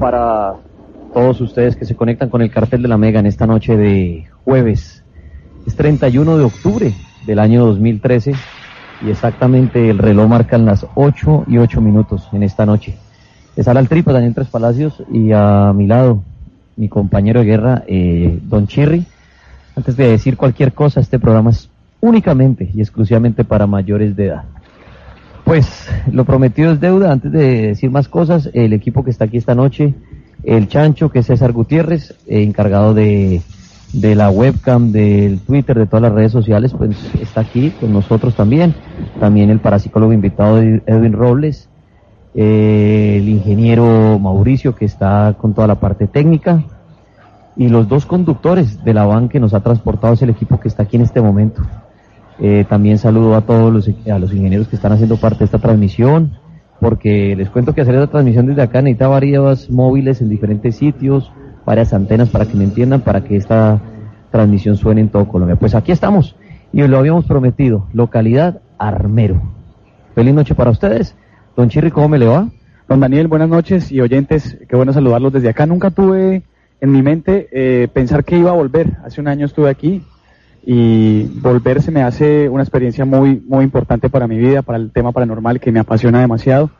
[0.00, 0.54] para
[1.12, 4.26] todos ustedes que se conectan con el cartel de la Mega en esta noche de
[4.44, 5.04] jueves.
[5.66, 6.94] Es 31 de octubre
[7.26, 8.32] del año 2013
[9.04, 12.96] y exactamente el reloj marca las 8 y 8 minutos en esta noche.
[13.66, 16.22] Habla el tripa Daniel Tres Palacios y a mi lado
[16.76, 19.04] mi compañero de guerra, eh, Don Chirri.
[19.76, 21.68] Antes de decir cualquier cosa, este programa es
[22.00, 24.44] únicamente y exclusivamente para mayores de edad.
[25.44, 27.12] Pues lo prometido es deuda.
[27.12, 29.94] Antes de decir más cosas, el equipo que está aquí esta noche,
[30.42, 33.42] el Chancho, que es César Gutiérrez, eh, encargado de,
[33.92, 38.74] la webcam, del Twitter, de todas las redes sociales, pues está aquí con nosotros también.
[39.20, 41.68] También el parapsicólogo invitado Edwin Robles,
[42.34, 46.64] eh, el ingeniero Mauricio, que está con toda la parte técnica,
[47.56, 50.68] y los dos conductores de la van que nos ha transportado es el equipo que
[50.68, 51.62] está aquí en este momento.
[52.40, 55.58] Eh, también saludo a todos los, a los ingenieros que están haciendo parte de esta
[55.58, 56.38] transmisión,
[56.80, 61.30] porque les cuento que hacer esta transmisión desde acá necesita varios móviles en diferentes sitios,
[61.64, 63.80] varias antenas para que me entiendan, para que esta
[64.30, 65.56] transmisión suene en todo Colombia.
[65.56, 66.36] Pues aquí estamos
[66.72, 69.40] y lo habíamos prometido, localidad Armero.
[70.14, 71.14] Feliz noche para ustedes.
[71.56, 72.48] Don Chirri, ¿cómo me le va?
[72.88, 75.66] Don Daniel, buenas noches y oyentes, qué bueno saludarlos desde acá.
[75.66, 76.42] Nunca tuve
[76.80, 78.98] en mi mente eh, pensar que iba a volver.
[79.04, 80.02] Hace un año estuve aquí,
[80.66, 84.90] y volver se me hace una experiencia muy, muy importante para mi vida, para el
[84.90, 86.70] tema paranormal que me apasiona demasiado.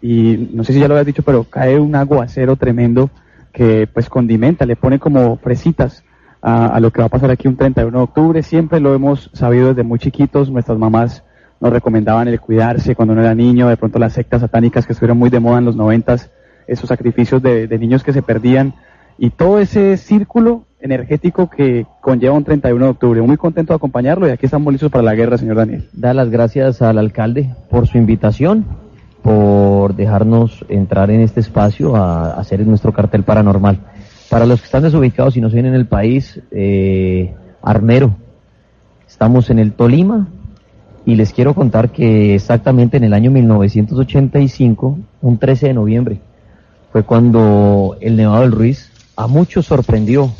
[0.00, 3.10] Y no sé si ya lo habías dicho, pero cae un aguacero tremendo
[3.52, 6.04] que pues condimenta, le pone como fresitas
[6.42, 8.42] a, lo que va a pasar aquí un 31 de octubre.
[8.42, 11.24] Siempre lo hemos sabido desde muy chiquitos, nuestras mamás
[11.60, 15.18] nos recomendaban el cuidarse cuando uno era niño, de pronto las sectas satánicas que estuvieron
[15.18, 16.30] muy de moda en los noventas,
[16.66, 18.74] esos sacrificios de, de niños que se perdían
[19.18, 23.22] y todo ese círculo energético que conlleva un 31 de octubre.
[23.22, 25.88] Muy contento de acompañarlo y aquí estamos listos para la guerra, señor Daniel.
[25.94, 28.66] Da las gracias al alcalde por su invitación,
[29.22, 33.80] por dejarnos entrar en este espacio a, hacer nuestro cartel paranormal.
[34.28, 38.14] Para los que están desubicados y no se ven en el país, eh, Armero,
[39.08, 40.28] estamos en el Tolima
[41.06, 46.20] y les quiero contar que exactamente en el año 1985, un 13 de noviembre,
[46.92, 50.30] fue cuando el Nevado del Ruiz a muchos sorprendió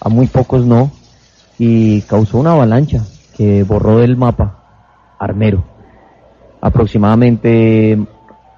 [0.00, 0.90] a muy pocos no,
[1.58, 3.04] y causó una avalancha
[3.36, 4.58] que borró del mapa
[5.18, 5.64] Armero.
[6.60, 7.98] Aproximadamente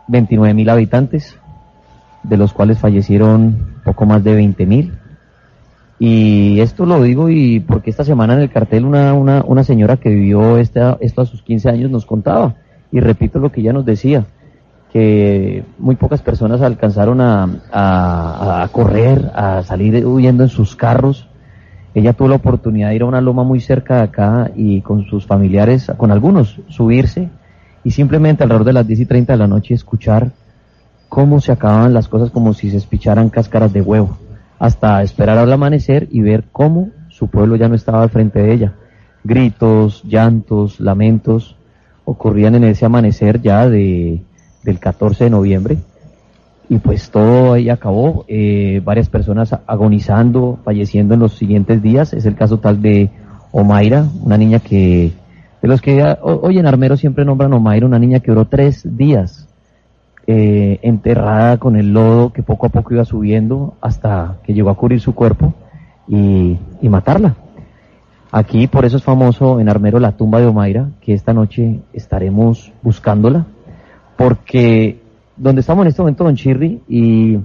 [0.09, 1.37] 29 mil habitantes,
[2.23, 4.99] de los cuales fallecieron poco más de 20 mil.
[5.99, 9.99] Y esto lo digo y porque esta semana en el cartel una, una, una señora
[9.99, 12.55] que vivió esta, esto a sus 15 años nos contaba,
[12.91, 14.25] y repito lo que ella nos decía,
[14.93, 21.29] que muy pocas personas alcanzaron a, a, a correr, a salir huyendo en sus carros,
[21.95, 25.07] ella tuvo la oportunidad de ir a una loma muy cerca de acá y con
[25.07, 27.29] sus familiares, con algunos, subirse
[27.83, 30.31] y simplemente alrededor de las 10 y 30 de la noche escuchar
[31.09, 34.17] cómo se acababan las cosas como si se espicharan cáscaras de huevo,
[34.59, 38.53] hasta esperar al amanecer y ver cómo su pueblo ya no estaba al frente de
[38.53, 38.75] ella.
[39.25, 41.57] Gritos, llantos, lamentos
[42.05, 44.23] ocurrían en ese amanecer ya de,
[44.63, 45.79] del 14 de noviembre
[46.71, 52.27] y pues todo ahí acabó, eh, varias personas agonizando, falleciendo en los siguientes días, es
[52.27, 53.11] el caso tal de
[53.51, 55.13] Omaira, una niña que,
[55.61, 59.49] de los que hoy en Armero siempre nombran Omaira, una niña que duró tres días
[60.29, 64.77] eh, enterrada con el lodo que poco a poco iba subiendo hasta que llegó a
[64.77, 65.53] cubrir su cuerpo
[66.07, 67.35] y, y matarla.
[68.31, 72.73] Aquí por eso es famoso en Armero la tumba de Omaira, que esta noche estaremos
[72.81, 73.47] buscándola,
[74.17, 75.00] porque
[75.41, 77.39] donde estamos en este momento, Don Chirri, y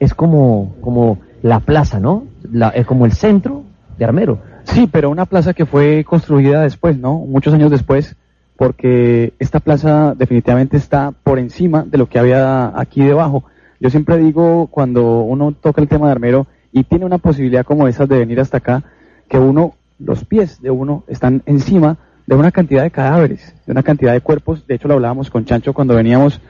[0.00, 2.24] es como, como la plaza, ¿no?
[2.50, 3.64] La, es como el centro
[3.98, 4.38] de Armero.
[4.64, 7.18] Sí, pero una plaza que fue construida después, ¿no?
[7.18, 8.16] Muchos años después,
[8.56, 13.44] porque esta plaza definitivamente está por encima de lo que había aquí debajo.
[13.78, 17.86] Yo siempre digo, cuando uno toca el tema de Armero y tiene una posibilidad como
[17.88, 18.84] esa de venir hasta acá,
[19.28, 23.82] que uno, los pies de uno están encima de una cantidad de cadáveres, de una
[23.82, 24.66] cantidad de cuerpos.
[24.66, 26.40] De hecho, lo hablábamos con Chancho cuando veníamos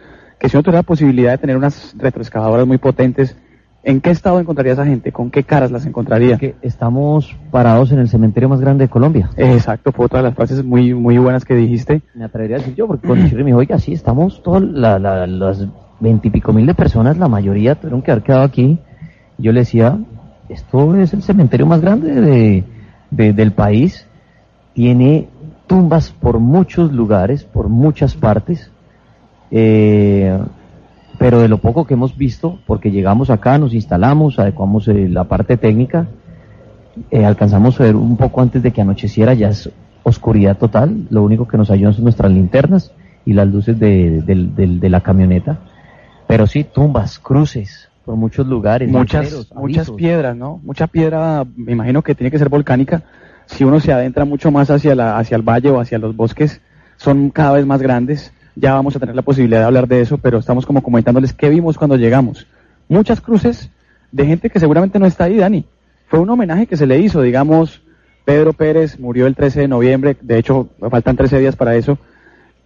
[0.45, 3.35] que si uno tuviera la posibilidad de tener unas retroexcavadoras muy potentes,
[3.83, 5.11] ¿en qué estado encontraría esa gente?
[5.11, 6.37] ¿Con qué caras las encontraría?
[6.37, 9.31] Que estamos parados en el cementerio más grande de Colombia.
[9.39, 12.03] Exacto, fue otra de las frases muy, muy buenas que dijiste.
[12.13, 14.99] Me atrevería a decir yo, porque cuando Chirri me dijo, oiga, sí, estamos todas la,
[14.99, 15.67] la, las
[15.99, 18.79] veintipico mil de personas, la mayoría tuvieron que haber quedado aquí.
[19.39, 19.99] Yo le decía,
[20.51, 22.65] esto es el cementerio más grande de,
[23.11, 24.07] de, del país,
[24.75, 25.27] tiene
[25.67, 28.71] tumbas por muchos lugares, por muchas partes,
[29.57, 30.37] eh,
[31.17, 35.25] pero de lo poco que hemos visto, porque llegamos acá, nos instalamos, adecuamos eh, la
[35.25, 36.09] parte técnica,
[37.13, 39.71] eh, alcanzamos a ver un poco antes de que anocheciera, ya es
[40.03, 42.93] oscuridad total, lo único que nos ayudan son nuestras linternas
[43.25, 45.59] y las luces de, de, de, de la camioneta,
[46.27, 48.91] pero sí, tumbas, cruces, por muchos lugares.
[48.91, 50.61] Muchas, muchas piedras, ¿no?
[50.65, 53.03] Mucha piedra, me imagino que tiene que ser volcánica.
[53.47, 56.61] Si uno se adentra mucho más hacia, la, hacia el valle o hacia los bosques,
[56.97, 58.33] son cada vez más grandes.
[58.57, 61.49] Ya vamos a tener la posibilidad de hablar de eso, pero estamos como comentándoles qué
[61.49, 62.47] vimos cuando llegamos.
[62.89, 63.71] Muchas cruces
[64.13, 65.65] de gente que seguramente no está ahí, Dani.
[66.07, 67.83] Fue un homenaje que se le hizo, digamos,
[68.25, 71.99] Pedro Pérez murió el 13 de noviembre, de hecho faltan 13 días para eso,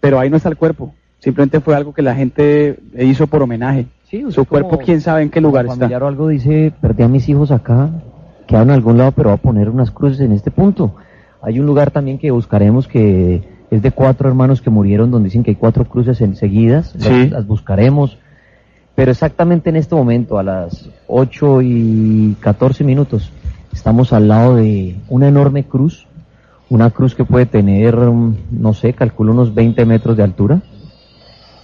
[0.00, 0.94] pero ahí no está el cuerpo.
[1.18, 3.86] Simplemente fue algo que la gente hizo por homenaje.
[4.04, 5.86] Sí, Su cuerpo, quién sabe en qué lugar está.
[5.86, 7.90] o algo dice, perdí a mis hijos acá,
[8.46, 10.94] quedaron en algún lado, pero va a poner unas cruces en este punto.
[11.42, 15.42] Hay un lugar también que buscaremos que es de cuatro hermanos que murieron, donde dicen
[15.42, 18.18] que hay cuatro cruces enseguidas, las, buscaremos.
[18.94, 23.30] Pero exactamente en este momento, a las 8 y 14 minutos,
[23.72, 26.06] estamos al lado de una enorme cruz,
[26.68, 30.62] una cruz que puede tener, no sé, calculo unos 20 metros de altura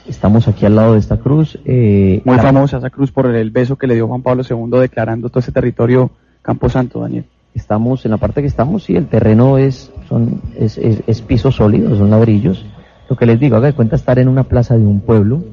[0.07, 1.59] Estamos aquí al lado de esta cruz.
[1.65, 5.31] Eh, Muy famosa esa cruz por el beso que le dio Juan Pablo II declarando
[5.31, 6.11] todo ese territorio
[6.43, 7.25] Camposanto, Daniel.
[7.55, 11.97] Estamos, en la parte que estamos, sí, el terreno es, son, es, es, piso sólido,
[11.97, 12.67] son ladrillos.
[13.09, 15.45] Lo que les digo, haga de cuenta estar en una plaza de un pueblo,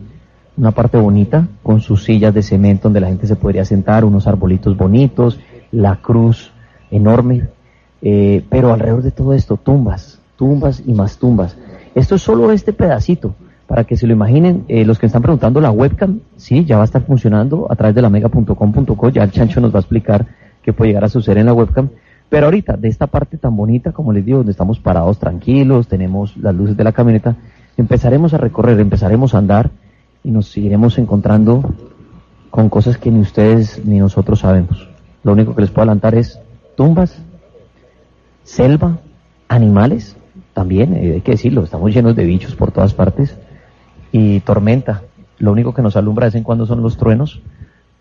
[0.58, 4.26] una parte bonita, con sus sillas de cemento donde la gente se podría sentar, unos
[4.26, 5.40] arbolitos bonitos,
[5.72, 6.52] la cruz
[6.90, 7.50] enorme,
[8.02, 11.56] eh, pero alrededor de todo esto, tumbas, tumbas y más tumbas.
[11.94, 13.36] Esto es solo este pedacito
[13.68, 16.82] para que se lo imaginen, eh, los que están preguntando la webcam, sí, ya va
[16.82, 20.28] a estar funcionando a través de la mega.com.co, ya el chancho nos va a explicar
[20.62, 21.90] qué puede llegar a suceder en la webcam,
[22.30, 26.38] pero ahorita, de esta parte tan bonita, como les digo, donde estamos parados tranquilos, tenemos
[26.38, 27.36] las luces de la camioneta,
[27.76, 29.70] empezaremos a recorrer, empezaremos a andar
[30.24, 31.74] y nos seguiremos encontrando
[32.50, 34.88] con cosas que ni ustedes ni nosotros sabemos.
[35.24, 36.40] Lo único que les puedo adelantar es
[36.76, 37.22] tumbas,
[38.44, 39.00] selva,
[39.48, 40.16] animales,
[40.54, 43.38] también, eh, hay que decirlo, estamos llenos de bichos por todas partes
[44.12, 45.02] y tormenta.
[45.38, 47.42] Lo único que nos alumbra de vez en cuando son los truenos,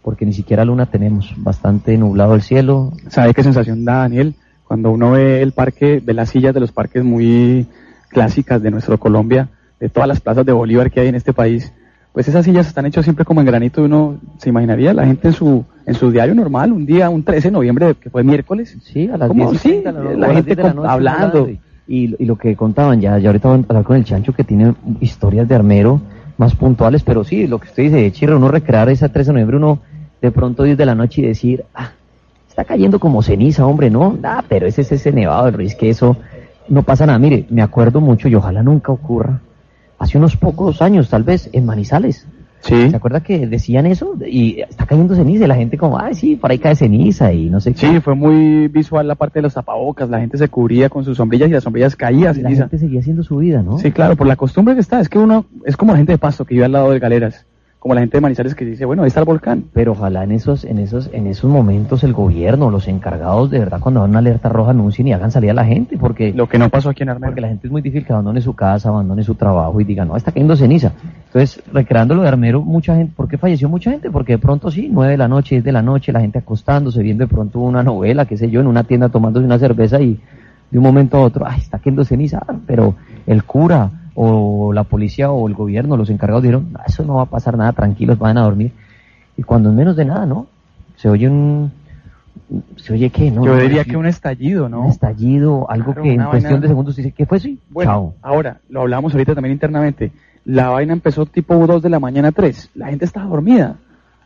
[0.02, 2.92] porque ni siquiera luna tenemos, bastante nublado el cielo.
[3.08, 4.34] ¿Sabe qué sensación da, Daniel?
[4.66, 7.66] Cuando uno ve el parque, ve las sillas de los parques muy
[8.08, 9.48] clásicas de nuestro Colombia,
[9.78, 11.72] de todas las plazas de Bolívar que hay en este país,
[12.12, 15.34] pues esas sillas están hechas siempre como en granito, uno se imaginaría la gente en
[15.34, 18.76] su en su diario normal, un día, un 13 de noviembre, que fue miércoles.
[18.82, 21.48] Sí, a las 10 sí, la, gente hablando
[21.88, 24.74] y, lo que contaban, ya, ya ahorita van a hablar con el Chancho que tiene
[25.00, 26.00] historias de armero
[26.40, 29.56] más puntuales, pero sí, lo que usted dice, Chirre, uno recrear esa 13 de noviembre,
[29.58, 29.78] uno
[30.22, 31.90] de pronto 10 de la noche y decir, ah,
[32.48, 35.90] está cayendo como ceniza, hombre, no, ah, pero ese es ese nevado del Ruiz, que
[35.90, 36.16] eso
[36.66, 37.18] no pasa nada.
[37.18, 39.40] Mire, me acuerdo mucho y ojalá nunca ocurra,
[39.98, 42.26] hace unos pocos años, tal vez, en Manizales,
[42.60, 42.90] Sí.
[42.90, 44.14] ¿Se acuerda que decían eso?
[44.26, 47.50] Y está cayendo ceniza y la gente como, ay, sí, por ahí cae ceniza y
[47.50, 47.88] no sé qué.
[47.88, 51.16] Sí, fue muy visual la parte de los tapabocas, la gente se cubría con sus
[51.16, 52.38] sombrillas y las sombrillas caían.
[52.38, 53.78] Y la gente seguía haciendo su vida, ¿no?
[53.78, 56.18] Sí, claro, por la costumbre que está, es que uno, es como la gente de
[56.18, 57.46] Pasto que vive al lado de Galeras
[57.80, 59.64] como la gente de Manizales que dice, bueno, ahí está el volcán.
[59.72, 63.80] Pero ojalá en esos, en esos, en esos momentos el gobierno, los encargados de verdad
[63.80, 66.58] cuando dan una alerta roja anuncien y hagan salir a la gente, porque lo que
[66.58, 67.30] no pasó aquí en Armenia.
[67.30, 70.04] Porque la gente es muy difícil que abandone su casa, abandone su trabajo y diga,
[70.04, 70.92] no, está cayendo ceniza.
[71.26, 74.10] Entonces, recreando lo de Armero, mucha gente, ¿por qué falleció mucha gente?
[74.10, 77.02] Porque de pronto sí, nueve de la noche, diez de la noche, la gente acostándose,
[77.02, 80.20] viendo de pronto una novela, qué sé yo, en una tienda tomándose una cerveza y
[80.70, 82.94] de un momento a otro, ay, está cayendo ceniza, pero
[83.26, 83.90] el cura,
[84.22, 87.72] o la policía o el gobierno, los encargados dijeron, eso no va a pasar nada,
[87.72, 88.70] tranquilos, van a dormir.
[89.38, 90.46] Y cuando en menos de nada, ¿no?
[90.96, 91.72] Se oye un...
[92.76, 93.30] ¿Se oye qué?
[93.30, 93.46] ¿no?
[93.46, 94.82] Yo diría que un estallido, ¿no?
[94.82, 97.48] Un estallido, algo que en cuestión de segundos dice, ¿qué fue eso?
[97.70, 100.12] Bueno, ahora, lo hablamos ahorita también internamente,
[100.44, 103.76] la vaina empezó tipo 2 de la mañana 3, la gente estaba dormida.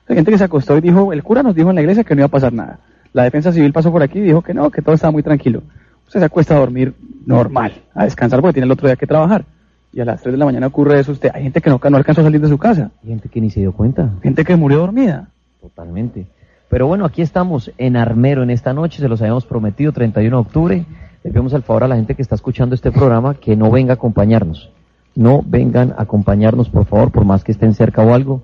[0.09, 2.17] La gente que se acostó y dijo, el cura nos dijo en la iglesia que
[2.17, 2.81] no iba a pasar nada.
[3.13, 5.63] La defensa civil pasó por aquí y dijo que no, que todo estaba muy tranquilo.
[6.05, 6.95] Usted se acuesta a dormir
[7.27, 9.45] normal, a descansar porque tiene el otro día que trabajar
[9.95, 11.97] y a las 3 de la mañana ocurre eso, usted, hay gente que no, no
[11.97, 12.91] alcanzó a salir de su casa.
[13.05, 14.11] Gente que ni se dio cuenta.
[14.23, 15.29] Gente que murió dormida.
[15.61, 16.27] Totalmente.
[16.69, 20.41] Pero bueno, aquí estamos en Armero en esta noche, se los habíamos prometido, 31 de
[20.41, 20.85] octubre.
[21.23, 23.93] Le pedimos al favor a la gente que está escuchando este programa que no venga
[23.93, 24.71] a acompañarnos.
[25.15, 28.43] No vengan a acompañarnos, por favor, por más que estén cerca o algo.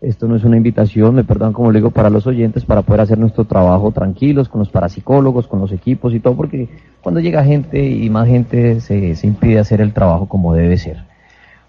[0.00, 3.00] Esto no es una invitación, me perdonan como le digo, para los oyentes, para poder
[3.00, 6.68] hacer nuestro trabajo tranquilos, con los parapsicólogos, con los equipos y todo, porque
[7.02, 11.02] cuando llega gente y más gente se, se impide hacer el trabajo como debe ser.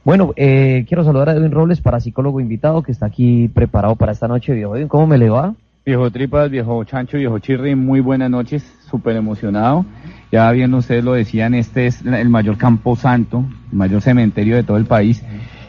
[0.05, 4.27] Bueno, eh, quiero saludar a Edwin Robles, parapsicólogo invitado, que está aquí preparado para esta
[4.27, 4.53] noche.
[4.53, 5.55] Viejo ¿cómo me le va?
[5.85, 9.85] Viejo Tripas, viejo Chancho, viejo Chirri, muy buenas noches, súper emocionado.
[10.31, 14.63] Ya bien ustedes lo decían, este es el mayor campo santo, el mayor cementerio de
[14.63, 15.23] todo el país.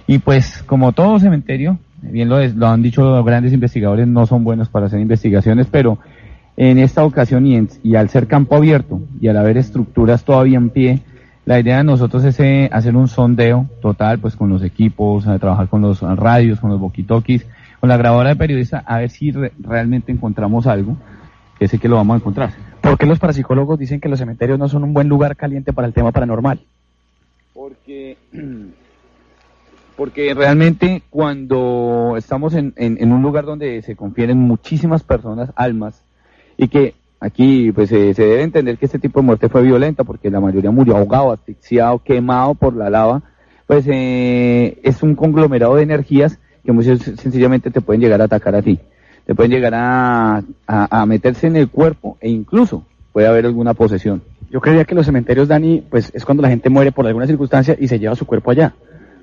[0.06, 4.44] Y pues, como todo cementerio, bien lo, lo han dicho los grandes investigadores, no son
[4.44, 5.98] buenos para hacer investigaciones, pero
[6.56, 10.70] en esta ocasión y, y al ser campo abierto y al haber estructuras todavía en
[10.70, 11.00] pie,
[11.46, 15.68] la idea de nosotros es eh, hacer un sondeo total, pues con los equipos, trabajar
[15.68, 17.46] con los radios, con los boquitoquis,
[17.80, 20.96] con la grabadora de periodista a ver si realmente encontramos algo,
[21.58, 22.52] que sé que lo vamos a encontrar.
[22.80, 25.88] ¿Por qué los parapsicólogos dicen que los cementerios no son un buen lugar caliente para
[25.88, 26.60] el tema paranormal?
[27.54, 28.16] Porque,
[30.00, 32.72] porque realmente cuando estamos en,
[33.12, 36.02] un lugar donde se confieren muchísimas personas, almas,
[36.56, 40.30] y que aquí pues se debe entender que este tipo de muerte fue violenta porque
[40.30, 43.22] la mayoría murió ahogado, asfixiado, quemado por la lava,
[43.66, 48.54] pues eh, es un conglomerado de energías que muy sencillamente te pueden llegar a atacar
[48.54, 48.80] a ti,
[49.26, 54.22] te pueden llegar a, a, meterse en el cuerpo e incluso puede haber alguna posesión.
[54.50, 57.76] Yo creía que los cementerios, Dani, pues es cuando la gente muere por alguna circunstancia
[57.78, 58.72] y se lleva su cuerpo allá.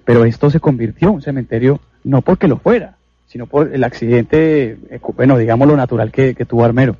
[0.07, 2.95] Pero esto se convirtió en un cementerio no porque lo fuera,
[3.25, 6.95] sino por el accidente, eh, bueno, digamos lo natural que, tuvo Armero.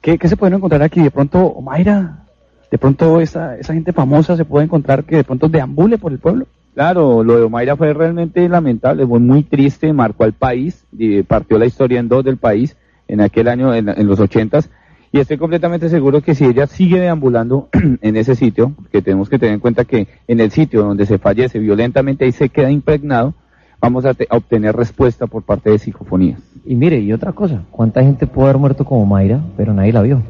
[0.00, 1.00] ¿Qué, se puede encontrar aquí?
[1.00, 2.24] De pronto, Mayra,
[2.68, 6.18] de pronto esa, esa gente famosa se puede encontrar que de pronto deambule por el
[6.18, 6.48] pueblo.
[6.74, 10.84] Claro, lo de Omaira fue realmente lamentable, fue muy triste, marcó al país,
[11.28, 14.68] partió la historia en dos del país en aquel año, en, los ochentas,
[15.12, 17.68] y estoy completamente seguro que si ella sigue deambulando
[18.00, 21.18] en ese sitio, que tenemos que tener en cuenta que en el sitio donde se
[21.18, 23.34] fallece violentamente y se queda impregnado,
[23.78, 26.40] vamos a, obtener respuesta por parte de psicofonías.
[26.64, 30.00] Y mire, y otra cosa, ¿cuánta gente pudo haber muerto como Mayra, pero nadie la
[30.00, 30.22] vio?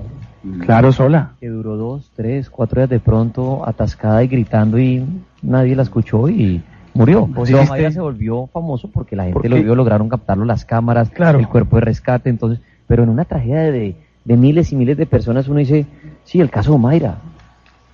[0.63, 1.35] Claro, sola.
[1.39, 5.05] Que duró dos, tres, cuatro días de pronto atascada y gritando y
[5.43, 6.61] nadie la escuchó y
[6.93, 7.29] murió.
[7.33, 7.47] Pero
[7.93, 11.39] se volvió famoso porque la gente lo vio, lograron captarlo las cámaras, claro.
[11.39, 15.07] el cuerpo de rescate, entonces, pero en una tragedia de, de miles y miles de
[15.07, 15.87] personas uno dice,
[16.25, 17.19] sí, el caso de Mayra.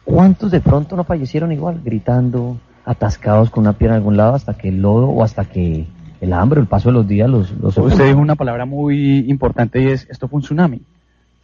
[0.04, 4.54] ¿Cuántos de pronto no fallecieron igual, gritando, atascados con una pierna en algún lado hasta
[4.54, 5.86] que el lodo o hasta que
[6.20, 7.50] el hambre, el paso de los días los...
[7.58, 10.80] los Usted dijo una palabra muy importante y es, esto fue un tsunami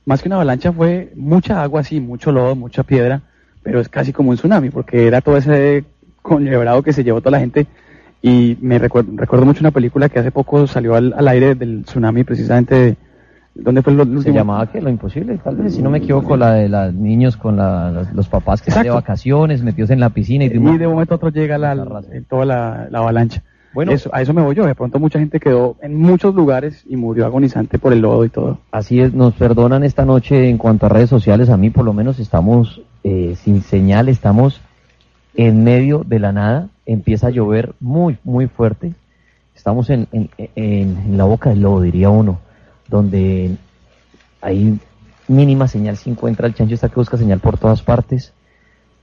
[0.05, 3.23] más que una avalancha fue mucha agua, sí, mucho lodo, mucha piedra,
[3.62, 5.85] pero es casi como un tsunami, porque era todo ese
[6.23, 7.67] conlebrado que se llevó toda la gente.
[8.21, 12.25] Y me recuerdo, recuerdo mucho una película que hace poco salió al, aire del tsunami,
[12.25, 12.97] precisamente.
[13.54, 14.23] ¿Dónde fue el, último?
[14.23, 17.37] Se llamaba que Lo Imposible, tal vez, si no me equivoco, la de los niños
[17.37, 20.44] con los, papás que están de vacaciones, metidos en la piscina.
[20.44, 23.42] Y, y de un momento a otro llega la, toda la avalancha.
[23.75, 24.64] Bueno, a eso me voy yo.
[24.66, 28.28] De pronto mucha gente quedó en muchos lugares y murió agonizante por el lodo y
[28.28, 28.61] todo.
[28.70, 31.50] Así es, nos perdonan esta noche en cuanto a redes sociales.
[31.50, 34.61] A mí por lo menos estamos eh, sin señal, estamos
[35.34, 36.68] en medio de la nada.
[36.87, 38.94] Empieza a llover muy, muy fuerte.
[39.56, 42.38] Estamos en, en, en la boca del lodo, diría uno,
[42.88, 43.57] donde
[44.41, 44.79] hay
[45.29, 45.97] mínima señal.
[45.97, 48.33] Si encuentra el chancho está que busca señal por todas partes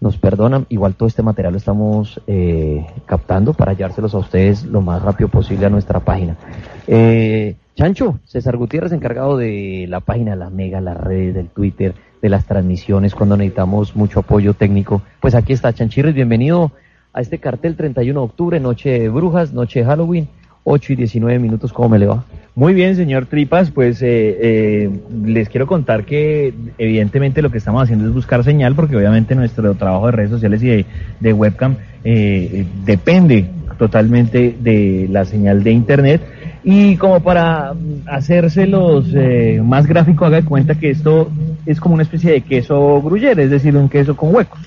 [0.02, 0.66] nos perdonan.
[0.68, 5.30] Igual todo este material lo estamos eh, captando para llevárselos a ustedes lo más rápido
[5.30, 6.36] posible a nuestra página.
[6.88, 12.30] Eh, Chancho, César Gutiérrez, encargado de la página, la Mega, las redes, del Twitter, de
[12.30, 15.02] las transmisiones, cuando necesitamos mucho apoyo técnico.
[15.22, 16.72] Pues aquí está Chanchirres, bienvenido
[17.14, 20.28] a este cartel 31 de octubre, noche de brujas, noche de Halloween,
[20.64, 22.26] 8 y 19 minutos, ¿cómo me le va?
[22.62, 24.90] Muy bien, señor Tripas, pues eh, eh,
[25.26, 29.74] les quiero contar que evidentemente lo que estamos haciendo es buscar señal, porque obviamente nuestro
[29.74, 30.86] trabajo de redes sociales y
[31.20, 33.50] de, webcam eh, depende
[33.80, 36.22] totalmente de la señal de internet.
[36.64, 37.74] Y como para
[38.06, 39.08] hacérselos
[39.64, 41.32] más gráfico, haga de cuenta que esto
[41.66, 44.60] es como una especie de queso gruyere, es decir, un queso con huecos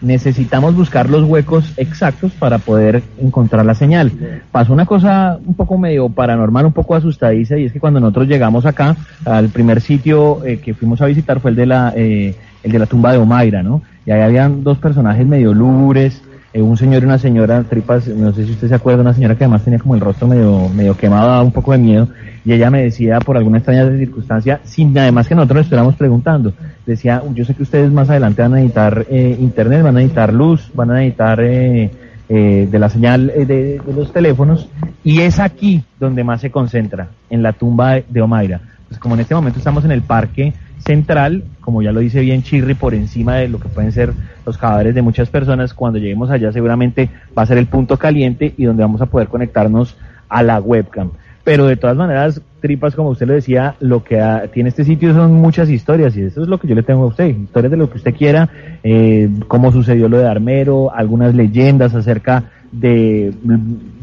[0.00, 4.12] necesitamos buscar los huecos exactos para poder encontrar la señal.
[4.52, 8.28] Pasó una cosa un poco medio paranormal, un poco asustadiza, y es que cuando nosotros
[8.28, 12.34] llegamos acá, al primer sitio eh, que fuimos a visitar fue el de la, eh,
[12.62, 13.82] el de la tumba de Omaira, ¿no?
[14.06, 16.22] Y ahí habían dos personajes medio lúgubres,
[16.54, 19.34] eh, un señor y una señora, tripas, no sé si usted se acuerda, una señora
[19.34, 22.08] que además tenía como el rostro medio, medio quemado, un poco de miedo,
[22.44, 26.52] y ella me decía por alguna extraña circunstancia, sin además que nosotros le estuviéramos preguntando,
[26.86, 30.32] decía, yo sé que ustedes más adelante van a necesitar eh, internet, van a necesitar
[30.32, 31.90] luz, van a necesitar eh,
[32.28, 34.68] de la señal de, los teléfonos,
[35.02, 38.60] y es aquí donde más se concentra, en la tumba de, de Omaira.
[38.86, 40.52] Pues como en este momento estamos en el parque
[40.84, 44.12] central, como ya lo dice bien Chirri, por encima de lo que pueden ser
[44.44, 45.74] los cadáveres de muchas personas.
[45.74, 49.28] Cuando lleguemos allá seguramente va a ser el punto caliente y donde vamos a poder
[49.28, 49.96] conectarnos
[50.28, 51.10] a la webcam.
[51.42, 54.18] Pero de todas maneras, tripas, como usted lo decía, lo que
[54.54, 57.08] tiene este sitio son muchas historias y eso es lo que yo le tengo a
[57.08, 57.26] usted.
[57.26, 58.48] Historias de lo que usted quiera,
[58.82, 63.32] eh, cómo sucedió lo de Armero, algunas leyendas acerca de,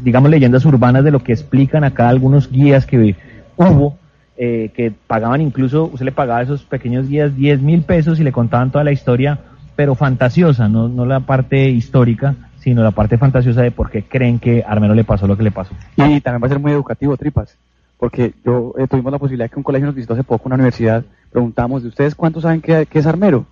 [0.02, 3.16] digamos, leyendas urbanas de lo que explican acá algunos guías que
[3.56, 3.98] hubo
[4.44, 8.32] eh, que pagaban incluso, usted le pagaba esos pequeños guías 10 mil pesos y le
[8.32, 9.38] contaban toda la historia,
[9.76, 14.40] pero fantasiosa, no, no la parte histórica, sino la parte fantasiosa de por qué creen
[14.40, 15.76] que Armero le pasó lo que le pasó.
[15.96, 17.56] Y también va a ser muy educativo, Tripas,
[17.98, 21.04] porque yo eh, tuvimos la posibilidad que un colegio nos visitó hace poco, una universidad,
[21.30, 23.46] preguntamos, ¿de ustedes cuántos saben que, es Armero?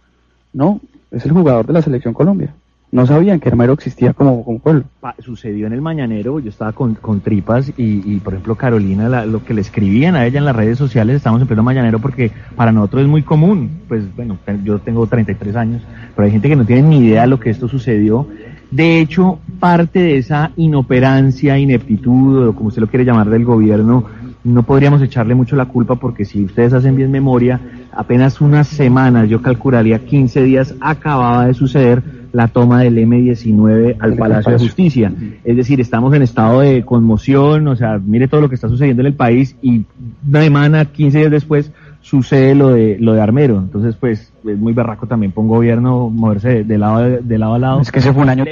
[0.53, 0.81] No,
[1.13, 2.53] es el jugador de la selección Colombia.
[2.93, 4.85] No sabían que Armero existía como, como pueblo.
[5.21, 9.55] sucedió en el Mañanero, yo estaba con, con Tripas y, por ejemplo, Carolina, lo que
[9.55, 13.03] le escribían a ella en las redes sociales, estamos en pleno Mañanero porque para nosotros
[13.03, 15.83] es muy común, pues bueno, yo tengo 33 años,
[16.17, 18.27] pero hay gente que no tiene ni idea de lo que esto sucedió.
[18.73, 24.05] De hecho, parte de esa inoperancia, ineptitud, o como usted lo quiere llamar, del gobierno,
[24.43, 27.61] no podríamos echarle mucho la culpa porque si ustedes hacen bien memoria,
[27.93, 34.17] apenas unas semanas, yo calcularía 15 días, acababa de suceder la toma del M19 al
[34.17, 35.13] Palacio de Justicia.
[35.45, 39.03] Es decir, estamos en estado de conmoción, o sea, mire todo lo que está sucediendo
[39.03, 39.85] en el país y
[40.29, 43.59] una semana, 15 días después, sucede lo de lo de Armero.
[43.59, 47.59] Entonces, pues es muy berraco también para un gobierno moverse de, lado de, lado a
[47.59, 47.81] lado.
[47.81, 48.45] Es que ese fue un año,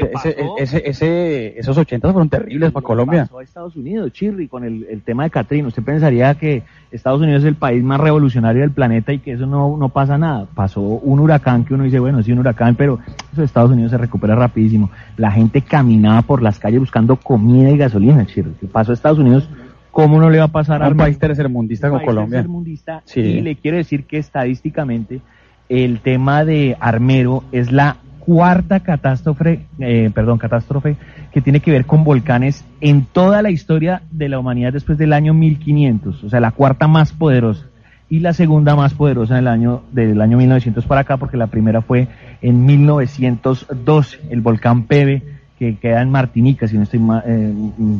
[0.59, 3.23] ese, ese, esos 80 fueron terribles para Colombia.
[3.23, 5.69] Pasó a Estados Unidos, Chirri, con el, el tema de Catrina.
[5.69, 9.47] Usted pensaría que Estados Unidos es el país más revolucionario del planeta y que eso
[9.47, 10.47] no, no pasa nada.
[10.55, 12.99] Pasó un huracán que uno dice, bueno, sí, un huracán, pero
[13.33, 14.90] eso de Estados Unidos se recupera rapidísimo.
[15.17, 18.52] La gente caminaba por las calles buscando comida y gasolina, Chirri.
[18.71, 19.49] Pasó a Estados Unidos
[19.90, 22.38] ¿Cómo no le va a pasar a un país tercermundista como Colombia?
[22.38, 23.21] Tercermundista, sí.
[23.21, 25.21] Y le quiero decir que estadísticamente
[25.68, 27.97] el tema de Armero es la
[28.28, 30.97] cuarta catástrofe, eh, perdón, catástrofe
[31.33, 35.14] que tiene que ver con volcanes en toda la historia de la humanidad después del
[35.14, 37.66] año 1500, o sea, la cuarta más poderosa
[38.11, 41.47] y la segunda más poderosa en el año del año 1900 para acá, porque la
[41.47, 42.09] primera fue
[42.42, 45.23] en 1912, el volcán Pebe
[45.59, 47.54] que queda en Martinica, si no estoy eh,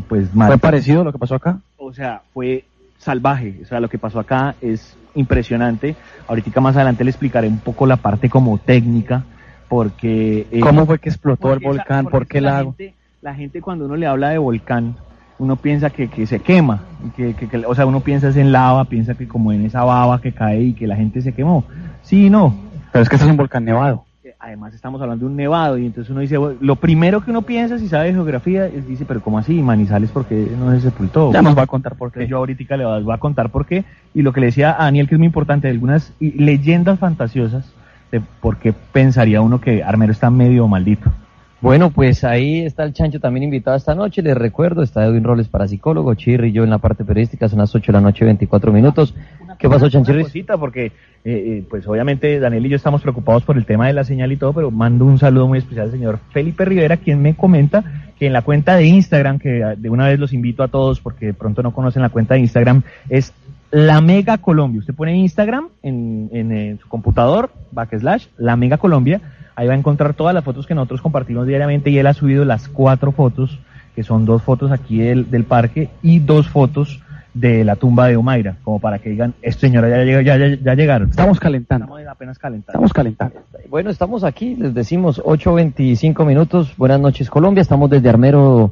[0.09, 0.49] pues mal.
[0.49, 1.59] ¿Fue parecido a lo que pasó acá?
[1.89, 2.65] O sea, fue
[2.99, 5.97] salvaje, o sea, lo que pasó acá es impresionante.
[6.27, 9.25] Ahorita más adelante le explicaré un poco la parte como técnica,
[9.69, 10.47] porque...
[10.51, 12.07] Eh, ¿Cómo fue que explotó el volcán?
[12.07, 12.77] ¿Por qué el lago?
[13.23, 14.97] la gente cuando uno le habla de volcán,
[15.39, 16.83] uno piensa que, que se quema,
[17.17, 20.33] que, que, o sea, uno piensa en lava, piensa que como en esa baba que
[20.33, 21.65] cae y que la gente se quemó.
[22.03, 22.55] Sí, no.
[22.93, 24.05] Pero es que es un volcán nevado
[24.49, 27.79] además estamos hablando de un nevado y entonces uno dice, lo primero que uno piensa
[27.79, 29.63] si sabe geografía es dice, pero ¿cómo así?
[29.63, 31.33] Manizales porque no se sepultó.
[31.33, 32.27] Ya nos va a contar por qué.
[32.27, 35.09] Yo ahorita le voy a contar por qué y lo que le decía a Daniel
[35.09, 37.73] que es muy importante, algunas leyendas fantasiosas
[38.11, 41.11] de por qué pensaría uno que Armero está medio maldito.
[41.61, 44.23] Bueno, pues ahí está el Chancho también invitado esta noche.
[44.23, 47.59] Les recuerdo, está Edwin Roles para psicólogo, Chirri y yo en la parte periodística, son
[47.59, 49.13] las 8 de la noche, 24 minutos.
[49.59, 50.25] ¿Qué pasó, Chanchirri?
[50.59, 50.93] porque eh,
[51.25, 54.37] eh, pues obviamente Daniel y yo estamos preocupados por el tema de la señal y
[54.37, 57.83] todo, pero mando un saludo muy especial al señor Felipe Rivera, quien me comenta
[58.17, 61.27] que en la cuenta de Instagram, que de una vez los invito a todos porque
[61.27, 63.33] de pronto no conocen la cuenta de Instagram, es
[63.73, 64.79] la Mega Colombia.
[64.79, 69.21] Usted pone Instagram en, en, en su computador, backslash, la Mega Colombia
[69.59, 72.45] Ahí va a encontrar todas las fotos que nosotros compartimos diariamente y él ha subido
[72.45, 73.59] las cuatro fotos,
[73.97, 77.03] que son dos fotos aquí del, del parque y dos fotos
[77.35, 81.11] de la tumba de Omaira, como para que digan, esto señora ya, ya, ya, llegaron.
[81.11, 81.87] Estamos calentando.
[81.87, 82.71] Estamos apenas calentando.
[82.71, 83.41] Estamos calentando.
[83.69, 86.77] Bueno, estamos aquí, les decimos 8.25 minutos.
[86.77, 88.71] Buenas noches Colombia, estamos desde Armero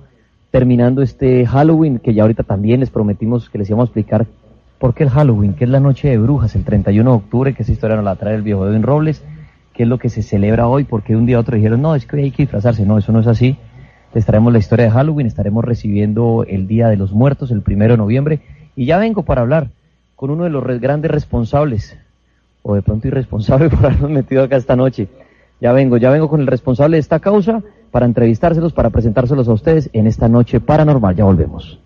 [0.53, 4.27] terminando este Halloween, que ya ahorita también les prometimos que les íbamos a explicar
[4.79, 7.65] por qué el Halloween, que es la noche de brujas, el 31 de octubre, que
[7.65, 9.25] esa historia nos la trae el viejo Edwin Robles
[9.77, 12.07] qué es lo que se celebra hoy, porque un día a otro dijeron, no, es
[12.07, 13.57] que hay que disfrazarse, no, eso no es así.
[14.15, 17.93] Les traemos la historia de Halloween, estaremos recibiendo el Día de los Muertos, el primero
[17.93, 18.41] de noviembre,
[18.75, 19.69] y ya vengo para hablar
[20.17, 21.99] con uno de los grandes responsables,
[22.63, 25.09] o de pronto irresponsable por habernos metido acá esta noche.
[25.61, 29.53] Ya vengo, ya vengo con el responsable de esta causa para entrevistárselos, para presentárselos a
[29.53, 31.15] ustedes en esta noche paranormal.
[31.15, 31.79] Ya volvemos.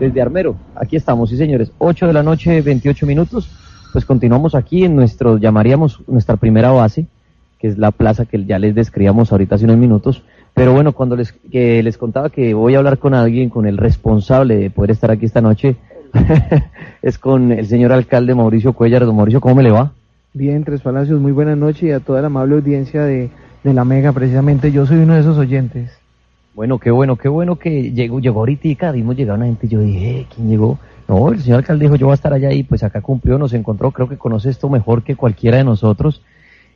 [0.00, 3.50] Desde Armero, aquí estamos, sí señores, 8 de la noche, 28 minutos.
[3.92, 7.06] Pues continuamos aquí en nuestro, llamaríamos nuestra primera base,
[7.60, 10.22] que es la plaza que ya les describíamos ahorita hace unos minutos.
[10.54, 13.76] Pero bueno, cuando les, que les contaba que voy a hablar con alguien, con el
[13.76, 15.76] responsable de poder estar aquí esta noche,
[17.02, 19.04] es con el señor alcalde Mauricio Cuellar.
[19.04, 19.92] Don Mauricio, ¿cómo me le va?
[20.32, 23.30] Bien, Tres Palacios, muy buenas noches y a toda la amable audiencia de,
[23.62, 25.90] de la Mega, precisamente yo soy uno de esos oyentes.
[26.54, 30.20] Bueno, qué bueno, qué bueno que llegó, llegó ahorita, vimos llegar una gente, yo dije,
[30.20, 30.78] eh, ¿quién llegó?
[31.08, 33.52] No, el señor alcalde dijo, yo voy a estar allá y pues acá cumplió, nos
[33.52, 36.22] encontró, creo que conoce esto mejor que cualquiera de nosotros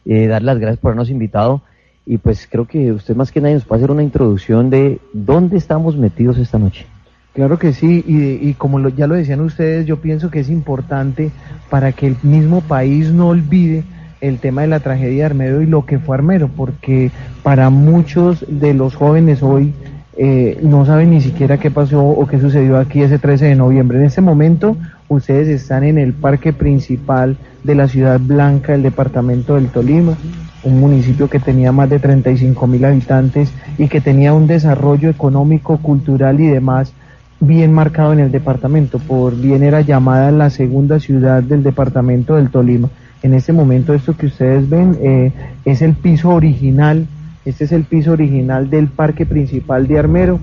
[0.06, 1.62] eh, dar las gracias por habernos invitado
[2.06, 5.56] y pues creo que usted más que nadie nos puede hacer una introducción de dónde
[5.56, 6.86] estamos metidos esta noche.
[7.32, 11.32] Claro que sí, y, y como ya lo decían ustedes, yo pienso que es importante
[11.68, 13.82] para que el mismo país no olvide
[14.20, 17.10] el tema de la tragedia de Armero y lo que fue Armero, porque
[17.42, 19.74] para muchos de los jóvenes hoy
[20.16, 23.98] eh, no saben ni siquiera qué pasó o qué sucedió aquí ese 13 de noviembre.
[23.98, 24.76] En este momento
[25.08, 30.16] ustedes están en el parque principal de la ciudad blanca del departamento del Tolima,
[30.62, 35.78] un municipio que tenía más de 35 mil habitantes y que tenía un desarrollo económico,
[35.78, 36.92] cultural y demás
[37.40, 38.98] bien marcado en el departamento.
[38.98, 42.88] Por bien era llamada la segunda ciudad del departamento del Tolima.
[43.22, 45.32] En este momento esto que ustedes ven eh,
[45.64, 47.06] es el piso original
[47.44, 50.40] Este es el piso original del parque principal de Armero.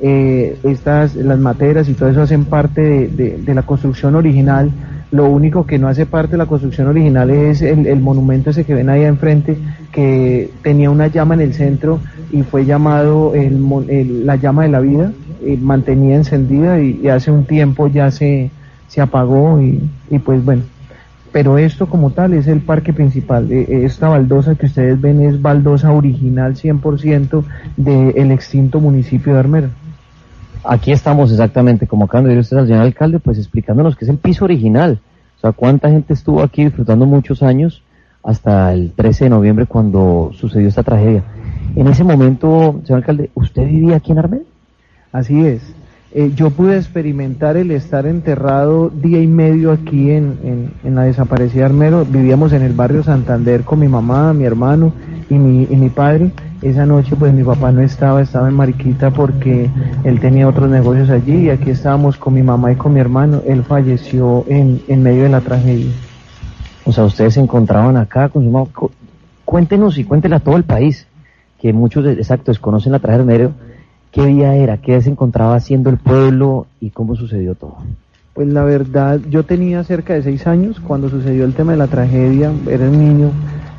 [0.00, 4.70] Eh, estas, las materas y todo eso hacen parte de, la construcción original.
[5.12, 8.74] Lo único que no hace parte de la construcción original es el, monumento ese que
[8.74, 9.56] ven ahí enfrente,
[9.92, 12.00] que tenía una llama en el centro
[12.32, 15.12] y fue llamado la llama de la vida,
[15.46, 18.50] y mantenía encendida y, hace un tiempo ya se,
[18.88, 19.80] se apagó y,
[20.10, 20.62] y pues bueno,
[21.34, 23.50] pero esto como tal es el parque principal.
[23.50, 27.44] E, e, esta baldosa que ustedes ven es baldosa original 100%
[27.76, 29.68] del extinto municipio de Armero.
[30.64, 34.10] Aquí estamos exactamente, como acaban de decir ustedes al señor alcalde, pues explicándonos que es
[34.10, 34.98] el piso original.
[35.36, 37.82] O sea, cuánta gente estuvo aquí disfrutando muchos años
[38.22, 41.22] hasta el 13 de noviembre cuando sucedió esta tragedia.
[41.76, 44.44] En ese momento, señor alcalde, ¿usted vivía aquí en Armero?
[45.12, 45.62] Así es.
[46.16, 52.04] Eh, yo pude experimentar el estar enterrado día y medio aquí en, la desaparecida Armero.
[52.04, 54.92] Vivíamos en el barrio Santander con mi mamá, mi hermano
[55.28, 56.30] y mi, y mi padre.
[56.62, 59.68] Esa noche pues mi papá no estaba, estaba en Mariquita porque
[60.04, 63.42] él tenía otros negocios allí y aquí estábamos con mi mamá y con mi hermano.
[63.44, 65.90] Él falleció en, en medio de la tragedia.
[66.84, 68.70] O sea, ustedes se encontraban acá con su mamá.
[69.44, 71.08] Cuéntenos y cuéntenle a todo el país,
[71.60, 73.73] que muchos, exactos, conocen la tragedia de Armero
[74.14, 74.76] ¿Qué día era?
[74.76, 77.78] ¿Qué se encontraba haciendo el pueblo y cómo sucedió todo?
[78.32, 81.88] Pues la verdad, yo tenía cerca de seis años cuando sucedió el tema de la
[81.88, 83.32] tragedia, era un niño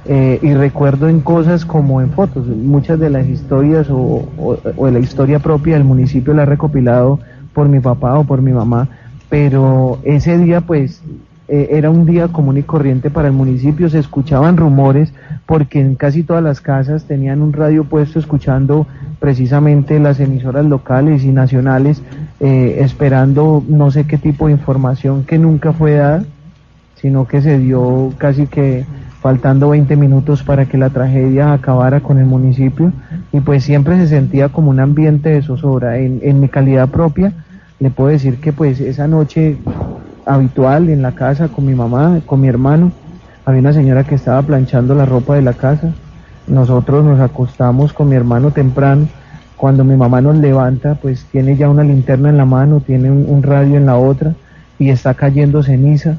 [0.03, 4.99] eh, y recuerdo en cosas como en fotos, muchas de las historias o, de la
[4.99, 7.19] historia propia del municipio la he recopilado
[7.53, 8.89] por mi papá o por mi mamá,
[9.29, 11.01] pero ese día pues
[11.47, 15.13] eh, era un día común y corriente para el municipio, se escuchaban rumores
[15.45, 18.87] porque en casi todas las casas tenían un radio puesto escuchando
[19.19, 22.01] precisamente las emisoras locales y nacionales
[22.39, 26.23] eh, esperando no sé qué tipo de información que nunca fue dada,
[26.95, 28.85] sino que se dio casi que
[29.21, 32.91] faltando 20 minutos para que la tragedia acabara con el municipio
[33.31, 35.99] y pues siempre se sentía como un ambiente de zozobra.
[35.99, 37.33] En, en mi calidad propia
[37.79, 39.57] le puedo decir que pues esa noche
[40.25, 42.91] habitual en la casa con mi mamá, con mi hermano,
[43.45, 45.93] había una señora que estaba planchando la ropa de la casa,
[46.47, 49.07] nosotros nos acostamos con mi hermano temprano.
[49.57, 53.41] Cuando mi mamá nos levanta, pues tiene ya una linterna en la mano, tiene un,
[53.41, 54.33] radio en la otra
[54.77, 56.17] y está cayendo ceniza.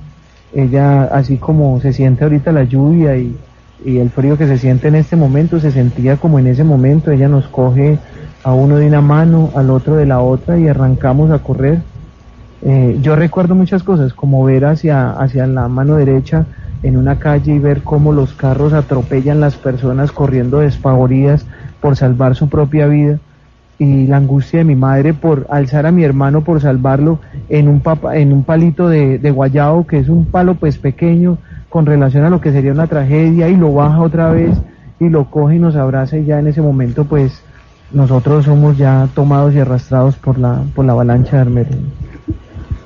[0.54, 3.36] Ella, así como se siente ahorita la lluvia y,
[3.84, 7.10] el frío que se siente en este momento, se sentía como en ese momento.
[7.10, 7.98] Ella nos coge
[8.42, 11.82] a uno de una mano, al otro de la otra y arrancamos a correr.
[12.62, 16.46] Eh, yo recuerdo muchas cosas, como ver hacia, hacia la mano derecha
[16.82, 21.46] en una calle y ver cómo los carros atropellan las personas corriendo despavoridas
[21.80, 23.18] por salvar su propia vida
[23.78, 27.80] y la angustia de mi madre por alzar a mi hermano por salvarlo en un
[27.80, 31.38] papa, en un palito de, de que es un palo pues pequeño
[31.68, 34.56] con relación a lo que sería una tragedia y lo baja otra vez
[34.98, 37.42] y lo coge y nos abraza y ya en ese momento pues
[37.92, 41.70] nosotros somos ya tomados y arrastrados por la por la avalancha de Armero.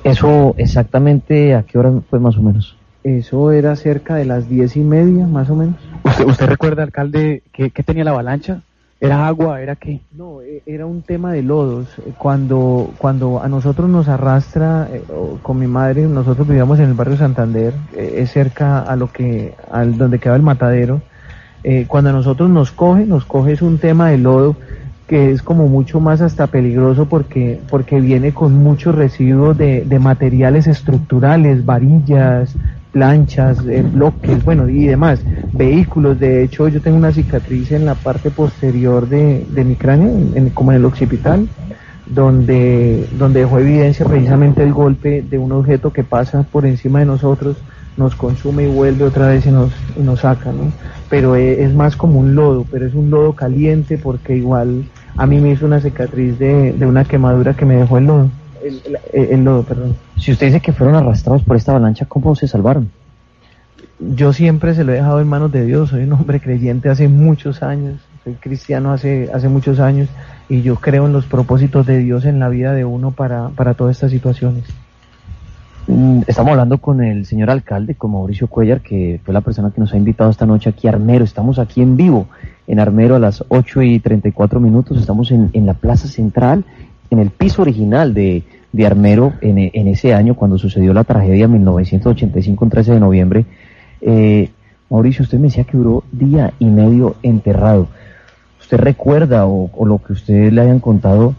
[0.03, 2.75] Eso exactamente a qué hora fue más o menos?
[3.03, 5.75] Eso era cerca de las diez y media, más o menos.
[6.03, 8.61] ¿Usted, usted recuerda, alcalde, qué, tenía la avalancha?
[8.99, 9.61] ¿Era agua?
[9.61, 10.01] ¿Era qué?
[10.15, 11.87] No, e, era un tema de lodos.
[12.19, 15.03] Cuando, cuando a nosotros nos arrastra, eh,
[15.41, 19.55] con mi madre, nosotros vivíamos en el barrio Santander, eh, es cerca a lo que,
[19.71, 21.01] al donde queda el matadero.
[21.63, 24.55] Eh, cuando a nosotros nos coge, nos coge es un tema de lodo
[25.11, 29.99] que es como mucho más hasta peligroso porque, porque viene con muchos residuos de, de
[29.99, 32.55] materiales estructurales, varillas,
[32.93, 35.19] planchas, eh, bloques, bueno, y demás,
[35.51, 36.17] vehículos.
[36.17, 40.13] De hecho, yo tengo una cicatriz en la parte posterior de, mi cráneo,
[40.53, 41.45] como en el occipital,
[42.05, 47.05] donde, donde dejó evidencia precisamente el golpe de un objeto que pasa por encima de
[47.05, 47.57] nosotros,
[47.97, 50.71] nos consume y vuelve otra vez y nos, nos saca, ¿no?
[51.09, 54.85] Pero eh, es más como un lodo, pero es un lodo caliente porque igual
[55.17, 58.29] a mí me hizo una cicatriz de, de una quemadura que me dejó el lodo
[59.13, 59.95] el, lodo, perdón.
[60.17, 62.91] Si usted dice que fueron arrastrados por esta avalancha, ¿cómo se salvaron?
[63.99, 67.07] Yo siempre se lo he dejado en manos de Dios, soy un hombre creyente hace
[67.07, 70.09] muchos años, soy cristiano hace, hace muchos años
[70.49, 73.75] y yo creo en los propósitos de Dios en la vida de uno para, para
[73.75, 74.63] todas estas situaciones.
[75.87, 79.81] Mm, estamos hablando con el señor alcalde, con Mauricio Cuellar, que fue la persona que
[79.81, 81.23] nos ha invitado esta noche aquí a Armero.
[81.23, 82.27] Estamos aquí en vivo,
[82.67, 84.99] en Armero a las 8 y 34 minutos.
[84.99, 86.65] Estamos en, en la Plaza Central
[87.11, 91.45] en el piso original de, de Armero en, en, ese año, cuando sucedió la tragedia
[91.45, 93.45] en 1985, el 13 de noviembre.
[93.99, 94.49] Eh,
[94.89, 97.87] Mauricio, usted me decía que duró día y medio enterrado.
[98.59, 101.35] ¿Usted recuerda o, lo que ustedes le hayan contado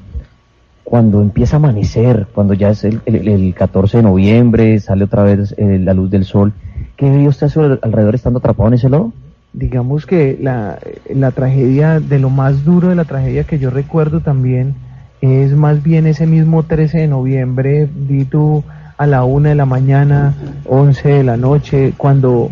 [0.85, 5.55] cuando empieza a amanecer, cuando ya es el, el, 14 de noviembre, sale otra vez
[5.57, 6.53] eh, la luz del sol?
[6.97, 7.51] ¿Qué vio usted
[7.83, 9.13] alrededor estando atrapado en ese lodo?
[9.53, 10.79] Digamos que la,
[11.13, 14.75] la tragedia, de lo más duro de la tragedia que yo recuerdo también,
[15.21, 18.65] es más bien ese mismo 13 de noviembre, di tú
[18.97, 20.35] a la una de la mañana,
[20.69, 22.51] 11 de la noche, cuando,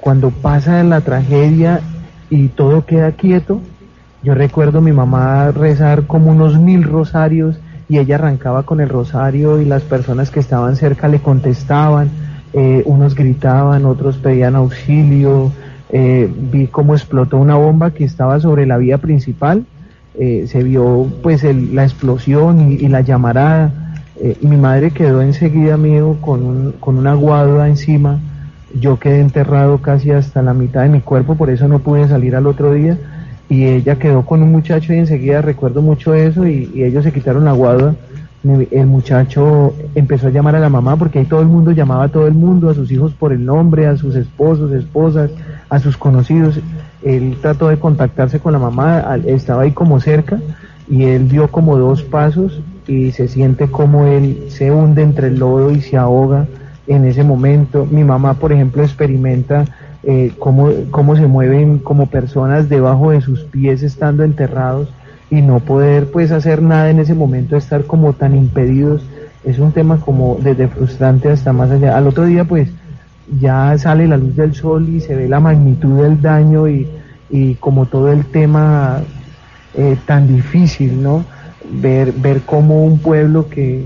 [0.00, 1.80] cuando pasa la tragedia
[2.28, 3.60] y todo queda quieto.
[4.22, 7.58] Yo recuerdo mi mamá rezar como unos mil rosarios
[7.88, 12.10] y ella arrancaba con el rosario y las personas que estaban cerca le contestaban,
[12.52, 15.50] eh, unos gritaban, otros pedían auxilio,
[15.92, 19.64] eh, vi cómo explotó una bomba que estaba sobre la vía principal,
[20.18, 23.96] eh, se vio pues la explosión y, la llamarada,
[24.40, 28.18] y mi madre quedó enseguida mío con, un, con una guadua encima,
[28.78, 32.36] yo quedé enterrado casi hasta la mitad de mi cuerpo, por eso no pude salir
[32.36, 32.98] al otro día,
[33.50, 37.44] y ella quedó con un muchacho y enseguida recuerdo mucho eso y, ellos se quitaron
[37.44, 37.96] la guadua.
[38.42, 42.08] El muchacho empezó a llamar a la mamá porque ahí todo el mundo llamaba a
[42.08, 45.30] todo el mundo, a sus hijos por el nombre, a sus esposos, esposas,
[45.68, 46.58] a sus conocidos.
[47.02, 50.38] Él trató de contactarse con la mamá, estaba ahí como cerca
[50.88, 55.38] y él dio como dos pasos y se siente como él se hunde entre el
[55.38, 56.46] lodo y se ahoga
[56.86, 57.86] en ese momento.
[57.90, 59.66] Mi mamá, por ejemplo, experimenta
[60.02, 64.88] eh, cómo, cómo se mueven como personas debajo de sus pies estando enterrados
[65.30, 69.02] y no poder pues hacer nada en ese momento, estar como tan impedidos,
[69.44, 71.96] es un tema como desde frustrante hasta más allá.
[71.96, 72.68] Al otro día pues
[73.40, 76.88] ya sale la luz del sol y se ve la magnitud del daño y,
[77.30, 79.02] y como todo el tema
[79.74, 81.24] eh, tan difícil, ¿no?
[81.72, 83.84] Ver, ver cómo un pueblo que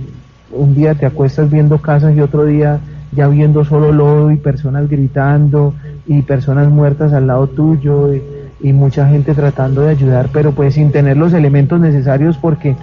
[0.51, 2.81] un día te acuestas viendo casas y otro día
[3.13, 5.75] ya viendo solo lodo y personas gritando
[6.07, 8.13] y personas muertas al lado tuyo
[8.63, 12.77] mucha gente tratando de ayudar, pero pues sin tener los elementos necesarios porque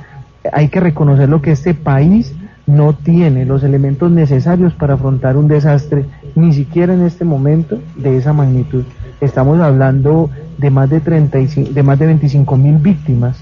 [0.51, 2.34] hay que reconocer lo que este país
[2.67, 6.05] no tiene los elementos necesarios para afrontar un desastre,
[6.36, 8.84] ni siquiera en este momento de esa magnitud.
[9.19, 13.38] Estamos hablando de más de 35, de más de 25 mil víctimas,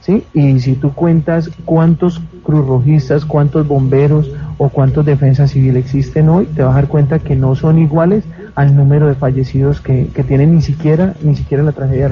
[0.00, 0.24] ¿sí?
[0.34, 6.62] Y si tú cuentas cuántos cruzrojistas, cuántos bomberos o cuántos defensas civil existen hoy, te
[6.62, 10.54] vas a dar cuenta que no son iguales al número de fallecidos que, que tienen
[10.54, 12.10] ni siquiera ni siquiera la tragedia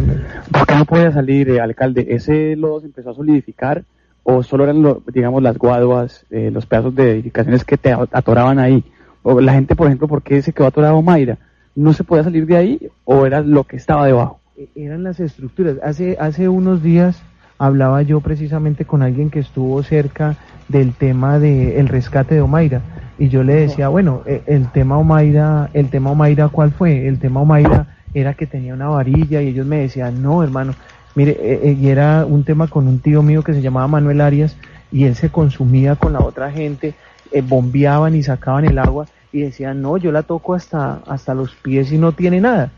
[0.50, 2.07] ¿Por qué no podía salir, eh, alcalde?
[2.11, 3.85] ¿Ese lodo se empezó a solidificar
[4.24, 8.85] o solo eran, digamos, las guaduas, eh, los pedazos de edificaciones que te atoraban ahí?
[9.22, 11.38] O la gente, por ejemplo, ¿por qué se quedó atorado Mayra?
[11.74, 14.40] ¿No se podía salir de ahí o era lo que estaba debajo?
[14.57, 15.76] E, eran las estructuras.
[15.83, 17.22] Hace, hace unos días
[17.59, 20.37] hablaba yo precisamente con alguien que estuvo cerca
[20.68, 22.81] del tema del rescate de Omaira
[23.22, 27.06] y yo le decía, bueno, e, el tema Omaira, el tema Omaira, ¿cuál fue?
[27.06, 30.74] El tema Omaira era que tenía una varilla y ellos me decían, no, hermano,
[31.14, 34.22] mire, e, e, y era un tema con un tío mío que se llamaba Manuel
[34.22, 34.56] Arias
[34.90, 36.94] y él se consumía con la otra gente,
[37.30, 41.54] eh, bombeaban y sacaban el agua y decían, no, yo la toco hasta, hasta los
[41.54, 42.72] pies y no tiene nada,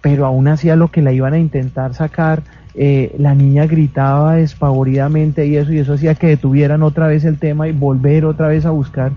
[0.00, 2.42] pero aún hacía lo que la iban a intentar sacar,
[2.74, 7.38] eh, la niña gritaba despavoridamente y eso, y eso hacía que detuvieran otra vez el
[7.38, 9.12] tema y volver otra vez a buscar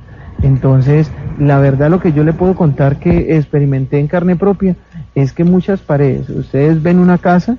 [0.45, 4.75] entonces, la verdad lo que yo le puedo contar que experimenté en carne propia
[5.15, 7.57] es que muchas paredes, ustedes ven una casa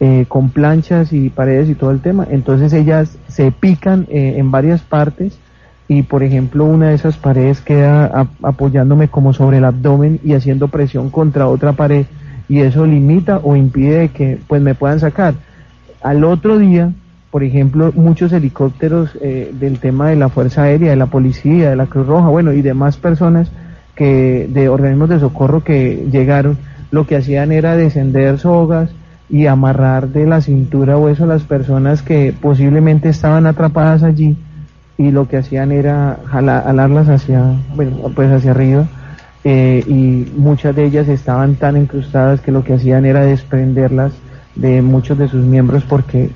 [0.00, 4.50] eh, con planchas y paredes y todo el tema, entonces ellas se pican eh, en
[4.50, 5.38] varias partes
[5.86, 10.68] y por ejemplo una de esas paredes queda apoyándome como sobre el abdomen y haciendo
[10.68, 12.06] presión contra otra pared
[12.48, 15.34] y eso limita o impide que pues me puedan sacar.
[16.02, 16.90] Al otro día
[17.34, 21.74] por ejemplo, muchos helicópteros eh, del tema de la Fuerza Aérea, de la Policía, de
[21.74, 23.50] la Cruz Roja, bueno, y demás personas
[23.96, 26.56] que de organismos de socorro que llegaron,
[26.92, 28.90] lo que hacían era descender sogas
[29.28, 34.36] y amarrar de la cintura o eso a las personas que posiblemente estaban atrapadas allí
[34.96, 37.42] y lo que hacían era jalarlas hacia,
[37.74, 38.86] bueno, pues hacia arriba
[39.42, 44.12] eh, y muchas de ellas estaban tan incrustadas que lo que hacían era desprenderlas
[44.54, 46.30] de muchos de sus miembros porque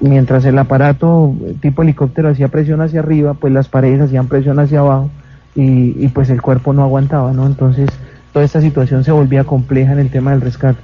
[0.00, 4.80] mientras el aparato tipo helicóptero hacía presión hacia arriba, pues las paredes hacían presión hacia
[4.80, 5.10] abajo
[5.54, 7.46] y, pues el cuerpo no aguantaba, ¿no?
[7.46, 7.90] Entonces
[8.32, 10.80] toda esta situación se volvía compleja en el tema del rescate.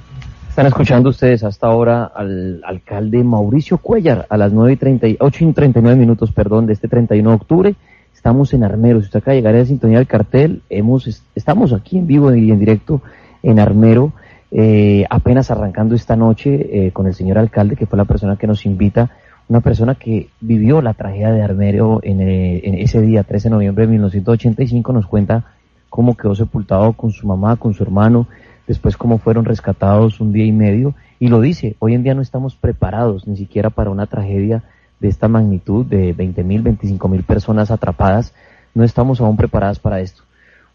[0.47, 5.53] Están escuchando ustedes hasta ahora al alcalde Mauricio Cuellar a las 9 y 38 y
[5.53, 7.75] 39 minutos, perdón, de este 31 de octubre.
[8.13, 8.99] Estamos en Armero.
[8.99, 12.33] Si usted acaba de llegar a la sintonía del cartel, hemos, estamos aquí en vivo
[12.35, 13.01] y en directo
[13.41, 14.11] en Armero
[14.51, 18.47] eh, apenas arrancando esta noche eh, con el señor alcalde, que fue la persona que
[18.47, 19.11] nos invita,
[19.47, 23.55] una persona que vivió la tragedia de Armero en, eh, en, ese día, 13 de
[23.55, 25.45] noviembre de 1985, nos cuenta
[25.89, 28.27] cómo quedó sepultado con su mamá, con su hermano,
[28.67, 32.21] después cómo fueron rescatados un día y medio, y lo dice, hoy en día no
[32.21, 34.63] estamos preparados ni siquiera para una tragedia
[34.99, 38.33] de esta magnitud, de 20 mil, 25 mil personas atrapadas,
[38.75, 40.23] no estamos aún preparadas para esto.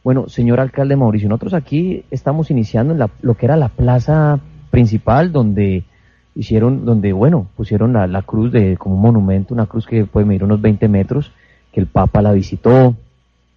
[0.05, 4.38] Bueno, señor alcalde Mauricio, nosotros aquí estamos iniciando en lo que era la plaza
[4.71, 5.85] principal donde
[6.35, 10.27] hicieron, donde, bueno, pusieron la, la cruz de, como un monumento, una cruz que puede
[10.27, 11.33] medir unos 20 metros,
[11.73, 12.95] que el Papa la visitó.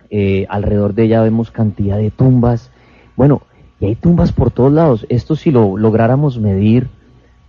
[0.10, 2.72] Eh, alrededor de ella vemos cantidad de tumbas.
[3.18, 3.42] Bueno,
[3.82, 5.06] y hay tumbas por todos lados.
[5.10, 6.88] Esto si lo lográramos medir,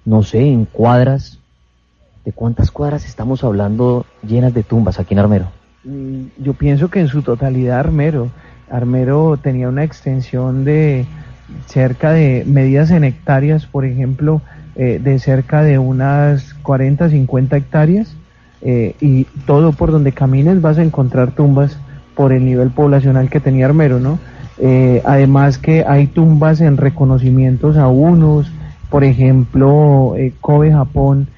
[0.04, 1.38] no sé, en cuadras,
[2.24, 5.46] ¿de cuántas cuadras estamos hablando llenas de tumbas aquí en Armero?
[5.84, 8.28] Mm, Yo pienso que en su totalidad Armero.
[8.70, 11.07] Armero tenía una extensión de
[11.66, 14.42] cerca de medidas en hectáreas, por ejemplo,
[14.76, 18.14] eh, de cerca de unas 40, 50 hectáreas,
[18.62, 21.78] eh, y todo por donde camines vas a encontrar tumbas
[22.14, 24.18] por el nivel poblacional que tenía Armero, ¿no?
[24.59, 28.50] Eh, además que hay tumbas en reconocimientos a unos,
[28.90, 31.28] por ejemplo, Kobe, Japón,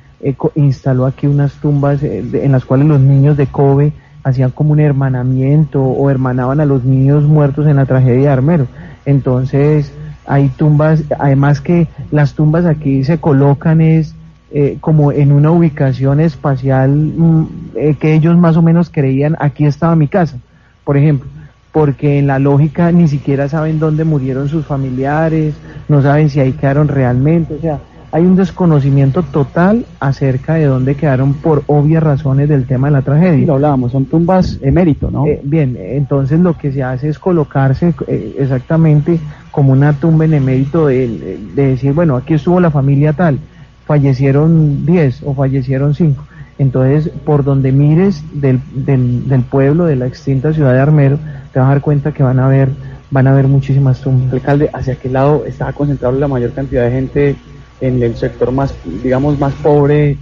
[0.54, 5.82] instaló aquí unas tumbas en las cuales los niños de Kobe hacían como un hermanamiento
[5.82, 8.66] o hermanaban a los niños muertos en la tragedia de Armero.
[9.06, 9.92] Entonces,
[10.26, 14.14] hay tumbas, además que las tumbas aquí se colocan es
[14.52, 19.64] eh, como en una ubicación espacial mm, eh, que ellos más o menos creían, aquí
[19.64, 20.38] estaba mi casa,
[20.84, 21.28] por ejemplo,
[21.72, 25.54] porque en la lógica ni siquiera saben dónde murieron sus familiares,
[25.88, 27.78] no saben si ahí quedaron realmente, o sea,
[28.12, 33.02] hay un desconocimiento total acerca de dónde quedaron por obvias razones del tema de la
[33.02, 33.46] tragedia.
[33.46, 35.26] lo hablábamos, son tumbas emérito, ¿no?
[35.26, 39.20] Eh, bien, entonces lo que se hace es colocarse eh, exactamente
[39.52, 43.38] como una tumba en emérito de, de decir, bueno, aquí estuvo la familia tal,
[43.86, 46.24] fallecieron 10 o fallecieron 5.
[46.58, 51.18] Entonces, por donde mires del, del, del pueblo, de la extinta ciudad de Armero,
[51.52, 52.68] te vas a dar cuenta que van a haber,
[53.10, 54.32] van a haber muchísimas tumbas.
[54.32, 57.36] Alcalde, ¿hacia qué lado estaba concentrado la mayor cantidad de gente
[57.80, 60.16] en el sector más, digamos, más pobre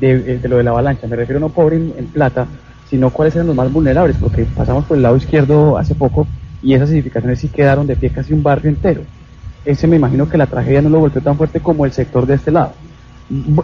[0.00, 1.06] de, de lo de la avalancha?
[1.06, 2.46] Me refiero no pobre en, en plata,
[2.88, 6.26] sino cuáles eran los más vulnerables, porque pasamos por el lado izquierdo hace poco
[6.62, 9.02] y esas edificaciones sí quedaron de pie casi un barrio entero.
[9.64, 12.34] Ese me imagino que la tragedia no lo golpeó tan fuerte como el sector de
[12.34, 12.72] este lado.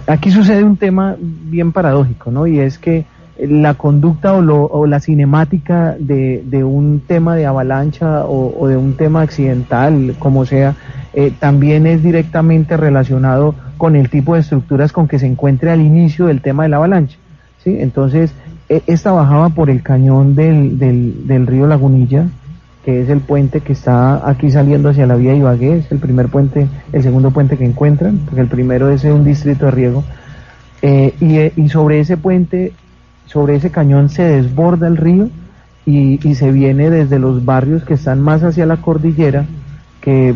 [0.06, 2.46] Aquí sucede un tema bien paradójico, ¿no?
[2.46, 3.04] Y es que
[3.48, 8.94] la conducta o, lo- o la cinemática de, un tema de avalancha o, de un
[8.94, 10.74] tema accidental, como sea,
[11.14, 15.80] eh, también es directamente relacionado con el tipo de estructuras con que se encuentre al
[15.80, 17.16] inicio del tema de la avalancha.
[17.64, 17.76] ¿sí?
[17.80, 18.32] Entonces,
[18.68, 22.26] e- esta bajaba por el cañón del, del, del río Lagunilla,
[22.84, 26.28] que es el puente que está aquí saliendo hacia la vía Ibagué, es el primer
[26.28, 30.04] puente, el segundo puente que encuentran, porque el primero es un distrito de riego,
[30.82, 32.72] eh, eh, y sobre ese puente,
[33.32, 35.30] sobre ese cañón se desborda el río
[35.86, 39.44] y, se viene desde los barrios que están más hacia la cordillera,
[40.00, 40.34] que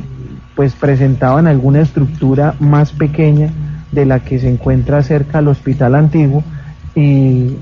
[0.54, 3.50] pues presentaban alguna estructura más pequeña
[3.90, 6.42] de la que se encuentra cerca al hospital antiguo
[6.94, 7.57] y,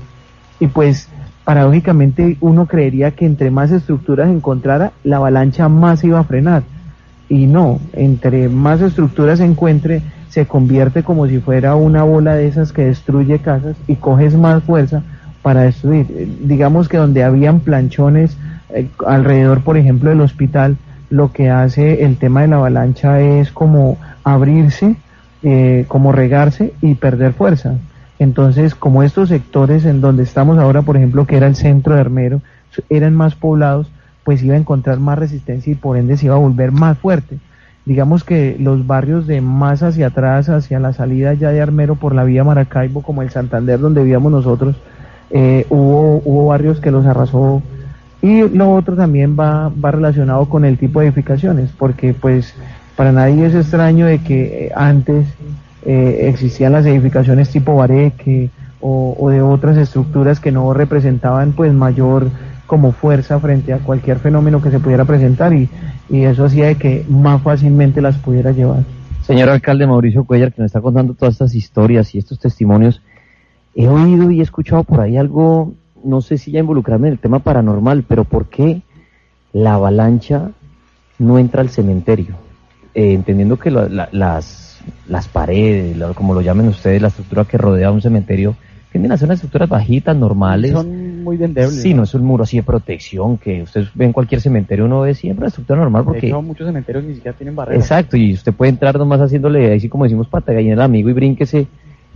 [0.59, 1.09] y pues
[1.43, 6.63] paradójicamente uno creería que entre más estructuras encontrara, la avalancha más iba a frenar.
[7.27, 12.47] Y no, entre más estructuras se encuentre, se convierte como si fuera una bola de
[12.47, 15.03] esas que destruye casas y coges más fuerza
[15.43, 16.07] para destruir.
[16.09, 18.37] Eh, Digamos que donde habían planchones
[18.73, 20.77] eh, alrededor, por ejemplo, del hospital,
[21.11, 24.95] lo que hace el tema de la avalancha es como abrirse,
[25.43, 27.75] eh, como regarse y perder fuerza.
[28.19, 32.01] Entonces, como estos sectores en donde estamos ahora, por ejemplo, que era el centro de
[32.01, 33.91] Armero, s- eran más poblados,
[34.23, 37.37] pues iba a encontrar más resistencia y por ende se iba a volver más fuerte.
[37.85, 42.15] Digamos que los barrios de más hacia atrás, hacia la salida ya de Armero por
[42.15, 44.77] la vía Maracaibo, como el Santander donde vivíamos nosotros,
[45.33, 47.61] eh, hubo, hubo barrios que los arrasó
[48.21, 52.53] y lo otro también va, relacionado con el tipo de edificaciones, porque pues
[52.95, 55.27] para nadie es extraño de que eh, antes
[55.85, 61.73] eh, existían las edificaciones tipo bareque o, o de otras estructuras que no representaban pues
[61.73, 62.27] mayor
[62.67, 65.67] como fuerza frente a cualquier fenómeno que se pudiera presentar y,
[66.09, 68.83] y eso hacía de que más fácilmente las pudiera llevar.
[69.23, 73.01] Señor alcalde Mauricio Cuellar, que nos está contando todas estas historias y estos testimonios,
[73.75, 77.19] he oído y he escuchado por ahí algo, no sé si ya involucrarme en el
[77.19, 78.81] tema paranormal, pero ¿por qué
[79.51, 80.51] la avalancha
[81.19, 82.35] no entra al cementerio?
[82.95, 87.45] Eh, entendiendo que la- la- las, las paredes, la- como lo llamen ustedes, la estructura
[87.45, 88.55] que rodea un cementerio,
[88.91, 90.71] tienden a ser unas estructuras bajitas, normales.
[90.71, 91.81] Son muy endebles.
[91.81, 95.01] Sí, no es un muro así de protección que ustedes ven en cualquier cementerio, uno
[95.01, 96.27] ve siempre la estructura normal De porque...
[96.27, 97.83] hecho, muchos cementerios ni siquiera tienen barreras.
[97.83, 101.09] Exacto, y usted puede entrar nomás haciéndole, así como decimos, pata de gallina al amigo
[101.09, 101.65] y brínquese.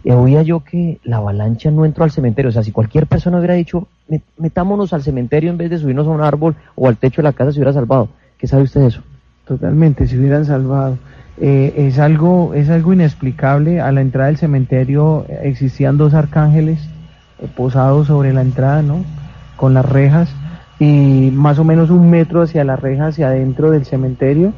[0.03, 2.49] Eh, oía yo que la avalancha no entró al cementerio.
[2.49, 6.07] O sea, si cualquier persona hubiera dicho, "Met- metámonos al cementerio en vez de subirnos
[6.07, 8.09] a un árbol o al techo de la casa, se hubiera salvado.
[8.37, 9.01] ¿Qué sabe usted de eso?
[9.45, 10.97] Totalmente, se hubieran salvado.
[11.39, 13.81] Eh, es algo es algo inexplicable.
[13.81, 16.79] A la entrada del cementerio eh, existían dos arcángeles
[17.55, 19.03] posados sobre la entrada, ¿no?
[19.55, 20.29] Con las rejas
[20.79, 24.53] y más o menos un metro hacia la reja, hacia adentro del cementerio,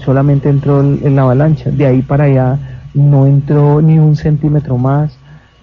[0.00, 1.70] solamente entró en la avalancha.
[1.70, 2.58] De ahí para allá
[2.94, 5.16] no entró ni un centímetro más,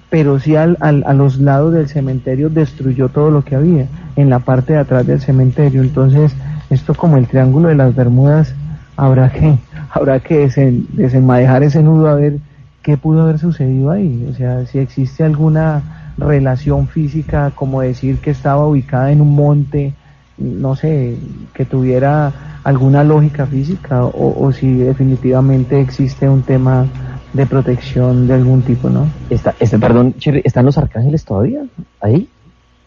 [0.10, 4.30] pero sí al, al, a los lados del cementerio destruyó todo lo que había, en
[4.30, 5.82] la parte de atrás del cementerio.
[5.82, 6.36] Entonces,
[6.70, 8.54] esto como el triángulo de las Bermudas,
[8.98, 9.58] habrá que,
[9.92, 12.40] habrá que desen, desenmadejar ese nudo a ver
[12.82, 14.28] qué pudo haber sucedido ahí.
[14.30, 19.94] O sea, si existe alguna relación física, como decir que estaba ubicada en un monte,
[20.38, 21.18] no sé,
[21.54, 26.86] que tuviera alguna lógica física o, o si definitivamente existe un tema
[27.34, 29.08] de protección de algún tipo, ¿no?
[29.30, 31.64] Está, este, perdón, ¿están los arcángeles todavía
[32.02, 32.28] ahí?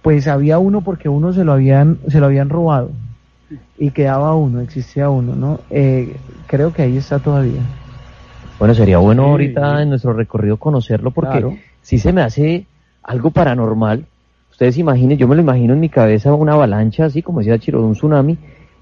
[0.03, 2.91] Pues había uno porque uno se lo habían, se lo habían robado
[3.79, 5.61] y quedaba uno, existía uno, ¿no?
[5.71, 6.15] Eh,
[6.47, 7.63] creo que ahí está todavía.
[8.59, 12.67] Bueno, sería bueno ahorita en nuestro recorrido conocerlo porque si se me hace
[13.03, 14.07] algo paranormal.
[14.51, 17.85] Ustedes imaginen, yo me lo imagino en mi cabeza una avalancha, así como decía Chiro,
[17.85, 18.39] un tsunami,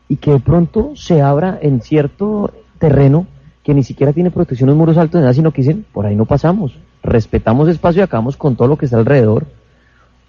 [0.09, 3.27] y que de pronto se abra en cierto terreno
[3.63, 6.25] que ni siquiera tiene protección los muros altos nada, sino que dicen, por ahí no
[6.25, 9.47] pasamos, respetamos espacio y acabamos con todo lo que está alrededor.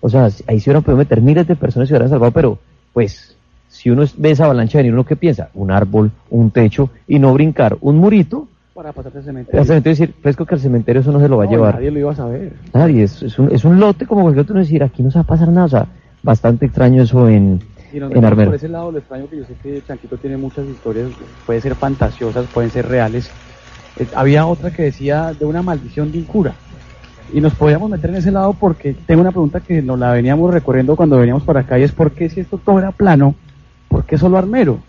[0.02, 2.60] O sea, ahí se hubieran podido meter miles de personas y se hubieran salvado, pero
[2.92, 3.36] pues
[3.70, 7.34] si uno ve esa avalancha venir, uno qué piensa, un árbol, un techo, y no
[7.34, 8.48] brincar un murito.
[8.76, 9.60] Para pasar al cementerio.
[9.60, 11.76] Al cementerio decir, fresco que el cementerio eso no se lo va a llevar.
[11.76, 12.54] Nadie lo iba a saber.
[12.74, 15.24] Nadie, es, es, un, es un lote como cualquier otro decir, aquí no se va
[15.24, 15.88] a pasar nada, o sea,
[16.22, 17.62] bastante extraño eso en,
[17.94, 18.50] y nos en Armero.
[18.50, 21.12] por ese lado lo extraño que yo sé que Chanquito tiene muchas historias,
[21.46, 23.30] pueden ser fantasiosas, pueden ser reales.
[23.98, 26.56] Eh, había otra que decía de una maldición de un cura.
[27.32, 30.54] Y nos podíamos meter en ese lado porque tengo una pregunta que nos la veníamos
[30.54, 33.36] recorriendo cuando veníamos para acá y es ¿por qué si esto todo era plano?
[33.88, 34.80] ¿Por qué solo Armero?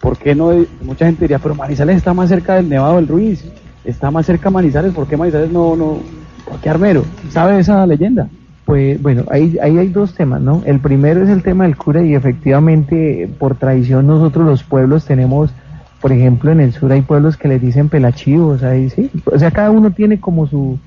[0.00, 0.52] ¿Por qué no?
[0.82, 3.44] Mucha gente diría, pero Manizales está más cerca del Nevado del Ruiz,
[3.84, 5.98] está más cerca Manizales, ¿por qué Manizales no, no,
[6.44, 7.04] por qué Armero?
[7.30, 8.28] ¿Sabe esa leyenda?
[8.72, 10.62] Pues bueno, ahí, ahí hay dos temas, ¿no?
[10.64, 15.50] El primero es el tema del cura y efectivamente por tradición nosotros los pueblos tenemos,
[16.00, 19.50] por ejemplo en el sur hay pueblos que les dicen pelachivos, ahí sí, o sea
[19.50, 20.78] cada uno tiene como su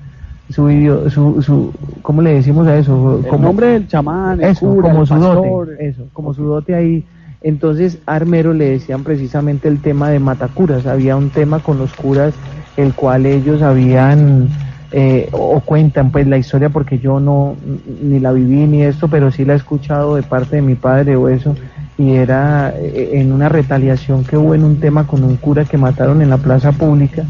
[0.50, 0.68] su,
[1.10, 1.72] su, su
[2.02, 3.20] ¿cómo le decimos a eso?
[3.22, 5.68] El Como nombre del chamán, el eso, cura, como el su pastor.
[5.68, 7.04] dote, eso, como su dote ahí.
[7.40, 10.86] Entonces, Armero le decían precisamente el tema de matacuras.
[10.86, 12.34] Había un tema con los curas,
[12.76, 14.48] el cual ellos habían,
[14.92, 17.56] eh, o cuentan pues la historia, porque yo no,
[18.02, 21.16] ni la viví ni esto, pero sí la he escuchado de parte de mi padre
[21.16, 21.56] o eso.
[21.98, 25.78] Y era eh, en una retaliación que hubo en un tema con un cura que
[25.78, 27.24] mataron en la plaza pública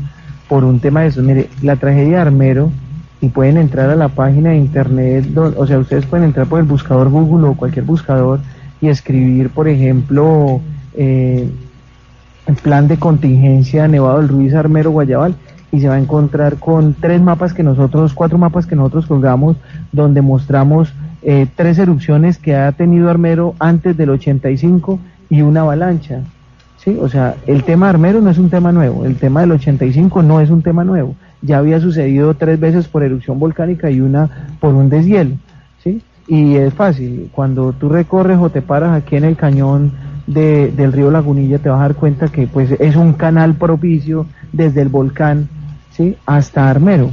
[0.49, 1.23] por un tema de eso.
[1.23, 2.71] Mire, la tragedia de Armero,
[3.21, 6.67] y pueden entrar a la página de internet, o sea, ustedes pueden entrar por el
[6.67, 8.41] buscador Google o cualquier buscador
[8.81, 10.61] y escribir, por ejemplo,
[10.95, 11.49] eh,
[12.47, 15.35] el plan de contingencia Nevado del Ruiz Armero Guayabal
[15.73, 19.57] y se va a encontrar con tres mapas que nosotros, cuatro mapas que nosotros colgamos,
[19.93, 20.93] donde mostramos
[21.23, 24.99] eh, tres erupciones que ha tenido Armero antes del 85
[25.29, 26.21] y una avalancha.
[26.79, 30.23] Sí, o sea, el tema Armero no es un tema nuevo, el tema del 85
[30.23, 31.17] no es un tema nuevo.
[31.43, 34.29] Ya había sucedido tres veces por erupción volcánica y una
[34.61, 35.35] por un deshielo,
[35.83, 36.01] ¿sí?
[36.29, 39.93] Y es fácil, cuando tú recorres o te paras aquí en el cañón
[40.29, 44.27] de- del río Lagunilla te vas a dar cuenta que pues es un canal propicio
[44.57, 45.49] desde el volcán,
[45.93, 46.17] ¿sí?
[46.27, 47.11] Hasta Armero.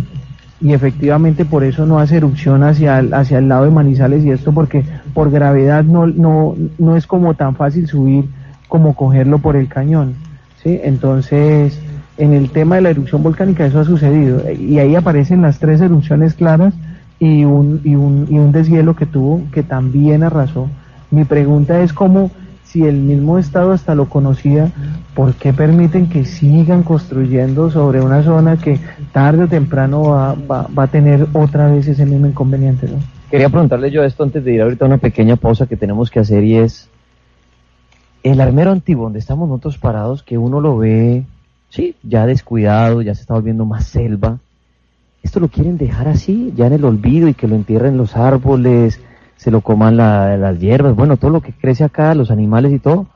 [0.61, 4.31] Y efectivamente por eso no hace erupción hacia el, hacia el lado de Manizales y
[4.31, 4.83] esto porque
[5.13, 8.29] por gravedad no, no, no es como tan fácil subir
[8.69, 10.15] como cogerlo por el cañón.
[10.63, 10.79] ¿sí?
[10.83, 11.79] Entonces,
[12.17, 14.41] en el tema de la erupción volcánica eso ha sucedido.
[14.51, 16.73] Y ahí aparecen las tres erupciones claras
[17.19, 20.69] y un, y un, y un deshielo que tuvo que también arrasó.
[21.11, 22.31] Mi pregunta es cómo,
[22.73, 24.71] si el mismo Estado hasta lo conocía,
[25.13, 28.79] ¿por qué permiten que sigan construyendo sobre una zona que
[29.11, 32.87] tarde o temprano va, va, va a tener otra vez ese mismo inconveniente?
[33.29, 36.19] Quería preguntarle yo esto antes de ir ahorita a una pequeña pausa que tenemos que
[36.19, 36.89] hacer y es
[38.23, 41.25] el armero antiguo donde estamos nosotros parados, que uno lo ve,
[41.69, 44.39] sí, ya descuidado, ya se está volviendo más selva.
[45.21, 48.99] Esto lo quieren dejar así, ya en el olvido y que lo entierren los árboles,
[49.37, 52.79] se lo coman la- las hierbas, bueno, todo lo que crece acá, los animales y
[52.79, 53.07] todo.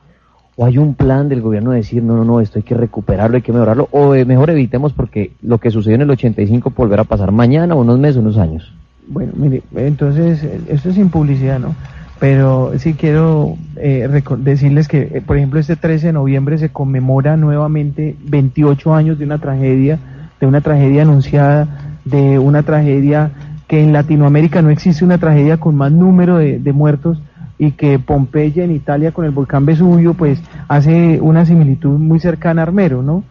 [0.56, 3.36] O hay un plan del gobierno de decir, no, no, no, esto hay que recuperarlo,
[3.36, 7.02] hay que mejorarlo, o eh, mejor evitemos porque lo que sucedió en el 85 volverá
[7.02, 8.72] a pasar mañana, unos meses, unos años.
[9.06, 11.74] Bueno, mire, entonces, esto es sin publicidad, ¿no?
[12.18, 14.08] Pero sí quiero eh,
[14.38, 19.24] decirles que, eh, por ejemplo, este 13 de noviembre se conmemora nuevamente 28 años de
[19.24, 19.98] una tragedia,
[20.40, 21.68] de una tragedia anunciada,
[22.04, 23.30] de una tragedia
[23.68, 27.20] que en Latinoamérica no existe una tragedia con más número de, muertos
[27.58, 32.62] y que Pompeya en Italia con el volcán Vesubio pues hace una similitud muy cercana
[32.62, 33.24] a Armero, ¿no?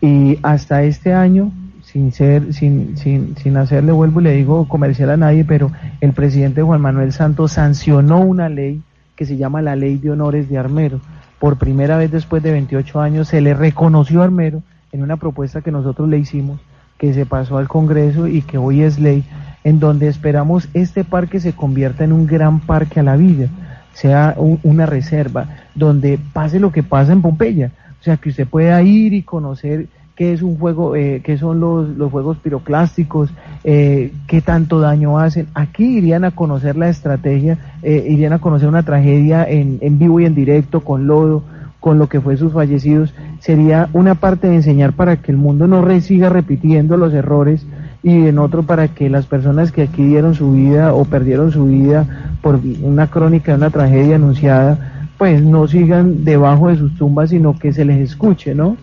[0.00, 1.50] Y hasta este año,
[1.82, 6.12] sin ser, sin, sin, sin hacerle vuelvo y le digo comercial a nadie, pero el
[6.12, 8.80] presidente Juan Manuel Santos sancionó una ley
[9.16, 11.00] que se llama la Ley de Honores de Armero.
[11.38, 14.62] por primera vez después de 28 años se le reconoció a Armero
[14.92, 16.60] en una propuesta que nosotros le hicimos,
[16.96, 19.24] que se pasó al Congreso y que hoy es ley,
[19.64, 23.48] en donde esperamos este parque se convierta en un gran parque a la vida,
[23.92, 28.80] sea una reserva, donde pase lo que pasa en Pompeya, o sea, que usted pueda
[28.82, 29.88] ir y conocer
[30.20, 33.30] qué es un juego, eh, qué son los, los juegos piroclásticos,
[33.64, 35.48] eh, qué tanto daño hacen.
[35.54, 40.20] Aquí irían a conocer la estrategia, eh, irían a conocer una tragedia en, en vivo
[40.20, 41.42] y en directo, con lodo,
[41.80, 43.14] con lo que fue sus fallecidos.
[43.38, 47.66] Sería una parte de enseñar para que el mundo no siga repitiendo los errores
[48.02, 51.66] y en otro para que las personas que aquí dieron su vida o perdieron su
[51.66, 57.58] vida por una crónica una tragedia anunciada, pues no sigan debajo de sus tumbas, sino
[57.58, 58.76] que se les escuche, ¿no?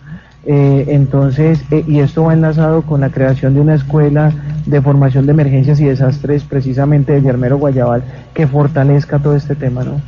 [0.46, 4.32] Eh, entonces, eh, y esto va enlazado con la creación de una escuela
[4.64, 9.82] de formación de emergencias y desastres, precisamente de Guillermo Guayabal, que fortalezca todo este tema,
[9.82, 10.00] ¿no?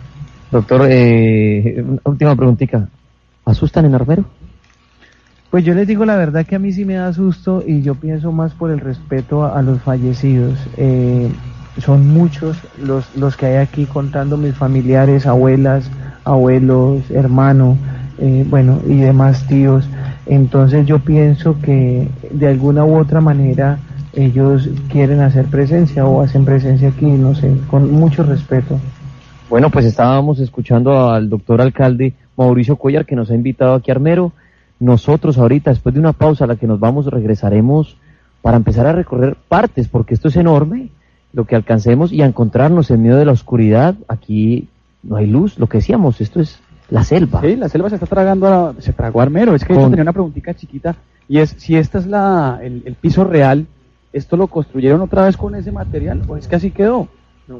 [0.50, 2.88] Doctor, eh, última preguntita.
[3.44, 4.24] ¿Asustan en Armero?
[5.50, 7.96] Pues yo les digo la verdad que a mí sí me da susto y yo
[7.96, 10.58] pienso más por el respeto a, los fallecidos.
[10.76, 11.28] Eh,
[11.78, 15.90] son muchos los, los que hay aquí contando mis familiares, abuelas,
[16.24, 17.76] abuelos, hermanos,
[18.48, 19.88] bueno, y demás tíos.
[20.26, 23.78] Entonces yo pienso que de alguna u otra manera
[24.12, 28.78] ellos quieren hacer presencia o hacen presencia aquí, no sé, con mucho respeto.
[29.48, 33.94] Bueno, pues estábamos escuchando al doctor alcalde Mauricio Cuellar que nos ha invitado aquí a
[33.94, 34.32] Armero.
[34.80, 37.96] Nosotros ahorita, después de una pausa a la que nos vamos, regresaremos
[38.42, 40.88] para empezar a recorrer partes, porque esto es enorme,
[41.32, 43.94] lo que alcancemos y a encontrarnos en medio de la oscuridad.
[44.08, 44.68] Aquí
[45.02, 47.40] no hay luz, lo que decíamos, esto es la selva.
[47.42, 49.54] Sí, la selva se está tragando, se tragó Armero.
[49.54, 50.96] Es que yo tenía una preguntita chiquita
[51.28, 53.66] y es si esta es la, el, piso real,
[54.12, 57.08] ¿esto lo construyeron otra vez con ese material o es que así quedó?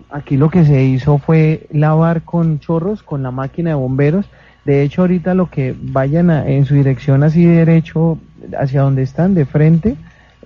[0.08, 4.26] aquí lo que se hizo fue lavar con chorros, con la máquina de bomberos.
[4.64, 8.18] De hecho, ahorita lo que vayan en su dirección así derecho,
[8.58, 9.96] hacia donde están, de frente,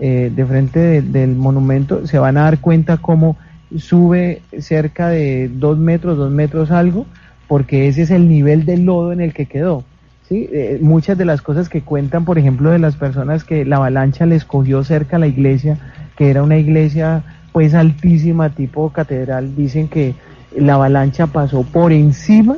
[0.01, 3.37] eh, de frente del monumento, se van a dar cuenta cómo
[3.77, 7.07] sube cerca de dos metros, dos metros algo,
[7.49, 9.85] porque ese es el nivel del lodo en el que quedó.
[10.29, 10.49] ¿sí?
[10.53, 14.27] Eh, muchas de las cosas que cuentan, por ejemplo, de las personas que la avalancha
[14.27, 15.79] les cogió cerca a la iglesia,
[16.17, 20.15] que era una iglesia pues altísima, tipo catedral, dicen que
[20.57, 22.57] la avalancha pasó por encima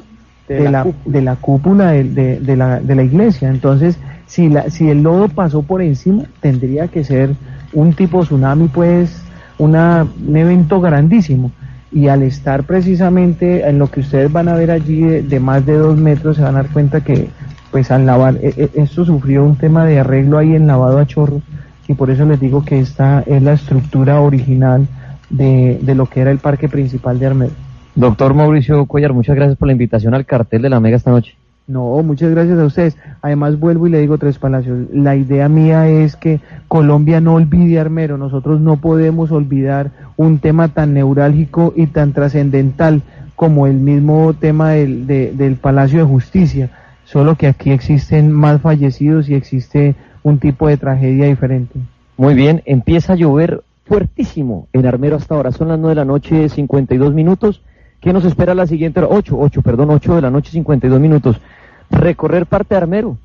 [0.49, 3.49] de, la, de la cúpula de, de, la, de la iglesia.
[3.49, 7.35] Entonces, si, la, si el lodo pasó por encima, tendría que ser
[7.73, 9.23] un tipo tsunami, pues
[9.59, 11.51] una, un evento grandísimo
[11.93, 15.79] y al estar precisamente en lo que ustedes van a ver allí de, más de
[15.79, 17.29] dos metros se van a dar cuenta que
[17.71, 21.07] pues al lavar, e, e, esto sufrió un tema de arreglo ahí en lavado a
[21.07, 21.41] chorro
[21.89, 24.87] y por eso les digo que esta es la estructura original
[25.31, 27.53] de, de lo que era el parque principal de Armero.
[27.97, 31.35] Doctor Mauricio Cuellar, muchas gracias por la invitación al cartel de la Mega esta noche.
[31.67, 32.97] No, muchas gracias a ustedes.
[33.23, 37.81] Además vuelvo y le digo Tres Palacios, la idea mía es que Colombia no olvide
[37.81, 43.01] Armero, nosotros no podemos olvidar un tema tan neurálgico y tan trascendental
[43.35, 46.71] como el mismo tema del, del Palacio de Justicia,
[47.05, 51.81] solo que aquí existen más fallecidos y existe un tipo de tragedia diferente.
[52.19, 56.05] Muy bien, empieza a llover fuertísimo en Armero hasta ahora, son las 9 de la
[56.05, 57.63] noche, 52 minutos.
[58.01, 59.09] ¿Qué nos espera la siguiente hora?
[59.11, 61.41] 8, 8, perdón, 8 de la noche, 52 minutos
[61.91, 63.17] recorrer parte de Armero,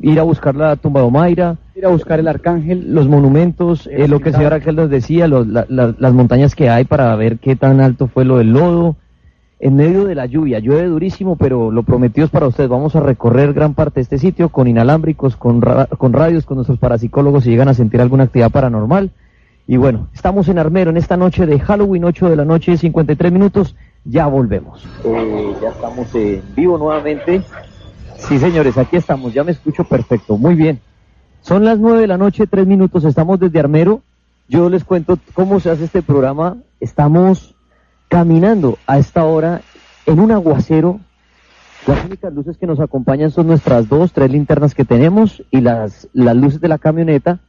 [0.00, 4.08] ir a buscar la tumba de Omaira, ir a buscar el Arcángel, los monumentos, eh,
[4.08, 7.80] lo que el señor Arcángel nos decía, las montañas que hay para ver qué tan
[7.80, 8.96] alto fue lo del lodo.
[9.62, 12.70] En medio de la lluvia, llueve durísimo, pero lo prometido es para ustedes.
[12.70, 16.78] Vamos a recorrer gran parte de este sitio con inalámbricos, con, con radios, con nuestros
[16.78, 19.10] parapsicólogos si llegan a sentir alguna actividad paranormal.
[19.66, 23.30] Y bueno, estamos en Armero en esta noche de Halloween, 8 de la noche, 53
[23.32, 23.76] minutos.
[24.04, 24.84] Ya volvemos.
[25.04, 27.42] Eh, ya estamos en vivo nuevamente
[28.28, 30.80] Sí, señores, aquí estamos, ya me escucho perfecto, muy bien.
[31.40, 34.02] Son las nueve de la noche, tres minutos, estamos desde Armero.
[34.46, 36.58] Yo les cuento cómo se hace este programa.
[36.80, 37.54] Estamos
[38.08, 39.62] caminando a esta hora
[40.06, 41.00] en un aguacero.
[41.86, 46.08] Las únicas luces que nos acompañan son nuestras dos, tres linternas que tenemos y las,
[46.12, 47.40] las luces de la camioneta.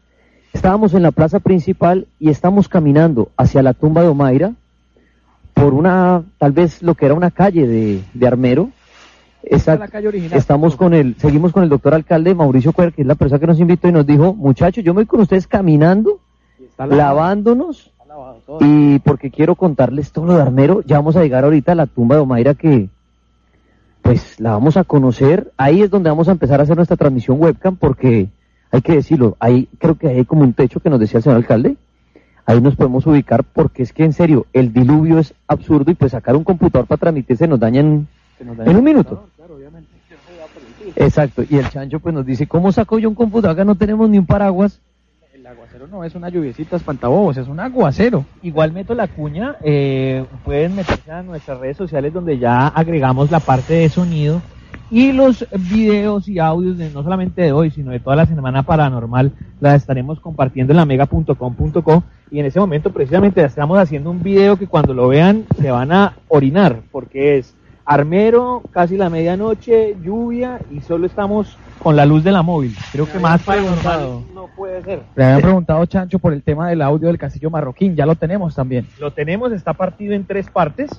[0.53, 4.53] Estábamos en la plaza principal y estamos caminando hacia la tumba de Omaira
[5.61, 8.71] por una, tal vez lo que era una calle de, de Armero.
[10.35, 13.47] Estamos con el, seguimos con el doctor alcalde Mauricio Cuer, que es la persona que
[13.47, 16.19] nos invitó y nos dijo, muchachos, yo me voy con ustedes caminando,
[16.77, 17.91] lavándonos,
[18.59, 21.85] y porque quiero contarles todo lo de Armero, ya vamos a llegar ahorita a la
[21.85, 22.89] tumba de Omaira que,
[24.01, 27.39] pues, la vamos a conocer, ahí es donde vamos a empezar a hacer nuestra transmisión
[27.39, 28.29] webcam, porque,
[28.71, 31.37] hay que decirlo, ahí creo que hay como un techo que nos decía el señor
[31.37, 31.77] alcalde,
[32.45, 36.11] ahí nos podemos ubicar, porque es que en serio, el diluvio es absurdo y pues
[36.11, 38.07] sacar un computador para transmitirse nos daña en,
[38.39, 39.27] en un minuto.
[40.95, 43.53] Exacto, y el chancho pues nos dice, ¿cómo saco yo un computador?
[43.53, 44.79] Acá no tenemos ni un paraguas.
[45.33, 48.25] El aguacero no es una lluviecita espantabobos, es un aguacero.
[48.41, 53.39] Igual meto la cuña, eh, pueden meterse a nuestras redes sociales donde ya agregamos la
[53.39, 54.41] parte de sonido
[54.91, 58.63] y los videos y audios de no solamente de hoy, sino de toda la semana
[58.63, 59.31] paranormal,
[59.61, 64.57] la estaremos compartiendo en la mega.com.co y en ese momento precisamente estamos haciendo un video
[64.57, 70.59] que cuando lo vean se van a orinar, porque es armero, casi la medianoche, lluvia
[70.69, 72.75] y solo estamos con la luz de la móvil.
[72.91, 75.03] Creo que más paranormal no puede ser.
[75.15, 78.55] Le habían preguntado Chancho por el tema del audio del castillo marroquín, ya lo tenemos
[78.55, 78.87] también.
[78.99, 80.91] Lo tenemos, está partido en tres partes.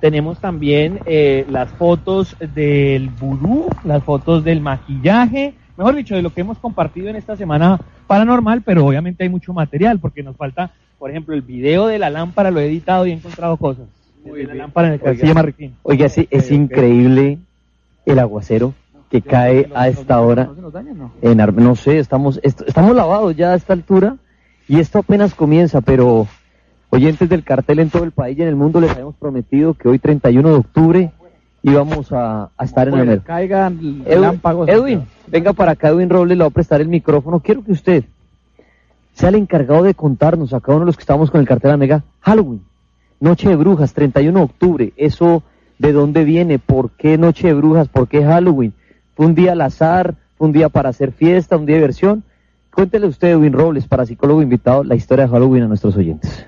[0.00, 6.30] Tenemos también eh, las fotos del vudú, las fotos del maquillaje, mejor dicho, de lo
[6.30, 10.70] que hemos compartido en esta semana paranormal, pero obviamente hay mucho material porque nos falta,
[10.98, 13.86] por ejemplo, el video de la lámpara, lo he editado y he encontrado cosas.
[14.24, 15.00] de la lámpara en el
[15.34, 15.74] marroquín.
[15.82, 17.38] Oiga, sí, es increíble
[18.06, 18.74] el aguacero
[19.10, 20.48] que cae a esta hora.
[21.22, 24.16] En Ar- no sé, estamos, est- estamos lavados ya a esta altura
[24.68, 26.26] y esto apenas comienza, pero
[26.90, 29.88] oyentes del cartel en todo el país y en el mundo les habíamos prometido que
[29.88, 31.12] hoy 31 de octubre
[31.62, 34.40] íbamos a, a estar en el caigan Edwin.
[34.68, 37.40] Edwin, venga para acá, Edwin Robles, le voy a prestar el micrófono.
[37.40, 38.04] Quiero que usted
[39.14, 41.76] sea el encargado de contarnos a cada uno de los que estamos con el cartel
[41.76, 42.62] Mega Halloween,
[43.20, 44.92] Noche de Brujas, 31 de octubre.
[44.96, 45.42] Eso,
[45.78, 46.58] ¿de dónde viene?
[46.58, 47.88] ¿Por qué Noche de Brujas?
[47.88, 48.72] ¿Por qué Halloween?
[49.14, 50.14] ¿Fue un día al azar?
[50.38, 51.56] ¿Fue un día para hacer fiesta?
[51.56, 52.24] ¿Un día de diversión?
[52.72, 56.46] Cuéntele usted, Edwin Robles, para psicólogo invitado, la historia de Halloween a nuestros oyentes.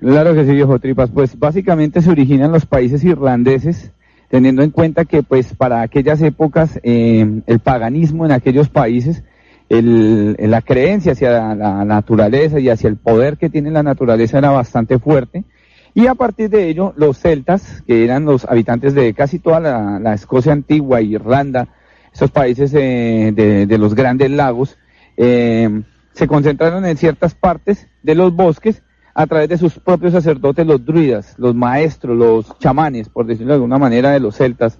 [0.00, 1.10] Claro que sí, viejo Tripas.
[1.10, 3.92] Pues básicamente se origina en los países irlandeses,
[4.30, 9.22] teniendo en cuenta que pues para aquellas épocas eh, el paganismo en aquellos países,
[9.68, 14.98] la creencia hacia la, naturaleza y hacia el poder que tiene la naturaleza era bastante
[14.98, 15.44] fuerte.
[15.92, 20.14] Y a partir de ello, los celtas, que eran los habitantes de casi toda la,
[20.14, 21.68] Escocia antigua, Irlanda,
[22.12, 24.78] esos países eh, de, de los grandes lagos,
[25.18, 25.82] eh,
[26.14, 28.82] se concentraron en ciertas partes de los bosques
[29.14, 33.56] a través de sus propios sacerdotes, los druidas, los maestros, los chamanes, por decirlo de
[33.56, 34.78] alguna manera, de los celtas.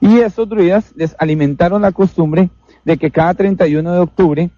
[0.00, 2.50] Y estos druidas les alimentaron la costumbre
[2.84, 4.50] de que cada 31 de octubre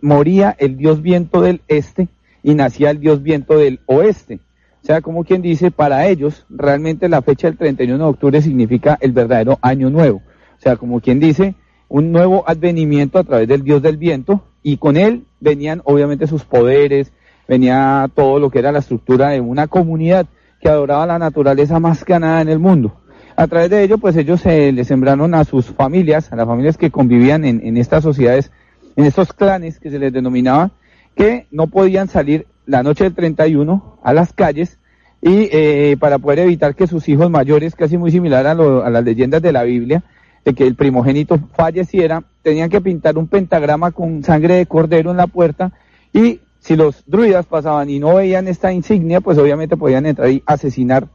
[0.00, 2.08] moría el dios viento del este
[2.42, 4.40] y nacía el dios viento del oeste.
[4.82, 8.98] O sea, como quien dice, para ellos realmente la fecha del 31 de octubre significa
[9.00, 10.22] el verdadero año nuevo.
[10.58, 11.54] O sea, como quien dice,
[11.88, 16.44] un nuevo advenimiento a través del dios del viento y con él venían obviamente sus
[16.44, 17.12] poderes,
[17.50, 20.26] venía todo lo que era la estructura de una comunidad
[20.60, 23.00] que adoraba la naturaleza más que nada en el mundo.
[23.34, 26.76] A través de ello, pues ellos se le sembraron a sus familias, a las familias
[26.76, 28.52] que convivían en, en estas sociedades,
[28.94, 30.70] en estos clanes que se les denominaba,
[31.16, 34.78] que no podían salir la noche del 31 a las calles
[35.20, 38.90] y eh, para poder evitar que sus hijos mayores, casi muy similar a, lo- a
[38.90, 40.04] las leyendas de la Biblia,
[40.44, 45.16] de que el primogénito falleciera, tenían que pintar un pentagrama con sangre de cordero en
[45.16, 45.72] la puerta
[46.12, 50.42] y si los druidas pasaban y no veían esta insignia, pues obviamente podían entrar y
[50.46, 51.08] asesinar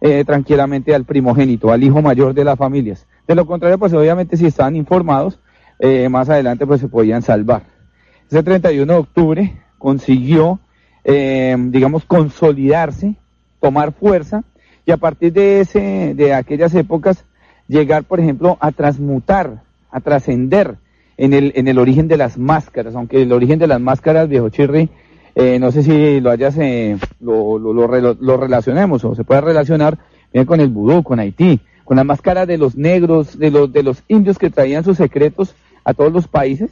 [0.00, 3.06] eh, tranquilamente al primogénito, al hijo mayor de las familias.
[3.26, 5.38] De lo contrario, pues obviamente si estaban informados,
[5.78, 7.62] eh, más adelante pues se podían salvar.
[8.28, 10.60] Ese 31 de octubre consiguió,
[11.04, 13.14] eh, digamos, consolidarse,
[13.60, 14.44] tomar fuerza
[14.84, 17.24] y a partir de ese, de aquellas épocas,
[17.68, 20.76] llegar, por ejemplo, a transmutar, a trascender
[21.18, 24.48] en el, en el origen de las máscaras, aunque el origen de las máscaras, viejo
[24.48, 24.88] Chirri,
[25.34, 29.40] eh, no sé si lo hayas, eh, lo, lo, lo, lo relacionemos o se puede
[29.40, 29.98] relacionar
[30.32, 33.82] bien con el vudú, con Haití, con la máscara de los negros, de los, de
[33.82, 35.54] los indios que traían sus secretos
[35.84, 36.70] a todos los países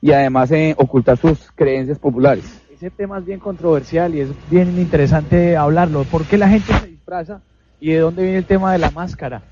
[0.00, 2.44] y además eh, ocultar sus creencias populares.
[2.74, 6.04] Ese tema es bien controversial y es bien interesante hablarlo.
[6.04, 7.40] ¿Por qué la gente se disfraza
[7.80, 9.42] y de dónde viene el tema de la máscara?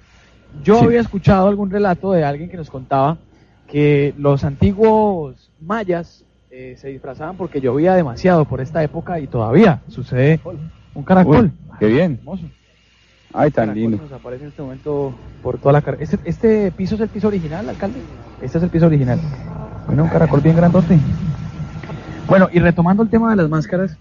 [0.65, 0.85] Yo Sí.
[0.87, 3.19] había escuchado algún relato de alguien que nos contaba
[3.69, 9.83] que los antiguos mayas eh, se disfrazaban porque llovía demasiado por esta época y todavía
[9.89, 10.41] sucede
[10.95, 11.45] un caracol.
[11.45, 12.19] Uy, qué bien.
[12.19, 12.45] Hermoso.
[13.33, 13.99] Ay, tan lindo.
[13.99, 15.97] Nos aparece en este momento por toda la.
[16.01, 18.01] ¿Este, ¿Este piso es el piso original, alcalde?
[18.41, 19.21] Este es el piso original.
[19.87, 20.99] Bueno, un caracol bien grandote.
[22.27, 23.97] Bueno, y retomando el tema de las máscaras,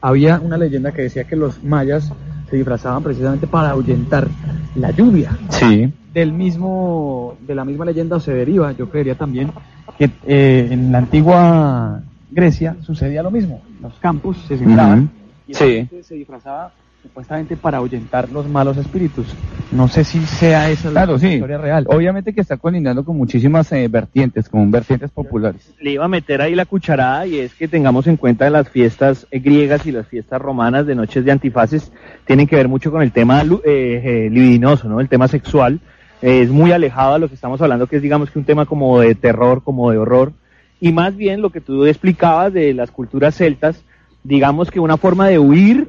[0.00, 2.12] había una leyenda que decía que los mayas
[2.50, 4.26] se disfrazaban precisamente para ahuyentar
[4.74, 5.36] la lluvia.
[5.50, 5.92] Sí.
[6.12, 9.50] Del mismo, de la misma leyenda se deriva, yo creería también,
[9.98, 13.60] que eh, en la antigua Grecia sucedía lo mismo.
[13.82, 15.10] Los campos se sembraban
[15.46, 15.66] y la Sí.
[15.74, 16.72] gente se disfrazaba
[17.02, 19.26] supuestamente para ahuyentar los malos espíritus.
[19.72, 21.28] No sé si sea esa la Claro, sí.
[21.34, 21.84] historia real.
[21.88, 25.72] Obviamente que está colindando con muchísimas eh, vertientes, con vertientes populares.
[25.80, 29.26] le iba a meter ahí la cucharada y es que tengamos en cuenta las fiestas
[29.30, 31.92] eh, griegas y las fiestas romanas de noches de antifaces
[32.26, 35.00] tienen que ver mucho con el tema eh, eh, libidinoso, ¿no?
[35.00, 35.80] El tema sexual,
[36.20, 38.66] eh, es muy alejado a lo que estamos hablando, que es digamos que un tema
[38.66, 40.32] como de terror, como de horror,
[40.80, 43.82] y más bien lo que tú explicabas de las culturas celtas,
[44.24, 45.88] digamos que una forma de huir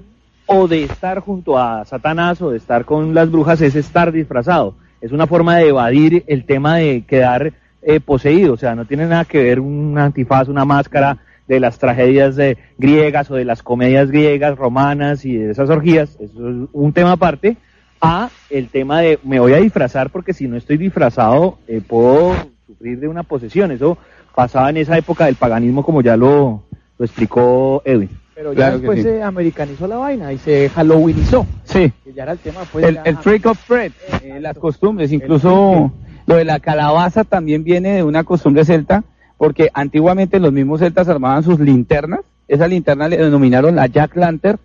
[0.51, 4.73] o de estar junto a Satanás o de estar con las brujas es estar disfrazado.
[4.99, 9.05] Es una forma de evadir el tema de quedar eh, poseído, o sea, no tiene
[9.05, 13.61] nada que ver un antifaz, una máscara de las tragedias de, griegas o de las
[13.61, 17.55] comedias griegas, romanas y de esas orgías, eso es un tema aparte,
[18.01, 22.35] a el tema de me voy a disfrazar porque si no estoy disfrazado eh, puedo
[22.65, 23.71] sufrir de una posesión.
[23.71, 23.99] Eso
[24.33, 26.63] pasaba en esa época del paganismo como ya lo,
[26.97, 28.09] lo explicó Edwin.
[28.39, 31.45] Pero ya después se americanizó la vaina y se halloweenizó.
[31.65, 31.91] Sí.
[32.15, 33.91] ya era el tema pues, el, trick of bread,
[34.23, 35.91] eh, las costumbres, incluso
[36.25, 39.03] lo de la calabaza también viene de una costumbre celta,
[39.35, 44.57] porque antiguamente los mismos celtas armaban sus linternas, esa linterna le denominaron la Jack Lantern,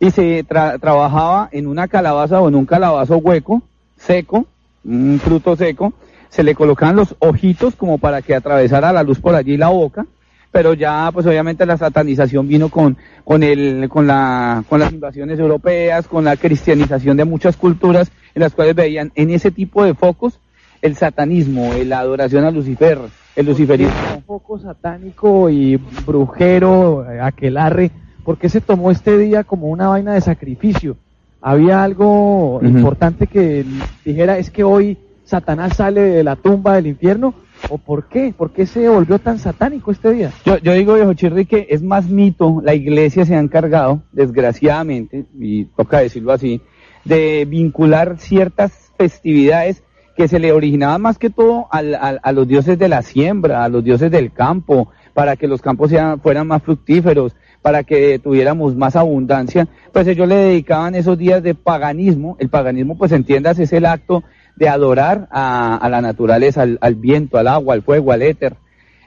[0.00, 3.60] y se trabajaba en una calabaza o en un calabazo hueco,
[3.98, 4.46] seco,
[4.86, 5.92] un fruto seco,
[6.30, 10.06] se le colocaban los ojitos como para que atravesara la luz por allí la boca,
[10.50, 15.38] pero ya pues obviamente la satanización vino con, con el, con la, con las invasiones
[15.38, 19.94] europeas, con la cristianización de muchas culturas en las cuales veían en ese tipo de
[19.94, 20.40] focos
[20.80, 22.98] el satanismo, la adoración a Lucifer,
[23.34, 23.94] el luciferismo.
[24.16, 27.90] Un foco satánico y brujero, aquelarre,
[28.28, 30.98] ¿Por qué se tomó este día como una vaina de sacrificio?
[31.40, 33.64] ¿Había algo importante que
[34.04, 37.32] dijera es que hoy Satanás sale de la tumba del infierno?
[37.68, 38.32] ¿O por qué?
[38.36, 40.32] ¿Por qué se volvió tan satánico este día?
[40.44, 42.60] Yo, digo, viejo Chirri, que es más mito.
[42.62, 46.62] La iglesia se ha encargado, desgraciadamente, y toca decirlo así,
[47.04, 49.82] de vincular ciertas festividades
[50.16, 53.84] que se le originaban más que todo a los dioses de la siembra, a los
[53.84, 55.92] dioses del campo, para que los campos
[56.22, 61.54] fueran más fructíferos, para que tuviéramos más abundancia, pues ellos le dedicaban esos días de
[61.54, 62.36] paganismo.
[62.38, 64.24] El paganismo, pues entiendas, es el acto
[64.58, 68.56] de adorar a, la naturaleza, al, viento, al agua, al fuego, al éter.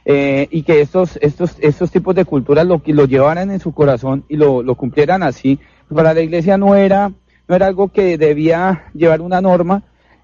[0.03, 4.23] Eh, y que estos, estos, estos tipos de culturas lo, lo llevaran en su corazón
[4.29, 5.59] y lo, lo cumplieran así.
[5.93, 7.11] Para la iglesia no era,
[7.47, 9.83] no era algo que debía llevar una norma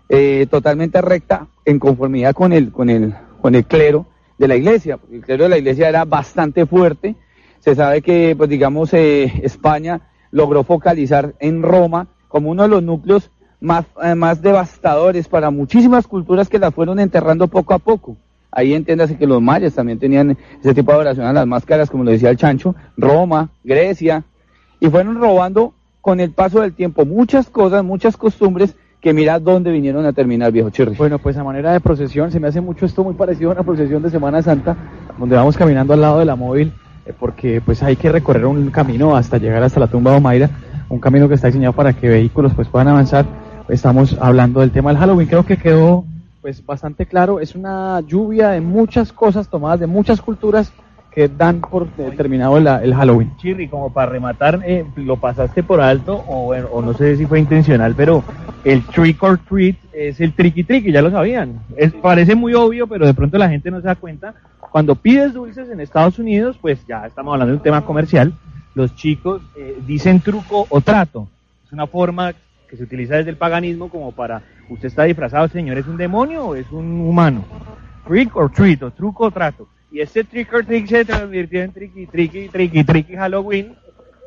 [0.09, 4.07] eh, totalmente recta en conformidad con el, con el, con el clero
[4.37, 4.97] de la iglesia.
[5.11, 7.15] El clero de la iglesia era bastante fuerte
[7.59, 10.01] se sabe que, pues digamos, eh, España
[10.31, 16.07] logró focalizar en Roma como uno de los núcleos más, eh, más devastadores para muchísimas
[16.07, 18.17] culturas que las fueron enterrando poco a poco.
[18.51, 22.03] Ahí entiéndase que los mayas también tenían ese tipo de adoración a las máscaras, como
[22.03, 24.23] lo decía el chancho, Roma, Grecia,
[24.79, 29.71] y fueron robando con el paso del tiempo muchas cosas, muchas costumbres que mira dónde
[29.71, 30.95] vinieron a terminar, viejo Chirri.
[30.95, 33.63] Bueno, pues a manera de procesión, se me hace mucho esto muy parecido a una
[33.63, 34.75] procesión de Semana Santa,
[35.17, 36.71] donde vamos caminando al lado de la móvil
[37.05, 40.49] eh, porque pues hay que recorrer un camino hasta llegar hasta la tumba de Omaira,
[40.89, 43.25] un camino que está diseñado para que vehículos pues puedan avanzar.
[43.69, 46.05] Estamos hablando del tema del Halloween, creo que quedó
[46.41, 50.71] pues bastante claro, es una lluvia de muchas cosas tomadas de muchas culturas
[51.11, 53.35] que dan por terminado el, Halloween.
[53.37, 57.39] Chirri, como para rematar, eh, lo pasaste por alto o, o no sé si fue
[57.39, 58.23] intencional, pero
[58.63, 61.59] el trick or treat es el tricky tricky, ya lo sabían.
[61.75, 64.35] Es, parece muy obvio, pero de pronto la gente no se da cuenta
[64.71, 68.33] cuando pides dulces en Estados Unidos, pues ya estamos hablando de un tema comercial,
[68.75, 71.27] los chicos eh, dicen truco o trato.
[71.65, 72.33] Es una forma
[72.67, 76.47] que se utiliza desde el paganismo como para, usted está disfrazado, señor, ¿es un demonio
[76.47, 77.45] o es un humano?
[78.07, 79.67] Trick or treat, o truco o trato.
[79.91, 83.75] Y ese trick or treat se convirtió en tricky, tricky, tricky, tricky Halloween.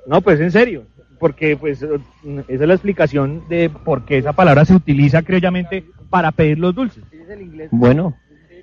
[0.06, 0.84] No, pues en serio,
[1.18, 2.00] porque pues esa
[2.48, 7.04] es la explicación de por qué esa palabra se utiliza criolllamente para pedir los dulces.
[7.70, 8.16] Bueno,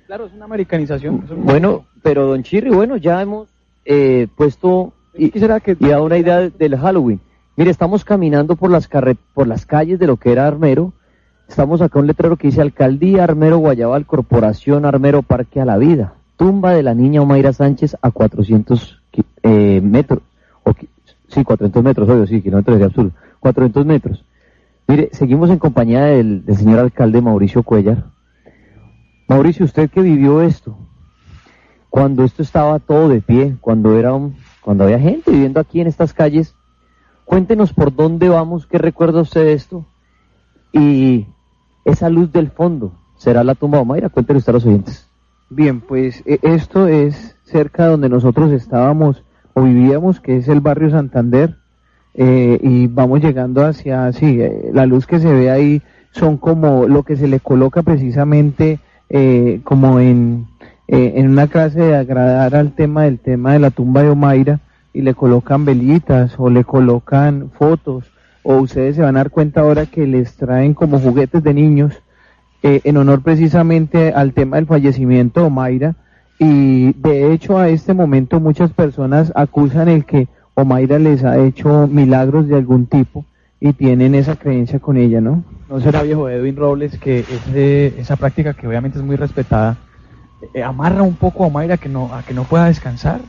[0.08, 1.22] Claro, es una americanización.
[1.44, 3.50] bueno, pero don Chirri, bueno, ya hemos
[3.84, 5.76] eh, puesto y, será que...
[5.78, 7.20] y una idea del Halloween.
[7.58, 8.88] Mire, estamos caminando por las,
[9.34, 10.92] por las calles de lo que era Armero.
[11.48, 16.14] Estamos acá un letrero que dice Alcaldía Armero Guayabal, Corporación Armero Parque a la Vida.
[16.36, 19.02] Tumba de la niña Omaira Sánchez a 400
[19.42, 20.20] eh, metros.
[20.62, 20.72] O,
[21.26, 23.10] sí, 400 metros, obvio, sí, kilómetros de absurdo.
[23.40, 24.24] 400 metros.
[24.86, 28.04] Mire, seguimos en compañía del señor alcalde Mauricio Cuellar,
[29.26, 30.78] Mauricio, usted que vivió esto,
[31.90, 34.12] cuando esto estaba todo de pie, cuando era
[34.60, 36.54] cuando había gente viviendo aquí en estas calles,
[37.28, 39.84] cuéntenos por dónde vamos, qué recuerda usted de esto
[40.72, 41.26] y
[41.84, 44.08] esa luz del fondo, ¿será la tumba de Omaira?
[44.08, 45.06] Cuéntenos a los oyentes.
[45.50, 49.22] Bien, pues e, esto es cerca de donde nosotros estábamos
[49.52, 51.56] o vivíamos, que es el barrio Santander,
[52.14, 56.88] eh, y vamos llegando hacia, sí, eh, la luz que se ve ahí son como
[56.88, 60.46] lo que se le coloca precisamente eh, como en,
[60.86, 64.60] eh, en una clase de agradar al tema del tema de la tumba de Omaira
[64.98, 68.10] y le colocan velitas o le colocan fotos
[68.42, 71.94] o ustedes se van a dar cuenta ahora que les traen como juguetes de niños
[72.64, 75.94] eh, en honor precisamente al tema del fallecimiento de Omaira
[76.40, 81.86] y de hecho a este momento muchas personas acusan el que Omaira les ha hecho
[81.86, 83.24] milagros de algún tipo
[83.60, 85.44] y tienen esa creencia con ella, ¿no?
[85.70, 89.76] ¿No será viejo Edwin Robles que ese, esa práctica que obviamente es muy respetada
[90.54, 93.20] eh, amarra un poco a Omaira que no, a que no pueda descansar?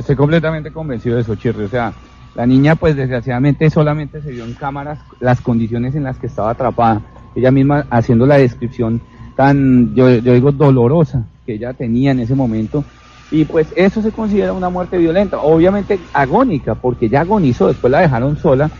[0.00, 1.64] Estoy completamente convencido de eso, Chirri.
[1.64, 1.92] O sea,
[2.34, 6.50] la niña, pues desgraciadamente solamente se vio en cámaras las condiciones en las que estaba
[6.50, 7.02] atrapada.
[7.34, 9.02] Ella misma haciendo la descripción
[9.36, 12.82] tan, yo, yo digo, dolorosa que ella tenía en ese momento.
[13.30, 18.00] Y pues eso se considera una muerte violenta, obviamente agónica, porque ya agonizó, después la
[18.00, 18.70] dejaron sola,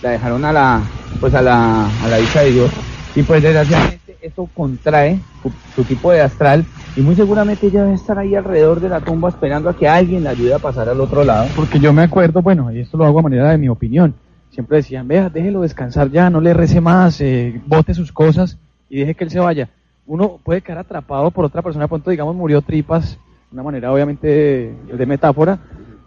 [0.00, 0.80] la dejaron a la,
[1.18, 2.70] pues a la, a la hija de Dios.
[3.16, 5.20] Y pues desgraciadamente eso contrae
[5.74, 6.64] su, tipo de astral
[6.96, 10.24] y muy seguramente ella debe estar ahí alrededor de la tumba esperando a que alguien
[10.24, 11.48] la ayude a pasar al otro lado.
[11.54, 14.14] Porque yo me acuerdo, bueno, y esto lo hago a manera de mi opinión,
[14.50, 18.58] siempre decían, vea, déjelo descansar ya, no le rece más, eh, bote sus cosas
[18.88, 19.68] y deje que él se vaya.
[20.06, 23.12] Uno puede quedar atrapado por otra persona, pronto digamos murió tripas,
[23.50, 25.58] de una manera obviamente de, de metáfora,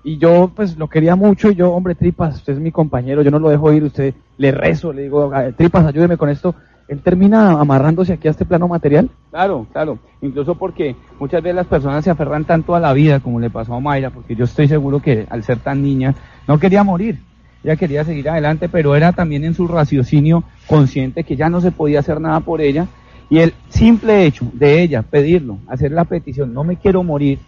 [0.03, 3.31] y yo pues lo quería mucho y yo, hombre, tripas, usted es mi compañero, yo
[3.31, 6.55] no lo dejo ir, usted le rezo, le digo, "Ah, tripas, ayúdeme con esto.
[6.87, 9.09] Él termina amarrándose aquí a este plano material.
[9.29, 9.99] Claro, claro.
[10.21, 13.73] Incluso porque muchas veces las personas se aferran tanto a la vida como le pasó
[13.73, 16.13] a Mayra, porque yo estoy seguro que al ser tan niña
[16.47, 17.19] no quería morir.
[17.63, 21.71] Ella quería seguir adelante, pero era también en su raciocinio consciente que ya no se
[21.71, 22.87] podía hacer nada por ella.
[23.29, 27.39] Y el simple hecho de ella pedirlo, hacer la petición, no me quiero morir,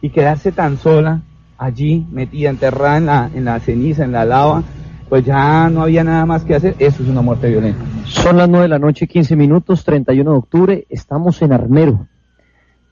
[0.00, 1.22] y quedarse tan sola
[1.58, 4.62] allí, metida, enterrada en la, en la ceniza, en la lava,
[5.08, 6.74] pues ya no había nada más que hacer.
[6.78, 7.84] Eso es una muerte violenta.
[8.04, 10.86] Son las 9 de la noche, 15 minutos, 31 de octubre.
[10.88, 12.08] Estamos en Armero,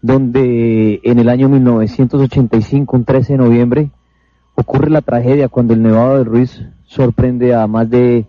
[0.01, 3.91] donde en el año 1985, un 13 de noviembre,
[4.55, 8.27] ocurre la tragedia cuando el Nevado de Ruiz sorprende a más de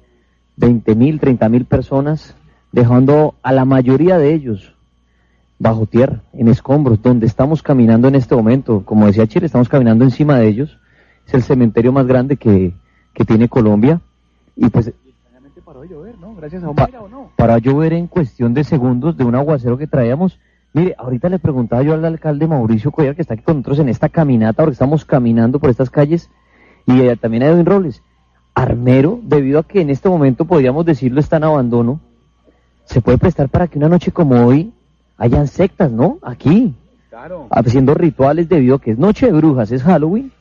[0.57, 2.36] 20 mil, 30 mil personas,
[2.71, 4.73] dejando a la mayoría de ellos
[5.59, 8.83] bajo tierra, en escombros, donde estamos caminando en este momento.
[8.83, 10.79] Como decía Chile, estamos caminando encima de ellos.
[11.27, 12.73] Es el cementerio más grande que,
[13.16, 13.99] que tiene Colombia.
[14.55, 14.91] Y pues
[15.66, 16.36] paró de llover, ¿no?
[16.36, 17.32] Gracias a Omaira o no.
[17.36, 20.38] para llover en cuestión de segundos de un aguacero que traíamos.
[20.74, 23.89] Mire, ahorita le preguntaba yo al alcalde Mauricio Cuellar, que está aquí con nosotros en
[23.89, 26.30] esta caminata, porque estamos caminando por estas calles,
[26.86, 28.03] y eh, también a Edwin Robles.
[28.53, 31.99] Armero, debido a que en este momento podríamos decirlo está en abandono,
[32.84, 34.72] se puede prestar para que una noche como hoy
[35.18, 36.20] hayan sectas, ¿no?
[36.22, 36.76] Aquí,
[37.09, 37.47] Claro.
[37.49, 40.32] haciendo rituales debido a que es noche de brujas, es Halloween.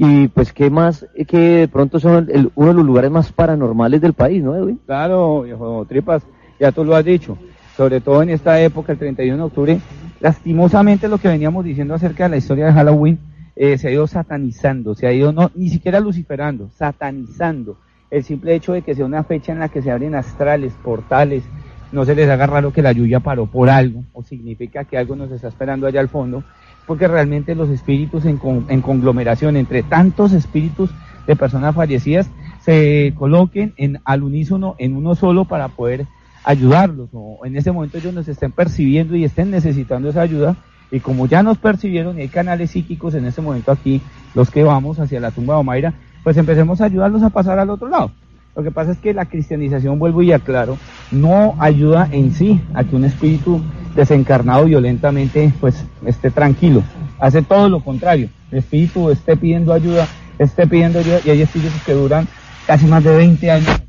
[0.00, 1.04] Y pues, ¿qué más?
[1.16, 4.78] eh, Que de pronto son uno de los lugares más paranormales del país, ¿no, Edwin?
[4.86, 6.22] Claro, viejo Tripas,
[6.60, 7.36] ya tú lo has dicho.
[7.76, 9.80] Sobre todo en esta época, el 31 de octubre,
[10.20, 13.18] lastimosamente lo que veníamos diciendo acerca de la historia de Halloween
[13.56, 17.76] eh, se ha ido satanizando, se ha ido no ni siquiera luciferando, satanizando.
[18.08, 21.42] El simple hecho de que sea una fecha en la que se abren astrales, portales,
[21.90, 25.16] no se les haga raro que la lluvia paró por algo, o significa que algo
[25.16, 26.44] nos está esperando allá al fondo,
[26.88, 30.90] porque realmente los espíritus en, con- en conglomeración entre tantos espíritus
[31.28, 32.28] de personas fallecidas
[32.64, 36.06] se coloquen en, al unísono en uno solo para poder
[36.44, 40.56] ayudarlos o en ese momento ellos nos estén percibiendo y estén necesitando esa ayuda
[40.90, 44.00] y como ya nos percibieron y hay canales psíquicos en ese momento aquí
[44.34, 45.92] los que vamos hacia la tumba de Omaira
[46.24, 48.10] pues empecemos a ayudarlos a pasar al otro lado
[48.58, 50.78] lo que pasa es que la cristianización, vuelvo y aclaro,
[51.12, 53.60] no ayuda en sí a que un espíritu
[53.94, 56.82] desencarnado violentamente pues esté tranquilo.
[57.20, 58.28] Hace todo lo contrario.
[58.50, 60.08] El espíritu esté pidiendo ayuda,
[60.40, 62.26] esté pidiendo ayuda y hay espíritus que duran
[62.66, 63.80] casi más de 20 años.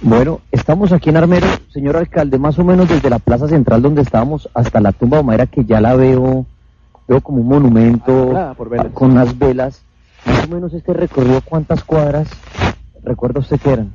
[0.00, 4.00] Bueno, estamos aquí en Armero, señor alcalde, más o menos desde la plaza central donde
[4.00, 6.46] estábamos hasta la tumba de Omaira, que ya la veo,
[7.06, 8.86] veo como un monumento velas.
[8.94, 9.82] con unas velas.
[10.24, 12.28] Más o menos este recorrido, ¿cuántas cuadras
[13.04, 13.92] recuerda usted que eran?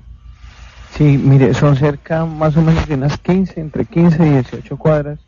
[0.92, 5.20] Sí, mire, son cerca más o menos de unas 15, entre 15 y 18 cuadras,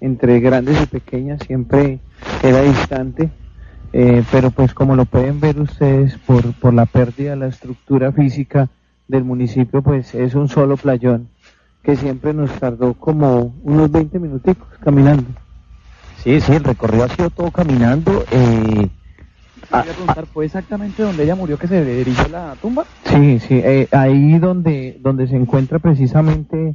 [0.00, 2.00] entre grandes y pequeñas, siempre
[2.42, 3.30] era distante,
[3.92, 8.10] eh, pero pues como lo pueden ver ustedes por, por la pérdida de la estructura
[8.12, 8.68] física
[9.06, 11.28] del municipio, pues es un solo playón
[11.82, 15.26] que siempre nos tardó como unos 20 minuticos caminando.
[16.22, 18.24] Sí, sí, el recorrido ha sido todo caminando.
[18.30, 18.88] Eh,
[19.72, 22.84] Quería preguntar, ¿fue exactamente donde ella murió que se dirigió la tumba?
[23.04, 26.74] Sí, sí, eh, ahí donde, donde se encuentra precisamente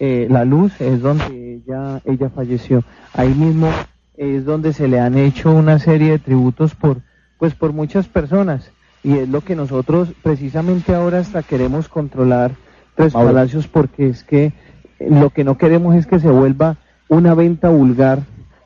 [0.00, 2.84] eh, la luz es donde ella, ella falleció.
[3.12, 3.70] Ahí mismo
[4.16, 7.02] es donde se le han hecho una serie de tributos por,
[7.38, 8.70] pues por muchas personas.
[9.02, 12.52] Y es lo que nosotros precisamente ahora hasta queremos controlar
[12.94, 13.28] Tres Mauro.
[13.28, 14.52] Palacios porque es que
[14.98, 16.78] lo que no queremos es que se vuelva
[17.08, 18.20] una venta vulgar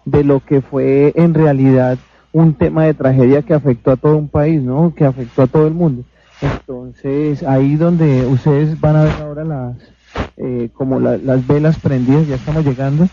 [0.04, 1.98] de lo que fue en realidad
[2.32, 4.94] un tema de tragedia que afectó a todo un país, ¿no?
[4.94, 6.04] Que afectó a todo el mundo.
[6.40, 9.76] Entonces, ahí donde ustedes van a ver ahora las,
[10.36, 13.08] eh, como las velas prendidas, ya estamos llegando.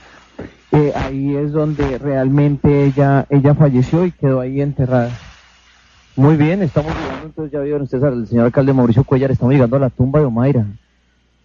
[0.72, 5.12] Eh, ahí es donde realmente ella, ella falleció y quedó ahí enterrada.
[6.16, 9.78] Muy bien, estamos llegando, entonces ya vieron ustedes al señor alcalde Mauricio Cuellar, estamos llegando
[9.78, 10.66] a la tumba de Omaira.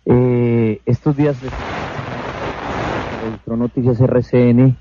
[0.04, 1.36] Eh, estos días
[3.24, 4.76] registró Noticias RCN,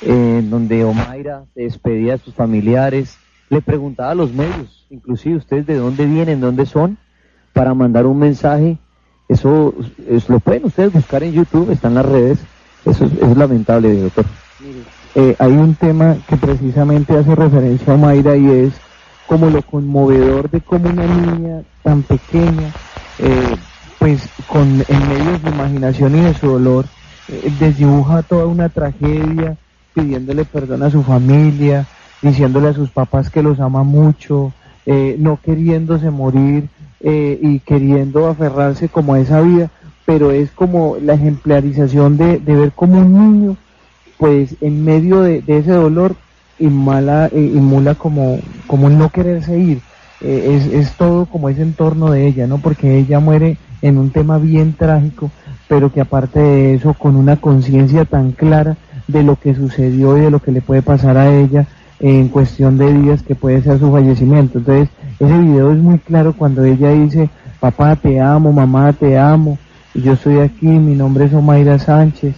[0.00, 3.18] en donde Omaira se despedía de sus familiares,
[3.50, 6.98] le preguntaba a los medios, inclusive ustedes de dónde vienen, dónde son,
[7.52, 8.78] para mandar un mensaje.
[9.28, 9.74] Eso,
[10.28, 12.38] lo pueden ustedes buscar en YouTube, está en las redes.
[12.84, 14.24] Eso es, lamentable, doctor.
[15.14, 18.74] Eh, hay un tema que precisamente hace referencia a Omaira y es
[19.26, 22.72] como lo conmovedor de cómo una niña tan pequeña,
[23.18, 23.56] eh,
[23.98, 26.86] pues con en medio de su imaginación y de su dolor,
[27.28, 29.56] eh, desdibuja toda una tragedia,
[30.00, 31.86] pidiéndole perdón a su familia,
[32.22, 34.52] diciéndole a sus papás que los ama mucho,
[34.86, 36.68] eh, no queriéndose morir
[37.00, 39.70] y queriendo aferrarse como a esa vida,
[40.04, 43.56] pero es como la ejemplarización de, ver como un niño,
[44.18, 46.16] pues en medio de ese dolor,
[46.58, 49.80] inmala, eh, inmula como, como no quererse ir.
[50.20, 52.58] Eh, es, es todo como ese entorno de ella, ¿no?
[52.58, 55.30] Porque ella muere en un tema bien trágico,
[55.68, 58.76] pero que aparte de eso, con una conciencia tan clara
[59.08, 61.66] de lo que sucedió y de lo que le puede pasar a ella
[62.00, 64.58] en cuestión de días que puede ser su fallecimiento.
[64.58, 64.88] Entonces,
[65.18, 67.28] ese video es muy claro cuando ella dice,
[67.58, 69.58] papá te amo, mamá te amo,
[69.94, 72.34] yo estoy aquí, mi nombre es Omaira Sánchez.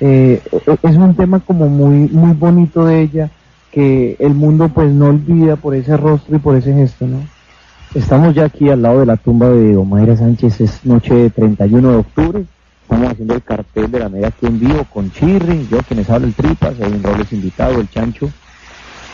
[0.00, 0.42] Eh,
[0.82, 3.30] es un tema como muy, muy bonito de ella,
[3.70, 7.18] que el mundo pues no olvida por ese rostro y por ese gesto, ¿no?
[7.94, 11.96] Estamos ya aquí al lado de la tumba de Omaira Sánchez, es noche 31 de
[11.96, 12.44] octubre,
[12.84, 16.28] estamos haciendo el cartel de la media aquí en vivo con Chirri, yo quienes habla
[16.28, 18.30] el Tripas, hay un robles invitado, el Chancho.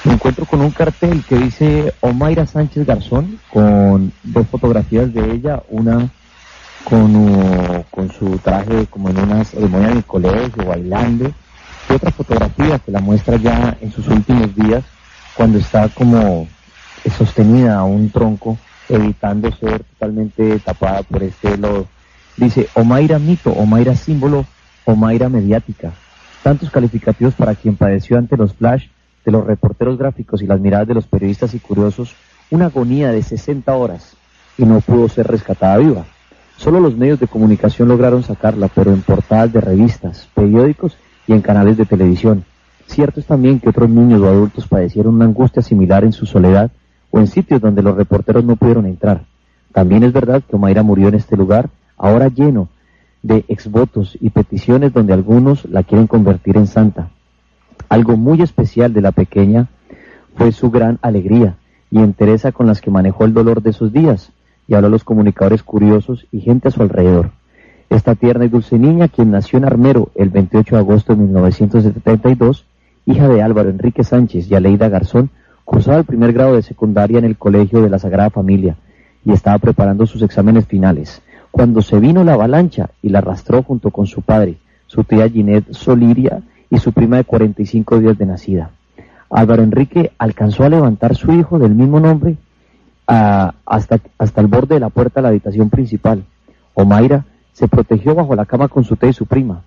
[0.05, 5.63] Me encuentro con un cartel que dice Omaira Sánchez Garzón, con dos fotografías de ella,
[5.69, 6.11] una
[6.85, 11.31] con, su traje como en una ceremonia de colegio, bailando,
[11.89, 14.83] otra fotografía que la muestra ya en sus últimos días,
[15.35, 16.49] cuando está como
[17.17, 18.59] sostenida a un tronco,
[18.89, 21.87] evitando ser totalmente tapada por este lodo.
[22.41, 24.47] Dice, Omaira mito, Omaira símbolo,
[24.87, 25.93] Omaira mediática.
[26.43, 28.87] Tantos calificativos para quien padeció ante los flash
[29.27, 32.15] de los reporteros gráficos y las miradas de los periodistas y curiosos
[32.51, 34.17] una agonía de 60 horas
[34.57, 36.07] y no pudo ser rescatada viva.
[36.57, 41.43] Solo los medios de comunicación lograron sacarla, pero en portadas de revistas, periódicos y en
[41.43, 42.47] canales de televisión.
[42.87, 46.71] Cierto es también que otros niños o adultos padecieron una angustia similar en su soledad
[47.11, 49.27] o en sitios donde los reporteros no pudieron entrar.
[49.75, 51.69] También es verdad que Omaira murió en este lugar,
[52.01, 52.69] ahora lleno
[53.23, 57.11] de exvotos y peticiones donde algunos la quieren convertir en santa.
[57.89, 59.69] Algo muy especial de la pequeña
[60.35, 61.57] fue su gran alegría
[61.91, 64.33] y entereza con las que manejó el dolor de esos días,
[64.67, 67.33] y habló a los comunicadores curiosos y gente a su alrededor.
[67.91, 72.65] Esta tierna y dulce niña, quien nació en Armero el 28 de agosto de 1972,
[73.05, 75.31] hija de Álvaro Enrique Sánchez y Aleida Garzón,
[75.65, 78.77] cursaba el primer grado de secundaria en el Colegio de la Sagrada Familia
[79.25, 81.21] y estaba preparando sus exámenes finales,
[81.51, 85.73] cuando se vino la avalancha y la arrastró junto con su padre, su tía Ginette
[85.73, 88.71] Soliria y su prima de 45 días de nacida.
[89.31, 92.37] Álvaro Enrique alcanzó a levantar su hijo del mismo nombre
[93.07, 96.25] hasta, hasta el borde de la puerta de la habitación principal.
[96.75, 99.63] Omaira se protegió bajo la cama con su tía y su prima.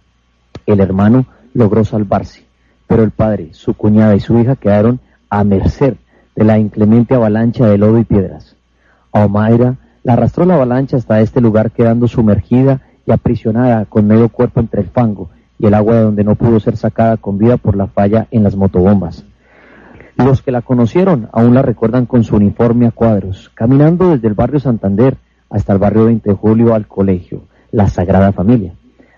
[0.65, 2.43] El hermano logró salvarse,
[2.87, 5.95] pero el padre, su cuñada y su hija quedaron a merced
[6.35, 8.55] de la inclemente avalancha de lodo y piedras.
[9.11, 14.29] A Omaira la arrastró la avalancha hasta este lugar quedando sumergida y aprisionada con medio
[14.29, 17.57] cuerpo entre el fango y el agua de donde no pudo ser sacada con vida
[17.57, 19.23] por la falla en las motobombas.
[20.17, 24.35] Los que la conocieron aún la recuerdan con su uniforme a cuadros, caminando desde el
[24.35, 25.17] barrio Santander
[25.49, 28.73] hasta el barrio 20 de Julio al colegio, la Sagrada Familia.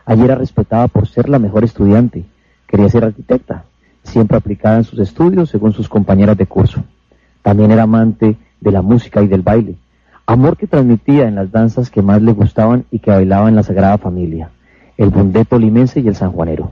[0.06, 2.26] Allí era respetada por ser la mejor estudiante.
[2.68, 3.66] Quería ser arquitecta,
[4.04, 6.84] siempre aplicada en sus estudios según sus compañeras de curso.
[7.42, 9.76] También era amante de la música y del baile,
[10.26, 13.64] amor que transmitía en las danzas que más le gustaban y que bailaba en la
[13.64, 14.50] Sagrada Familia,
[14.98, 16.72] el bundeto limense y el sanjuanero.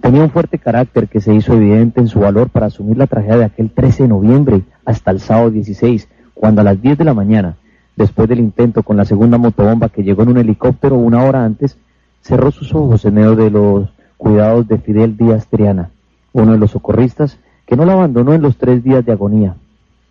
[0.00, 3.38] Tenía un fuerte carácter que se hizo evidente en su valor para asumir la tragedia
[3.38, 7.14] de aquel 13 de noviembre hasta el sábado 16, cuando a las 10 de la
[7.14, 7.56] mañana
[7.96, 11.78] después del intento con la segunda motobomba que llegó en un helicóptero una hora antes,
[12.22, 15.90] cerró sus ojos en medio de los cuidados de Fidel Díaz Triana,
[16.32, 19.54] uno de los socorristas que no la abandonó en los tres días de agonía.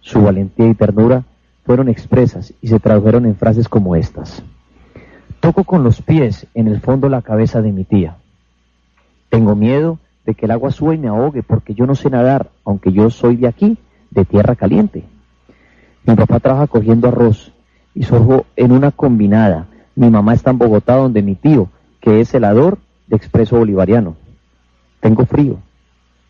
[0.02, 1.24] Su valentía y ternura
[1.66, 4.44] fueron expresas y se tradujeron en frases como estas.
[5.40, 8.18] Toco con los pies en el fondo la cabeza de mi tía.
[9.30, 12.50] Tengo miedo de que el agua suba y me ahogue porque yo no sé nadar,
[12.66, 13.78] aunque yo soy de aquí,
[14.12, 15.04] de tierra caliente.
[16.06, 17.52] Mi papá trabaja cogiendo arroz
[17.94, 19.68] y surjo en una combinada.
[19.96, 24.18] Mi mamá está en Bogotá donde mi tío que es celador de Expreso Bolivariano.
[25.00, 25.58] Tengo frío,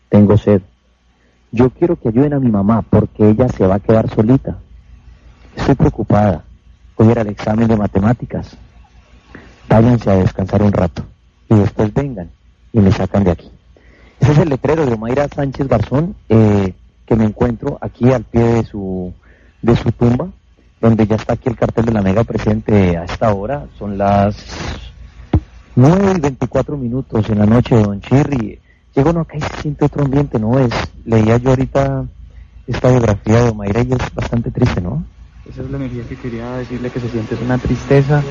[0.08, 0.62] tengo sed.
[1.50, 4.58] Yo quiero que ayuden a mi mamá porque ella se va a quedar solita.
[5.56, 6.44] Estoy preocupada.
[6.96, 8.56] Hoy era el examen de matemáticas.
[9.68, 11.04] Váyanse a descansar un rato
[11.48, 12.30] y después vengan
[12.72, 13.50] y me sacan de aquí.
[14.20, 16.74] Ese es el letrero de Omaira Sánchez Garzón eh,
[17.06, 19.12] que me encuentro aquí al pie de su,
[19.62, 20.28] de su tumba,
[20.80, 23.66] donde ya está aquí el cartel de la mega presente a esta hora.
[23.78, 24.36] Son las
[25.76, 28.58] 9 y 24 minutos en la noche de Don Chirri.
[28.94, 30.58] Llego, no, acá se siente otro ambiente, ¿no?
[30.58, 30.72] Es,
[31.04, 32.04] leía yo ahorita
[32.66, 35.04] esta biografía de Omaira y es bastante triste, ¿no?
[35.48, 38.22] Esa es la energía que quería decirle que se siente, es una tristeza,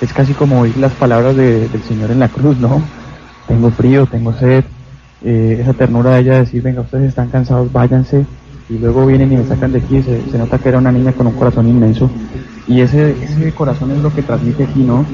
[0.00, 2.82] es casi como oír las palabras de, del Señor en la cruz, ¿no?
[3.46, 4.64] Tengo frío, tengo sed,
[5.22, 8.24] eh, esa ternura de ella de decir, venga, ustedes están cansados, váyanse,
[8.70, 11.12] y luego vienen y me sacan de aquí, se, se nota que era una niña
[11.12, 12.10] con un corazón inmenso,
[12.66, 15.04] y ese, ese corazón es lo que transmite aquí, ¿no?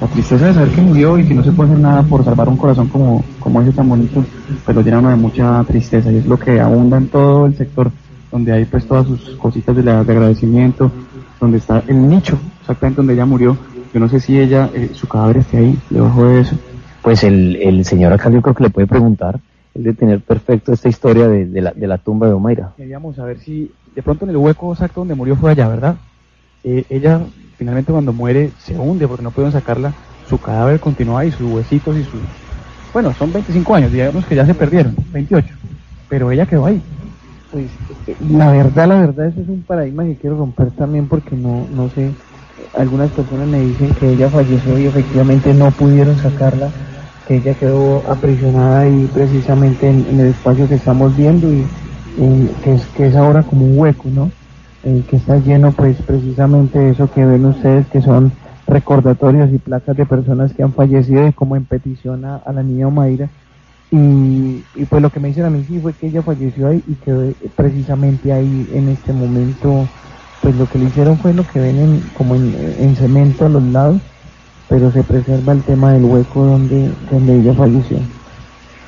[0.00, 2.48] La tristeza de saber que murió y que no se puede hacer nada por salvar
[2.48, 4.24] un corazón como, como ese tan bonito,
[4.64, 7.92] pero llena uno de mucha tristeza, y es lo que abunda en todo el sector
[8.32, 10.90] donde hay pues todas sus cositas de, la, de agradecimiento,
[11.38, 13.56] donde está el nicho, exactamente donde ella murió.
[13.94, 16.56] Yo no sé si ella, eh, su cadáver esté ahí, debajo de eso.
[17.02, 19.38] Pues el, el señor acá yo creo que le puede preguntar,
[19.74, 22.72] el de tener perfecto esta historia de, de, la, de la tumba de Omaira.
[22.76, 25.96] Queríamos saber si de pronto en el hueco exacto donde murió fue allá, ¿verdad?
[26.64, 27.20] Eh, ella
[27.58, 29.92] finalmente cuando muere se hunde porque no pudieron sacarla,
[30.28, 32.20] su cadáver continúa ahí, sus huesitos y sus...
[32.92, 35.48] Bueno, son 25 años, digamos que ya se perdieron, 28,
[36.08, 36.82] pero ella quedó ahí.
[37.52, 37.70] Pues
[38.30, 41.90] la verdad, la verdad, eso es un paradigma que quiero romper también porque no, no
[41.90, 42.10] sé,
[42.78, 46.70] algunas personas me dicen que ella falleció y efectivamente no pudieron sacarla,
[47.28, 51.62] que ella quedó aprisionada y precisamente en, el espacio que estamos viendo y,
[52.64, 54.30] que, es, que es ahora como un hueco, ¿no?
[54.84, 58.32] Eh, que está lleno pues precisamente eso que ven ustedes que son
[58.66, 62.62] recordatorios y placas de personas que han fallecido y como en petición a, a la
[62.62, 63.28] niña Omaira
[63.92, 66.82] y, y, pues lo que me dicen a mí sí fue que ella falleció ahí
[66.88, 69.86] y que precisamente ahí en este momento,
[70.40, 73.50] pues lo que le hicieron fue lo que ven en, como en, en cemento a
[73.50, 74.00] los lados,
[74.66, 77.98] pero se preserva el tema del hueco donde, donde ella falleció.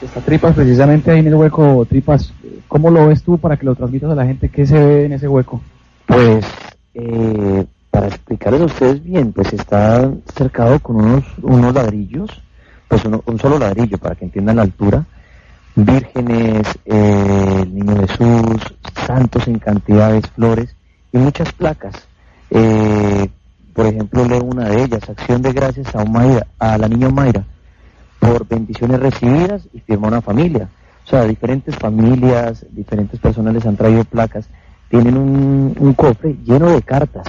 [0.01, 2.33] Está Tripas precisamente ahí en el hueco, Tripas,
[2.67, 4.49] ¿cómo lo ves tú para que lo transmitas a la gente?
[4.49, 5.61] ¿Qué se ve en ese hueco?
[6.07, 6.47] Pues,
[6.95, 12.31] eh, para explicarles a ustedes bien, pues está cercado con unos, unos ladrillos
[12.89, 15.05] pues un solo ladrillo para que entiendan la altura,
[15.75, 18.57] vírgenes, eh, el niño Jesús,
[19.07, 20.75] santos en cantidades, flores
[21.13, 21.95] y muchas placas.
[22.51, 23.29] Eh,
[23.73, 27.45] por ejemplo, leo una de ellas, acción de gracias a, Omaira, a la niña Mayra
[28.21, 30.69] por bendiciones recibidas y firma una familia.
[31.05, 34.49] O sea, diferentes familias, diferentes personas les han traído placas,
[34.89, 37.27] tienen un, un cofre lleno de cartas,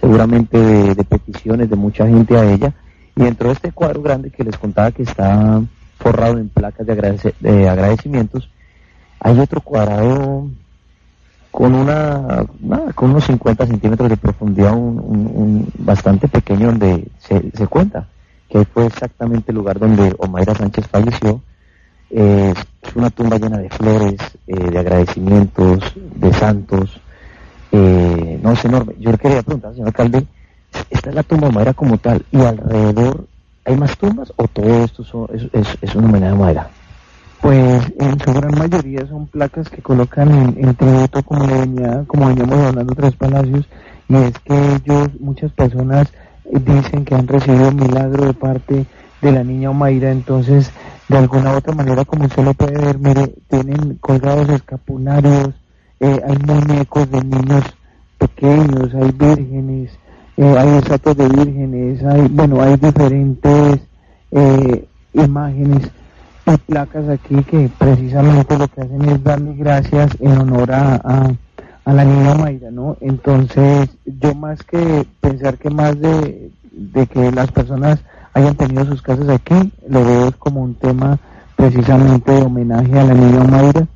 [0.00, 2.74] seguramente de peticiones de mucha gente a ella,
[3.16, 5.62] y dentro de este cuadro grande que les contaba que está
[5.98, 8.48] forrado en placas de, agradec de agradecimientos,
[9.20, 10.48] hay otro cuadrado
[11.50, 12.46] con una,
[12.94, 18.08] con unos 50 centímetros de profundidad, un, un, un bastante pequeño donde se, se, cuenta
[18.48, 21.42] que fue exactamente el lugar donde Omaira Sánchez falleció.
[22.10, 22.52] Eh,
[22.82, 27.00] es una tumba llena de flores, eh, de agradecimientos, de santos.
[27.70, 28.94] Eh, no, es enorme.
[28.98, 30.26] Yo le quería preguntar, señor alcalde,
[30.90, 33.26] esta es la tumba de madera como tal y alrededor
[33.64, 36.70] hay más tumbas o todo esto son, es, es, una manera de madera
[37.40, 42.58] pues en su gran mayoría son placas que colocan en, tributo como venía, como veníamos
[42.58, 43.66] hablando tres palacios
[44.08, 46.12] y es que ellos muchas personas
[46.44, 48.86] dicen que han recibido un milagro de parte
[49.20, 50.70] de la niña Omaira entonces
[51.08, 55.50] de alguna u otra manera como usted lo puede ver mire tienen colgados escapularios
[56.00, 57.64] eh, hay muñecos de niños
[58.18, 59.90] pequeños hay vírgenes
[60.36, 63.80] eh, hay estatuas de vírgenes, hay, bueno, hay diferentes
[64.30, 65.90] eh, imágenes
[66.46, 70.94] y placas aquí que precisamente lo que hacen es darle gracias en honor a,
[71.84, 72.96] a, la niña Mayra, ¿no?
[73.00, 78.00] Entonces, yo más que pensar que más de, de que las personas
[78.34, 81.18] hayan tenido sus casas aquí, lo veo como un tema
[81.56, 83.86] precisamente de homenaje a la niña Mayra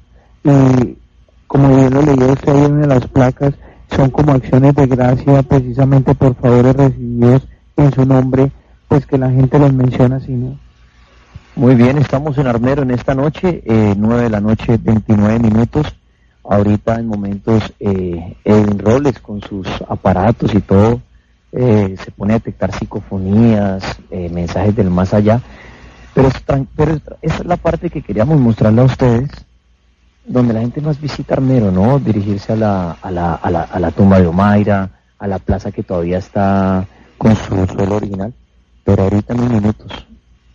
[0.45, 0.99] y
[1.47, 3.55] como bien lo leí usted en las placas,
[3.91, 7.47] son como acciones de gracia precisamente por favores recibidos
[7.77, 8.51] en su nombre,
[8.89, 10.59] pues que la gente los menciona así, ¿no?
[11.57, 15.87] Muy bien, estamos en Armero en esta noche, eh, 9 de la noche, 29 minutos.
[16.45, 21.01] Ahorita en momentos eh, en roles con sus aparatos y todo,
[21.53, 25.41] eh, se pone a detectar psicofonías, eh, mensajes del más allá.
[26.13, 26.29] Pero,
[26.77, 26.93] pero
[27.23, 29.31] esa es la parte que queríamos mostrarle a ustedes,
[30.27, 31.99] donde la gente más visita Armero, ¿no?
[31.99, 35.73] Dirigirse a la, a la, a la, a la tumba de Omaira, a la plaza
[35.73, 36.87] que todavía está
[37.17, 38.33] con su suelo original.
[38.85, 40.07] Pero ahorita en unos minutos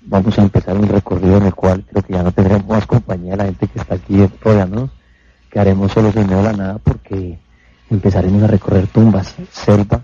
[0.03, 3.35] vamos a empezar un recorrido en el cual creo que ya no tendremos más compañía
[3.35, 4.89] la gente que está aquí rodeándonos,
[5.49, 7.37] que haremos solos en medio de la nada porque
[7.89, 10.01] empezaremos a recorrer tumbas, selva,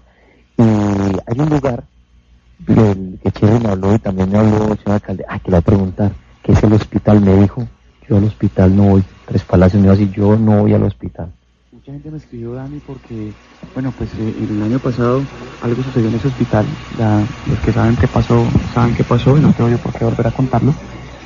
[0.57, 1.83] y hay un lugar
[2.59, 5.57] del que Chile me habló y también me habló el señor alcalde, ah, que le
[5.57, 6.11] voy a preguntar,
[6.43, 7.21] ¿qué es el hospital?
[7.21, 7.67] Me dijo,
[8.07, 11.29] yo al hospital no voy, Tres Palacios me dijo yo no voy al hospital.
[11.73, 13.33] Mucha gente me escribió, Dani, porque,
[13.73, 15.25] bueno, pues eh, el año pasado
[15.61, 16.65] algo sucedió en ese hospital.
[17.45, 20.27] los que saben qué pasó, saben qué pasó y no tengo yo por qué volver
[20.27, 20.73] a contarlo.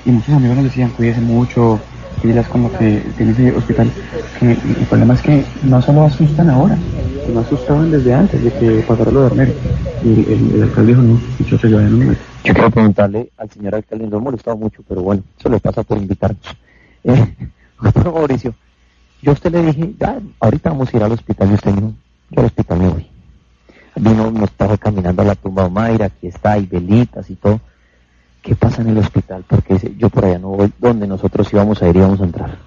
[0.04, 1.80] Y muchos amigos nos decían, cuídense mucho,
[2.24, 3.92] pilas con lo que tiene ese hospital.
[4.40, 6.78] Que el problema es que no solo asustan ahora,
[7.32, 9.54] no asustaban desde antes de que pasara lo de Armero.
[10.04, 14.08] Y el, alcalde dijo, no, yo se no me Yo quiero preguntarle al señor alcalde,
[14.08, 16.42] no ha molestado mucho, pero bueno, eso le pasa por invitarnos.
[17.04, 17.34] Eh,
[18.06, 18.54] Mauricio,
[19.22, 21.94] yo a usted le dije, ya, ahorita vamos a ir al hospital y usted dijo,
[22.30, 23.08] yo al hospital me voy.
[23.96, 27.60] Vino, nos estaba caminando a la tumba de Mayra, aquí está, hay velitas y todo.
[28.42, 29.46] ¿Qué pasa en el hospital?
[29.48, 32.58] Porque yo por allá no voy, donde nosotros íbamos a ir y íbamos a entrar.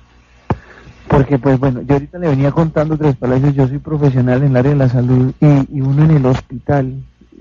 [1.08, 4.56] Porque pues bueno, yo ahorita le venía contando Tres Palacios, yo soy profesional en el
[4.56, 6.94] área de la salud y, uno en el hospital,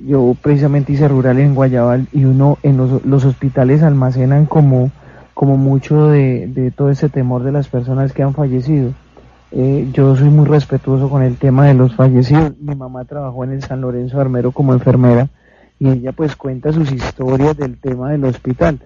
[0.06, 4.92] yo precisamente hice rural en Guayabal y uno en los, los hospitales almacenan como,
[5.34, 8.94] como mucho de, de todo ese temor de las personas que han fallecido.
[9.56, 12.54] Eh, yo soy muy respetuoso con el tema de los fallecidos.
[12.60, 15.30] Mi mamá trabajó en el San Lorenzo Armero como enfermera
[15.80, 18.80] y ella pues cuenta sus historias del tema del hospital.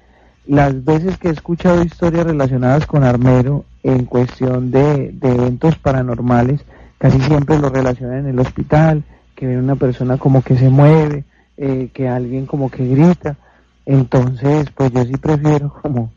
[0.45, 6.65] Las veces que he escuchado historias relacionadas con Armero en cuestión de, eventos paranormales,
[6.98, 9.03] casi siempre lo relacionan en el hospital,
[9.36, 11.24] que ven una persona como que se mueve,
[11.56, 13.38] eh, que alguien como que grita.
[13.86, 16.11] Entonces, pues yo sí prefiero como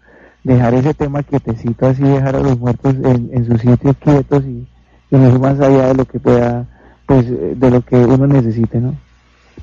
[0.44, 4.66] dejar ese tema quietecito así, dejar a los muertos en, en sus sitios quietos y,
[5.10, 6.66] y no más allá de lo que pueda,
[7.06, 8.94] pues de lo que uno necesite, ¿no?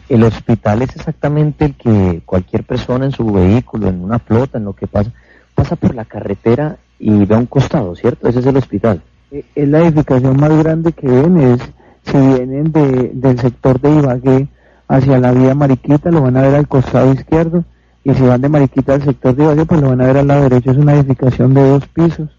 [0.09, 4.65] El hospital es exactamente el que cualquier persona en su vehículo, en una flota, en
[4.65, 5.11] lo que pasa,
[5.53, 8.27] pasa por la carretera y ve a un costado, ¿cierto?
[8.27, 9.01] Ese es el hospital.
[9.31, 11.59] Eh, es la edificación más grande que ven, es
[12.03, 14.47] si vienen de, del sector de Ibagué
[14.87, 17.65] hacia la vía Mariquita, lo van a ver al costado izquierdo,
[18.07, 20.27] y si van de Mariquita al sector de Ibagué, pues lo van a ver al
[20.27, 22.29] lado derecho, es una edificación de dos pisos,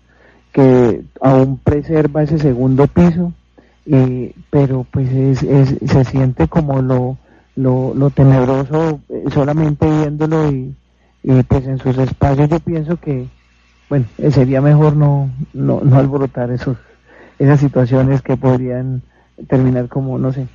[0.51, 3.35] que aún preserva ese segundo piso,
[3.85, 7.19] y, pero pues es, es, se siente como lo,
[7.55, 10.75] lo, lo tenebroso eh, solamente viéndolo y,
[11.23, 13.27] y pues en sus espacios yo pienso que
[13.89, 16.77] bueno eh, sería mejor no, no, no alborotar esos
[17.39, 19.03] esas situaciones que podrían
[19.49, 20.49] terminar como no sé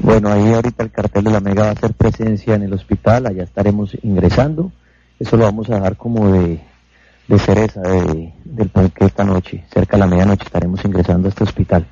[0.00, 3.26] bueno, ahí ahorita el cartel de la Mega va a hacer presencia en el hospital,
[3.26, 4.72] allá estaremos ingresando.
[5.18, 6.60] Eso lo vamos a dejar como de,
[7.28, 11.44] de cereza de, del que esta noche, cerca de la medianoche, estaremos ingresando a este
[11.44, 11.86] hospital.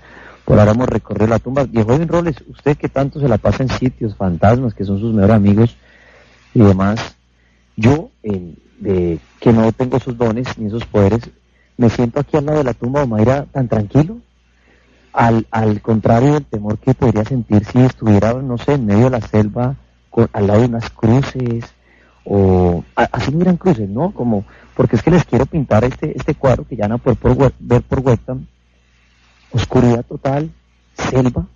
[0.45, 1.65] Por ahora hemos recorrido la tumba.
[1.65, 5.15] Viejo en Roles, usted que tanto se la pasa en sitios, fantasmas, que son sus
[5.15, 5.77] mejores amigos
[6.55, 7.17] y demás,
[7.77, 11.31] yo, de, que no tengo esos dones ni esos poderes,
[11.77, 14.19] me siento aquí al lado de la tumba de Mayra tan tranquilo,
[15.13, 19.11] al, al contrario del temor que podría sentir si estuviera, no sé, en medio de
[19.11, 19.77] la selva,
[20.33, 21.65] al lado de unas cruces,
[22.25, 24.13] o así miran cruces, ¿no?
[24.13, 24.45] Como,
[24.75, 27.53] porque es que les quiero pintar este, este cuadro que ya van a poder por,
[27.59, 28.47] ver por webcam,
[29.51, 30.51] oscuridad total,
[30.95, 31.47] selva,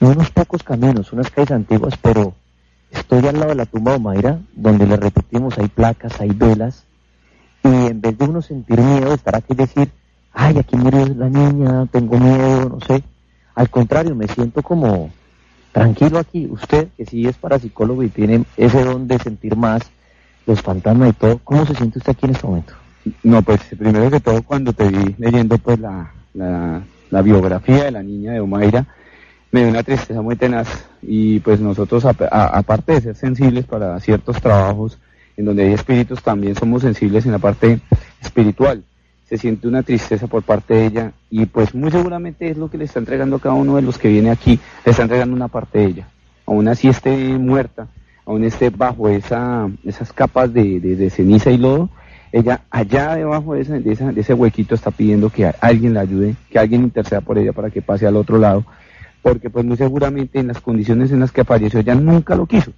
[0.00, 2.34] y unos pocos caminos, unas calles antiguas, pero
[2.90, 6.84] estoy al lado de la tumba de Omaira, donde le repetimos, hay placas, hay velas,
[7.64, 9.90] y en vez de uno sentir miedo, estar aquí y decir,
[10.38, 13.02] ay, aquí murió la niña, tengo miedo, no sé.
[13.56, 15.10] Al contrario, me siento como
[15.72, 16.46] tranquilo aquí.
[16.46, 19.82] Usted, que sí es parapsicólogo y tiene ese don de sentir más
[20.46, 22.72] los fantasmas y todo, ¿cómo se siente usted aquí en este momento?
[23.24, 28.02] No, pues primero que todo cuando te vi leyendo pues la, la, biografía de la
[28.02, 28.86] niña de Omaira,
[29.50, 30.68] me dio una tristeza muy tenaz
[31.02, 34.98] y pues nosotros aparte de ser sensibles para ciertos trabajos
[35.36, 37.80] en donde hay espíritus también somos sensibles en la parte
[38.22, 38.84] espiritual
[39.28, 42.78] se siente una tristeza por parte de ella y pues muy seguramente es lo que
[42.78, 45.48] le está entregando a cada uno de los que viene aquí, le está entregando una
[45.48, 46.08] parte de ella.
[46.46, 47.88] Aún así esté muerta,
[48.24, 51.90] aún esté bajo esa, esas capas de, de, ceniza y lodo,
[52.32, 56.58] ella allá debajo de, esa, de, ese huequito está pidiendo que alguien la ayude, que
[56.58, 58.64] alguien interceda por ella para que pase al otro lado,
[59.20, 62.72] porque pues muy seguramente en las condiciones en las que apareció ella nunca lo quiso,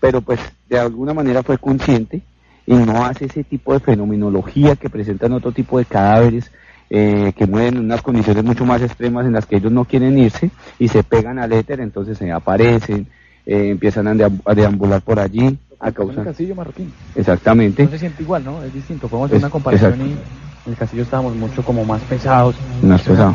[0.00, 0.40] pero pues
[0.70, 2.22] de alguna manera fue consciente
[2.66, 6.50] y no hace ese tipo de fenomenología que presentan otro tipo de cadáveres
[6.90, 10.18] eh, que mueren en unas condiciones mucho más extremas en las que ellos no quieren
[10.18, 13.06] irse y se pegan al éter, entonces se aparecen,
[13.46, 15.58] eh, empiezan a, deambular por allí.
[15.80, 16.92] A el castillo marroquín.
[17.14, 17.84] Exactamente.
[17.84, 18.62] No se siente igual, ¿no?
[18.62, 19.08] Es distinto.
[19.08, 22.54] Podemos hacer una comparación y en el castillo estábamos mucho como más pesados.
[22.82, 23.34] Más pesados.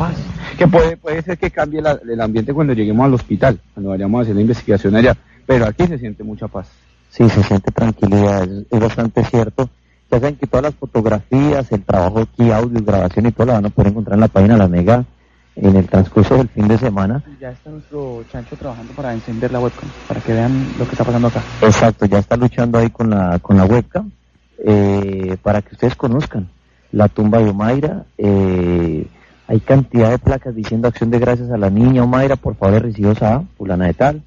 [0.58, 4.22] Que puede, puede ser que cambie el ambiente cuando lleguemos al hospital, cuando vayamos a
[4.24, 5.16] hacer la investigación allá,
[5.46, 6.70] pero aquí se siente mucha paz.
[7.10, 9.70] Sí, se siente tranquilidad, es, es bastante cierto.
[10.12, 13.66] Ya saben que todas las fotografías, el trabajo aquí, audio, grabación y todo lo van
[13.66, 15.06] a poder encontrar en la página la Mega
[15.62, 17.24] en el transcurso del fin de semana.
[17.40, 21.04] Ya está nuestro chancho trabajando para encender la webcam, para que vean lo que está
[21.04, 21.44] pasando acá.
[21.62, 24.10] Exacto, ya está luchando ahí con la, con la webcam,
[24.66, 26.50] eh, para que ustedes conozcan
[26.92, 28.06] la tumba de Omaira.
[28.18, 29.06] Eh,
[29.48, 33.22] hay cantidad de placas diciendo acción de gracias a la niña Omaira, por favor recibidos
[33.22, 34.24] a fulana de tal.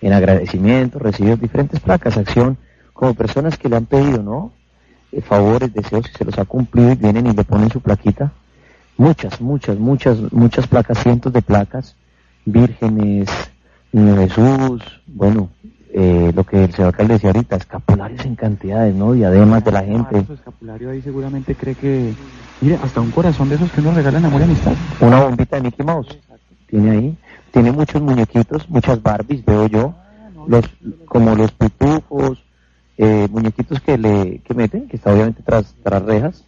[0.00, 2.56] En agradecimiento, recibió diferentes placas, acción,
[2.92, 4.52] como personas que le han pedido, ¿no?
[5.12, 8.32] Eh, favores, deseos, y se los ha cumplido y vienen y le ponen su plaquita.
[8.96, 11.96] Muchas, muchas, muchas, muchas placas, cientos de placas,
[12.44, 13.28] vírgenes,
[13.92, 15.48] Niño Jesús, bueno,
[15.94, 19.12] eh, lo que el señor alcalde decía ahorita, escapularios en cantidades, ¿no?
[19.12, 20.24] Diademas de la gente.
[20.26, 22.12] Su escapulario ahí seguramente cree que...
[22.60, 24.72] Mire, hasta un corazón de esos que uno regala en amor y amistad.
[25.00, 26.18] Una bombita de Mickey Mouse,
[26.66, 27.16] tiene ahí.
[27.52, 29.94] Tiene muchos muñequitos, muchas Barbies, veo yo,
[30.46, 30.64] los,
[31.06, 32.42] como los pitufos,
[32.96, 36.44] eh, muñequitos que le que meten, que está obviamente tras, tras rejas.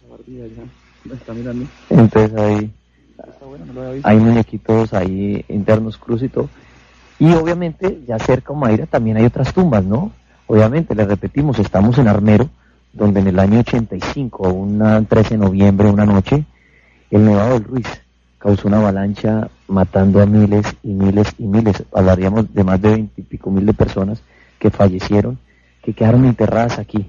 [1.89, 2.33] Entonces
[3.93, 4.07] visto.
[4.07, 6.49] hay muñequitos ahí internos cruz y todo.
[7.19, 10.11] Y obviamente, ya cerca a Mayra también hay otras tumbas, ¿no?
[10.47, 12.49] Obviamente, les repetimos, estamos en Armero,
[12.93, 16.45] donde en el año 85, un 13 de noviembre, una noche,
[17.11, 17.87] el Nevado del Ruiz
[18.41, 21.83] causó una avalancha matando a miles y miles y miles.
[21.93, 24.23] Hablaríamos de más de veintipico mil de personas
[24.57, 25.37] que fallecieron,
[25.83, 27.05] que quedaron enterradas aquí,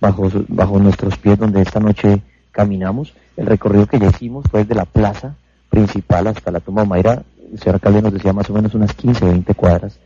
[0.00, 3.12] bajo, bajo nuestros pies, donde esta noche caminamos.
[3.36, 5.34] El recorrido que ya hicimos fue desde la plaza
[5.68, 7.22] principal hasta la tumba de Mayra.
[7.52, 9.98] El señor alcalde nos decía más o menos unas 15, 20 cuadras,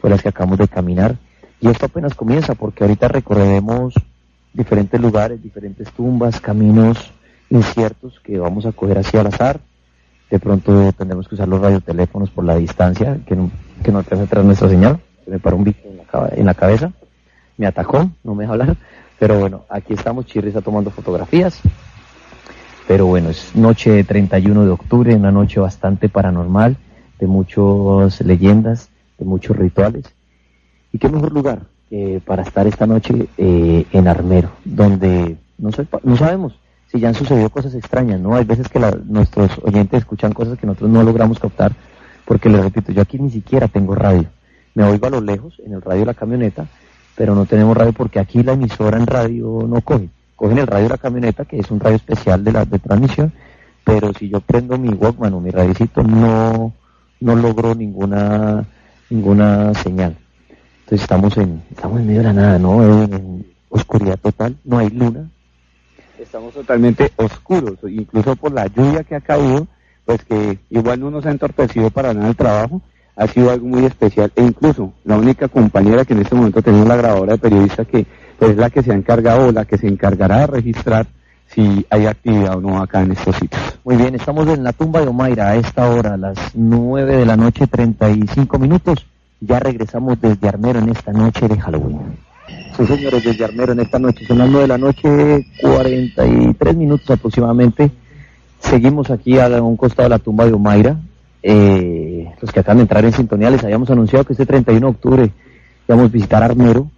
[0.00, 1.16] fue las que acabamos de caminar.
[1.60, 3.92] Y esto apenas comienza, porque ahorita recorreremos
[4.54, 7.12] diferentes lugares, diferentes tumbas, caminos
[7.50, 9.60] inciertos que vamos a coger así al azar.
[10.34, 13.52] De pronto tendremos que usar los radioteléfonos por la distancia, que no,
[13.84, 14.98] que no alcanza a traer nuestra señal.
[15.24, 16.90] Se me paró un bicho en la, en la cabeza,
[17.56, 18.76] me atacó, no me deja hablar.
[19.20, 21.60] Pero bueno, aquí estamos, Chirri está tomando fotografías.
[22.88, 26.78] Pero bueno, es noche 31 de octubre, una noche bastante paranormal,
[27.20, 28.88] de muchas leyendas,
[29.18, 30.04] de muchos rituales.
[30.90, 31.60] ¿Y qué mejor lugar
[31.92, 35.70] eh, para estar esta noche eh, en Armero, donde no,
[36.02, 36.58] no sabemos
[36.90, 38.34] si ya han sucedido cosas extrañas, ¿no?
[38.34, 41.72] Hay veces que la- nuestros oyentes escuchan cosas que nosotros no logramos captar,
[42.24, 44.24] porque les repito, yo aquí ni siquiera tengo radio.
[44.74, 46.66] Me oigo a lo lejos, en el radio de la camioneta,
[47.16, 50.08] pero no tenemos radio porque aquí la emisora en radio no coge.
[50.36, 53.32] Cogen el radio de la camioneta, que es un radio especial de la de transmisión,
[53.84, 56.72] pero si yo prendo mi Walkman o mi radiocito, no,
[57.20, 58.64] no logro ninguna,
[59.10, 60.16] ninguna señal.
[60.80, 62.82] Entonces estamos en, estamos en medio de la nada, ¿no?
[62.82, 65.28] En, en oscuridad total, no hay luna.
[66.18, 69.66] Estamos totalmente oscuros, incluso por la lluvia que ha caído,
[70.04, 72.80] pues que igual no nos ha entorpecido para nada el trabajo,
[73.16, 74.32] ha sido algo muy especial.
[74.36, 78.06] E incluso la única compañera que en este momento tenemos la grabadora de periodista que
[78.38, 81.06] pues, es la que se ha encargado o la que se encargará de registrar
[81.46, 83.60] si hay actividad o no acá en estos sitios.
[83.84, 87.26] Muy bien, estamos en la tumba de Omaira a esta hora, a las 9 de
[87.26, 89.06] la noche, 35 minutos.
[89.40, 92.16] Ya regresamos desde Armero en esta noche de Halloween.
[92.76, 97.10] Sí, señores, desde Armero en esta noche, son las 9 de la noche, 43 minutos
[97.10, 97.90] aproximadamente.
[98.58, 100.96] Seguimos aquí a un costado de la tumba de Omaira.
[101.42, 104.90] Eh, los que acaban de entrar en sintonía les habíamos anunciado que este 31 de
[104.90, 105.30] octubre
[105.86, 106.90] íbamos a visitar Armero.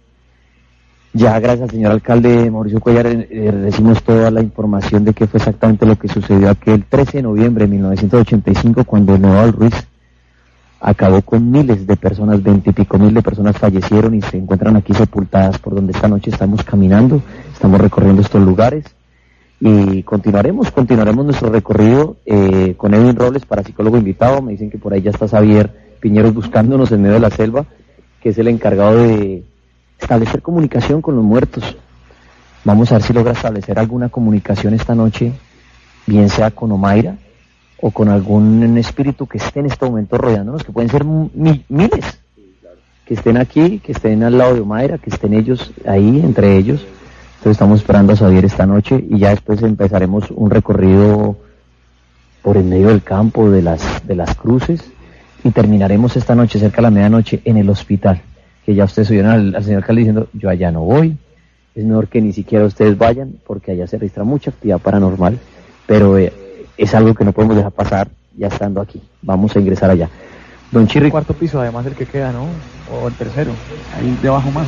[1.13, 5.27] Ya gracias al señor alcalde Mauricio Cuellar eh, eh, recibimos toda la información de qué
[5.27, 9.86] fue exactamente lo que sucedió aquel 13 de noviembre de 1985 cuando del Ruiz
[10.79, 15.57] acabó con miles de personas, veintipico mil de personas fallecieron y se encuentran aquí sepultadas
[15.57, 17.21] por donde esta noche estamos caminando,
[17.51, 18.85] estamos recorriendo estos lugares
[19.59, 24.77] y continuaremos, continuaremos nuestro recorrido eh, con Edwin Robles para psicólogo invitado, me dicen que
[24.77, 27.65] por ahí ya está Xavier Piñeros buscándonos en medio de la selva,
[28.21, 29.43] que es el encargado de
[29.99, 31.75] establecer comunicación con los muertos.
[32.63, 35.31] Vamos a ver si logra establecer alguna comunicación esta noche,
[36.05, 37.17] bien sea con Omaira,
[37.81, 42.19] o con algún espíritu que esté en este momento rodeándonos, que pueden ser mi- miles,
[43.05, 46.81] que estén aquí, que estén al lado de Omaira, que estén ellos ahí, entre ellos.
[47.37, 51.37] Entonces estamos esperando a Xavier esta noche y ya después empezaremos un recorrido
[52.41, 54.81] por el medio del campo, de las, de las cruces,
[55.43, 58.21] y terminaremos esta noche, cerca de la medianoche, en el hospital,
[58.65, 61.15] que ya ustedes oyeron al, señor alcalde diciendo, yo allá no voy,
[61.75, 65.37] es mejor que ni siquiera ustedes vayan, porque allá se registra mucha actividad paranormal,
[65.85, 66.33] pero eh,
[66.77, 69.01] es algo que no podemos dejar pasar ya estando aquí.
[69.21, 70.09] Vamos a ingresar allá.
[70.71, 72.47] Don Chirri, cuarto piso, además el que queda, ¿no?
[72.91, 73.51] O el tercero.
[73.95, 74.67] Ahí debajo más.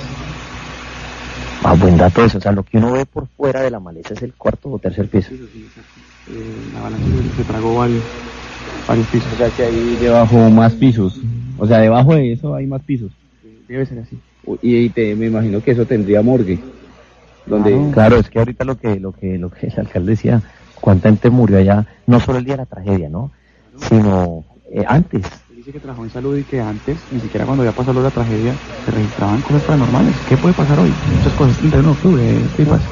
[1.64, 4.14] ah, buen dato eso, o sea, lo que uno ve por fuera de la maleza
[4.14, 5.32] es el cuarto o tercer piso.
[5.34, 7.06] Eh, la avalancha
[7.36, 8.04] se tragó varios,
[8.88, 9.34] varios pisos.
[9.34, 11.20] O sea que ahí debajo más pisos.
[11.58, 13.12] O sea, debajo de eso hay más pisos.
[13.68, 14.18] Debe ser así.
[14.62, 16.60] y, te, me imagino que eso tendría morgue.
[17.46, 17.92] Donde...
[17.92, 20.42] Claro, es que ahorita lo que, lo que, lo que el alcalde decía,
[20.80, 23.32] cuánta gente murió allá, no solo el día de la tragedia, ¿no?
[23.88, 25.24] Sino eh, antes.
[25.56, 28.54] Dice que trabajó en salud y que antes, ni siquiera cuando ya pasó la tragedia,
[28.86, 30.16] se registraban cosas paranormales.
[30.28, 30.92] ¿Qué puede pasar hoy?
[31.18, 32.86] Muchas cosas, 31 de octubre, ¿qué pasa?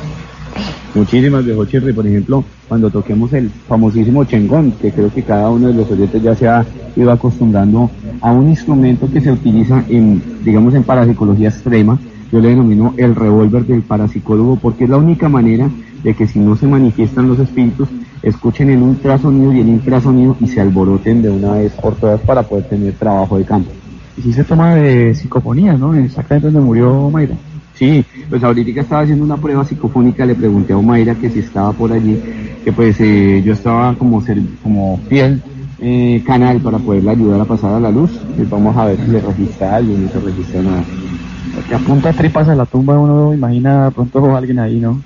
[0.96, 1.94] Muchísimas, viejo Chirri.
[1.94, 6.22] Por ejemplo, cuando toquemos el famosísimo chengón, que creo que cada uno de los oyentes
[6.24, 6.66] ya se ha
[6.96, 7.92] ido acostumbrando
[8.22, 12.00] a un instrumento que se utiliza en, digamos, en parapsicología extrema.
[12.32, 15.70] Yo le denomino el revólver del parapsicólogo porque es la única manera
[16.04, 17.90] de que si no se manifiestan los espíritus,
[18.22, 22.44] escuchen el ultrasonido y el infrasonido y se alboroten de una vez por todas para
[22.44, 23.72] poder tener trabajo de campo.
[24.18, 25.94] Y si se toma de psicofonía, ¿no?
[25.94, 27.36] Exactamente donde murió Mayra.
[27.78, 31.72] Sí, pues ahorita estaba haciendo una prueba psicofónica, le pregunté a Omaira que si estaba
[31.74, 32.20] por allí,
[32.64, 35.44] que pues eh, yo estaba como ser, como fiel
[35.80, 38.12] eh, canal para poderle ayudar a pasar a la luz.
[38.36, 40.84] Pues vamos a ver si le registra alguien, no se registra nada.
[41.54, 45.00] Porque apunta tripas a la tumba, uno imagina pronto alguien ahí, ¿no?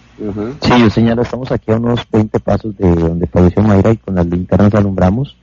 [0.62, 4.16] Sí, yo señalo, estamos aquí a unos 20 pasos de donde falleció Mayra y con
[4.16, 5.36] las linternas alumbramos.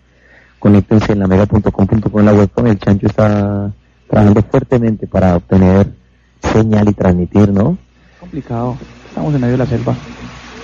[0.59, 3.73] Conéctense en la mega.com.com la web con el chancho está
[4.09, 5.93] trabajando fuertemente para obtener
[6.41, 7.77] señal y transmitir, ¿no?
[8.21, 8.77] Complicado.
[9.09, 9.97] Estamos en medio de la selva.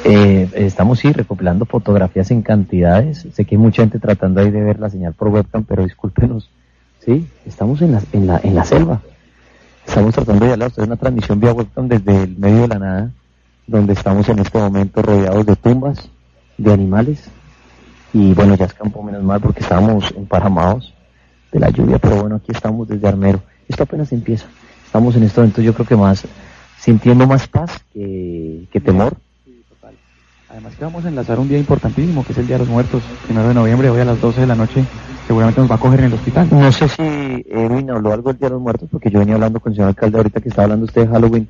[0.05, 3.27] Eh, estamos sí recopilando fotografías en cantidades.
[3.32, 6.51] Sé que hay mucha gente tratando ahí de ver la señal por webcam, pero discúlpenos.
[7.01, 9.01] Sí, estamos en la, en la, en la selva.
[9.86, 13.11] Estamos tratando de hablar de una transmisión vía webcam desde el medio de la nada,
[13.66, 16.09] donde estamos en este momento rodeados de tumbas,
[16.59, 17.24] de animales.
[18.12, 20.95] Y bueno, ya escampó menos mal porque estábamos emparamados
[21.53, 23.43] de la lluvia, pero bueno, aquí estamos desde Armero.
[23.69, 24.47] Esto apenas empieza
[24.95, 26.24] estamos en este momento yo creo que más
[26.78, 29.16] sintiendo más paz que, temor.
[30.49, 33.03] Además que vamos a enlazar un día importantísimo, que es el Día de los Muertos,
[33.24, 34.85] primero de noviembre, hoy a las 12 de la noche,
[35.27, 36.47] seguramente nos va a coger en el hospital.
[36.49, 39.59] No sé si Edwin habló algo del Día de los Muertos, porque yo venía hablando
[39.59, 41.49] con el señor alcalde ahorita que estaba hablando usted de Halloween.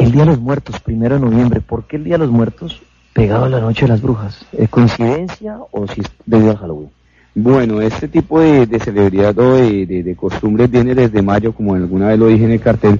[0.00, 2.80] El Día de los Muertos, primero de noviembre, ¿por qué el Día de los Muertos
[3.12, 4.46] pegado a la Noche de las Brujas?
[4.50, 6.88] ¿Es coincidencia o si es debido a Halloween?
[7.34, 12.28] Bueno, este tipo de, celebridad o de, costumbres viene desde mayo, como alguna vez lo
[12.28, 12.98] dije en el cartel,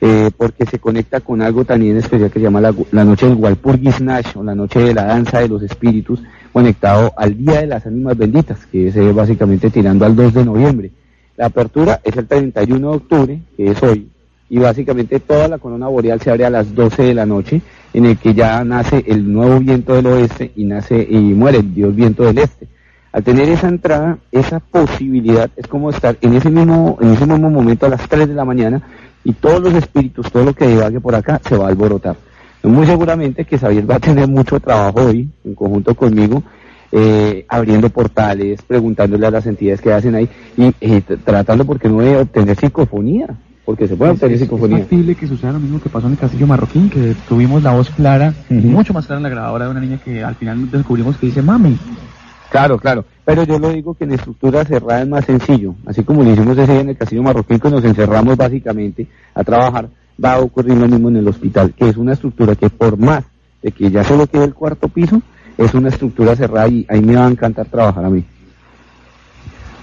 [0.00, 4.36] eh, porque se conecta con algo también especial que se llama la, noche del Walpurgisnash,
[4.36, 6.20] o la noche de la danza de los espíritus,
[6.52, 10.90] conectado al Día de las Ánimas Benditas, que es básicamente tirando al 2 de noviembre.
[11.36, 14.10] La apertura es el 31 de octubre, que es hoy,
[14.50, 17.62] y básicamente toda la corona boreal se abre a las 12 de la noche,
[17.94, 21.72] en el que ya nace el nuevo viento del oeste y nace y muere el
[21.72, 22.66] dios viento del este.
[23.12, 27.48] Al tener esa entrada, esa posibilidad, es como estar en ese mismo, en ese mismo
[27.48, 28.82] momento a las 3 de la mañana
[29.22, 32.16] y todos los espíritus, todo lo que divague por acá, se va a alborotar.
[32.62, 36.42] Muy seguramente que Xavier va a tener mucho trabajo hoy, en conjunto conmigo,
[36.92, 42.00] eh, abriendo portales, preguntándole a las entidades que hacen ahí y eh, tratando, porque no,
[42.00, 43.28] de obtener psicofonía,
[43.70, 44.78] porque se puede obtener psicofonía.
[44.78, 47.72] Es posible que suceda lo mismo que pasó en el Castillo Marroquín, que tuvimos la
[47.72, 51.16] voz clara, mucho más clara en la grabadora de una niña que al final descubrimos
[51.16, 51.78] que dice mami.
[52.50, 53.04] Claro, claro.
[53.24, 55.76] Pero yo lo digo que en estructura cerrada es más sencillo.
[55.86, 59.06] Así como lo hicimos ese día en el Castillo Marroquín, que nos encerramos básicamente
[59.36, 59.88] a trabajar,
[60.22, 63.22] va a ocurrir lo mismo en el hospital, que es una estructura que por más
[63.62, 65.22] de que ya solo quede el cuarto piso,
[65.56, 68.24] es una estructura cerrada y ahí me va a encantar trabajar a mí.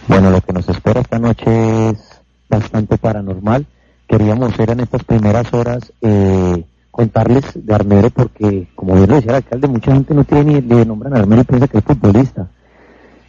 [0.10, 2.18] Bueno, lo que nos espera esta noche es
[2.50, 3.66] bastante paranormal.
[4.08, 9.32] Queríamos ver en estas primeras horas eh, contarles de Armero porque, como bien lo decía
[9.32, 11.84] el alcalde, mucha gente no tiene ni le nombran a Armero y piensa que es
[11.84, 12.48] futbolista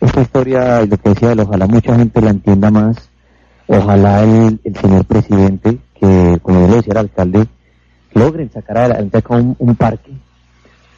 [0.01, 3.09] esta historia, lo que decía él, ojalá mucha gente la entienda más,
[3.67, 7.47] ojalá el, señor presidente, que como yo le decía al alcalde,
[8.15, 10.13] logren sacar adelante un, un parque.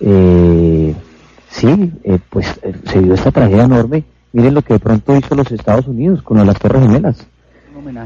[0.01, 0.95] Eh,
[1.49, 4.05] sí, eh, pues eh, se dio esta tragedia enorme.
[4.33, 7.27] Miren lo que de pronto hizo los Estados Unidos con las Torres Gemelas.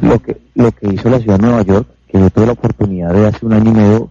[0.01, 3.13] Lo que, lo que hizo la ciudad de Nueva York, que yo tuve la oportunidad
[3.13, 4.11] de hace un año y medio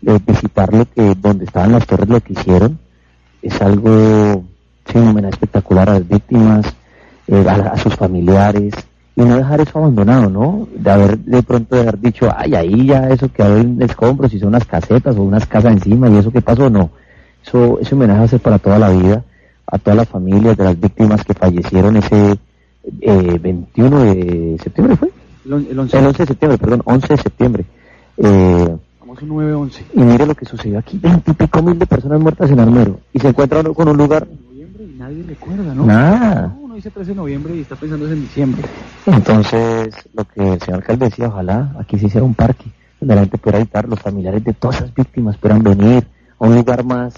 [0.00, 2.78] de visitar lo que, donde estaban las torres, lo que hicieron,
[3.42, 4.44] es algo
[4.94, 6.66] homenaje espectacular a las víctimas,
[7.26, 8.74] eh, a, sus familiares,
[9.16, 10.68] y no dejar eso abandonado, ¿no?
[10.74, 14.48] De haber de pronto de dicho, ay, ahí ya eso que hay en escombros, son
[14.48, 16.90] unas casetas o unas casas encima y eso que pasó, no.
[17.46, 19.22] Eso, ese homenaje va a para toda la vida,
[19.66, 22.38] a todas las familias de las víctimas que fallecieron ese
[23.00, 25.10] eh, 21 de septiembre, ¿fue?
[25.44, 27.64] El 11, de septiembre, perdón, 11 de septiembre.
[28.16, 29.82] Eh, Vamos a 9-11.
[29.94, 33.00] Y mire lo que sucedió aquí, 20 y pico mil de personas muertas en Armero,
[33.12, 34.26] y se encuentran con un lugar
[35.04, 35.86] nadie recuerda, ¿no?
[35.86, 36.56] Nada.
[36.60, 38.62] uno dice 13 de noviembre y está pensando en diciembre.
[39.06, 42.64] Entonces, lo que el señor alcalde decía, ojalá aquí se hiciera un parque
[43.00, 46.06] donde la gente pudiera habitar, los familiares de todas esas víctimas puedan venir
[46.38, 47.14] a un lugar más,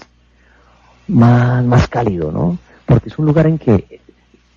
[1.07, 2.57] más, más cálido, ¿no?
[2.85, 4.01] Porque es un lugar en que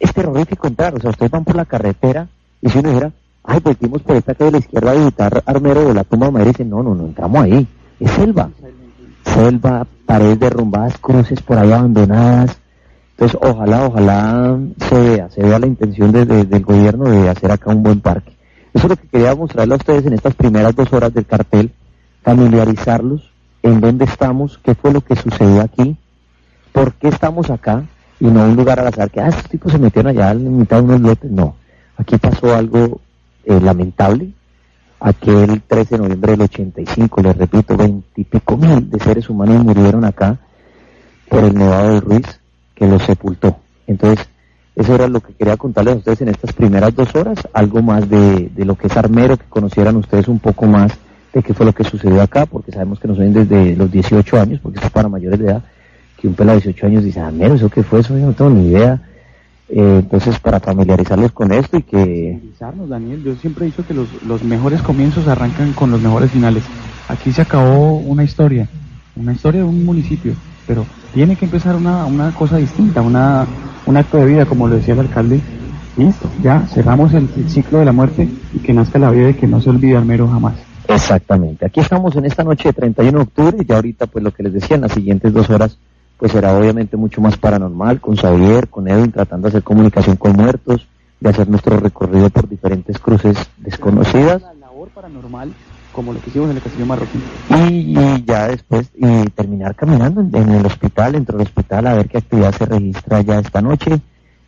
[0.01, 2.27] es terrorífico entrar, o sea, ustedes van por la carretera
[2.61, 3.13] y si uno dijera,
[3.45, 6.27] ay, pues vimos por esta calle de la izquierda a visitar Armero o la tumba
[6.27, 7.69] de madre, y dicen, no, no, no, entramos ahí,
[8.01, 8.51] es selva,
[9.25, 12.59] selva, paredes derrumbadas, cruces por ahí abandonadas,
[13.13, 14.59] entonces ojalá, ojalá
[14.89, 18.01] se vea, se vea la intención de- de- del gobierno de hacer acá un buen
[18.01, 18.35] parque.
[18.73, 21.71] Eso es lo que quería mostrarle a ustedes en estas primeras dos horas del cartel,
[22.23, 23.31] familiarizarlos
[23.63, 25.97] en dónde estamos, qué fue lo que sucedió aquí,
[26.73, 27.85] por qué estamos acá
[28.21, 30.77] y no un lugar al azar que, ah, estos tipos se metieron allá en mitad
[30.77, 31.31] de unos lotes.
[31.31, 31.57] No,
[31.97, 33.01] aquí pasó algo
[33.45, 34.33] eh, lamentable.
[35.01, 40.39] Aquel 13 de noviembre del 85, les repito, veintipico mil de seres humanos murieron acá
[41.31, 42.41] por el Nevado de Ruiz
[42.75, 43.57] que los sepultó.
[43.87, 44.29] Entonces,
[44.77, 48.11] eso era lo que quería contarles a ustedes en estas primeras dos horas, algo más
[48.11, 50.93] de, de lo que es Armero, que conocieran ustedes un poco más
[51.33, 54.39] de qué fue lo que sucedió acá, porque sabemos que nos ven desde los 18
[54.39, 55.63] años, porque esto es para mayores de edad,
[56.21, 58.01] que un pelado de 18 años dice, Armero, ¿eso qué fue?
[58.01, 59.01] Eso yo no tengo ni idea.
[59.69, 62.41] Eh, entonces, para familiarizarlos con esto y que...
[62.89, 63.23] Daniel.
[63.23, 66.65] Yo siempre he dicho que los, los mejores comienzos arrancan con los mejores finales.
[67.09, 68.69] Aquí se acabó una historia,
[69.17, 70.35] una historia de un municipio,
[70.67, 70.85] pero
[71.15, 73.47] tiene que empezar una, una cosa distinta, una,
[73.87, 75.41] un acto de vida, como lo decía el alcalde.
[75.97, 79.35] Listo, ya cerramos el, el ciclo de la muerte y que nazca la vida y
[79.35, 80.55] que no se olvide Armero jamás.
[80.89, 81.67] Exactamente.
[81.67, 84.43] Aquí estamos en esta noche de 31 de octubre y ya ahorita, pues lo que
[84.43, 85.79] les decía, en las siguientes dos horas,
[86.21, 90.33] pues será obviamente mucho más paranormal con Xavier, con Edwin, tratando de hacer comunicación con
[90.35, 90.87] muertos,
[91.19, 95.51] de hacer nuestro recorrido por diferentes cruces desconocidas La labor paranormal,
[95.95, 97.23] como lo que hicimos en el Castillo Marroquín.
[97.49, 101.95] y, y ya después y terminar caminando en, en el hospital, dentro del hospital, a
[101.95, 104.01] ver qué actividad se registra ya esta noche.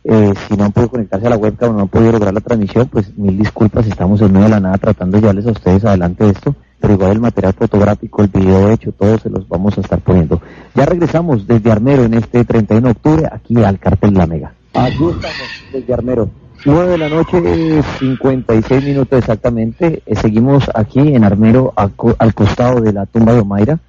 [0.05, 2.41] Eh, si no han podido conectarse a la webcam o no han podido lograr la
[2.41, 5.85] transmisión, pues mil disculpas, estamos en medio de la nada tratando de llevarles a ustedes
[5.85, 9.81] adelante esto, pero igual el material fotográfico, el video hecho, todo se los vamos a
[9.81, 10.41] estar poniendo.
[10.75, 14.53] Ya regresamos desde Armero en este 31 de octubre, aquí al cartel La Mega.
[14.73, 16.29] Aquí estamos desde Armero.
[16.65, 20.01] 9 de la noche, 56 minutos exactamente.
[20.05, 23.79] Eh, seguimos aquí en Armero, a co- al costado de la tumba de Omaira.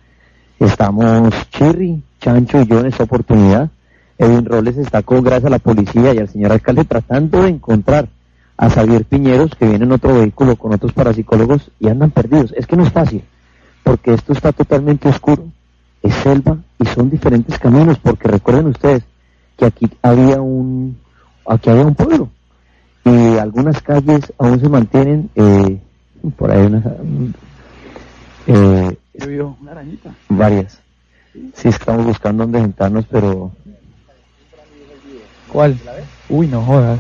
[0.59, 3.71] Estamos Chirri, Chancho y yo en esta oportunidad.
[4.25, 8.09] Edwin Robles está con, gracias a la policía y al señor alcalde, tratando de encontrar
[8.57, 12.53] a Xavier Piñeros, que viene en otro vehículo con otros parapsicólogos y andan perdidos.
[12.57, 13.23] Es que no es fácil,
[13.83, 15.45] porque esto está totalmente oscuro,
[16.03, 19.03] es selva y son diferentes caminos, porque recuerden ustedes
[19.57, 20.99] que aquí había un,
[21.47, 22.31] aquí había un pueblo
[23.05, 25.81] y algunas calles aún se mantienen, eh,
[26.37, 26.85] por ahí unas,
[28.47, 28.97] eh,
[29.59, 30.15] una arañita.
[30.29, 30.81] varias.
[31.55, 33.51] Sí, estamos buscando dónde sentarnos, pero
[35.55, 35.79] ¿Cuál?
[36.29, 36.99] Uy, no jodas.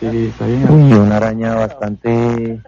[0.00, 0.68] Sí, está bien.
[0.68, 2.60] uy, una araña bastante...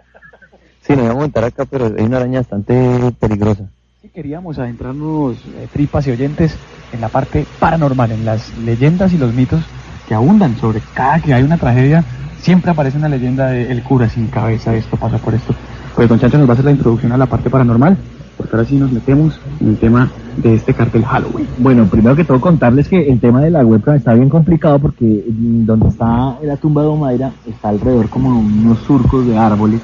[0.79, 3.65] Sí, nos íbamos a montar acá, pero hay una araña bastante peligrosa.
[4.01, 6.57] Sí, queríamos adentrarnos, eh, tripas y oyentes,
[6.93, 9.61] en la parte paranormal, en las leyendas y los mitos
[10.07, 12.05] que abundan sobre cada que hay una tragedia.
[12.39, 15.53] Siempre aparece una leyenda de el cura sin cabeza, esto pasa por esto.
[15.97, 17.97] Pues don Chancho nos va a hacer la introducción a la parte paranormal,
[18.37, 21.47] porque ahora sí nos metemos en el tema de este cartel Halloween.
[21.57, 25.05] Bueno, primero que todo contarles que el tema de la webcam está bien complicado porque
[25.05, 29.81] mm, donde está la tumba de Omaira está alrededor como unos surcos de árboles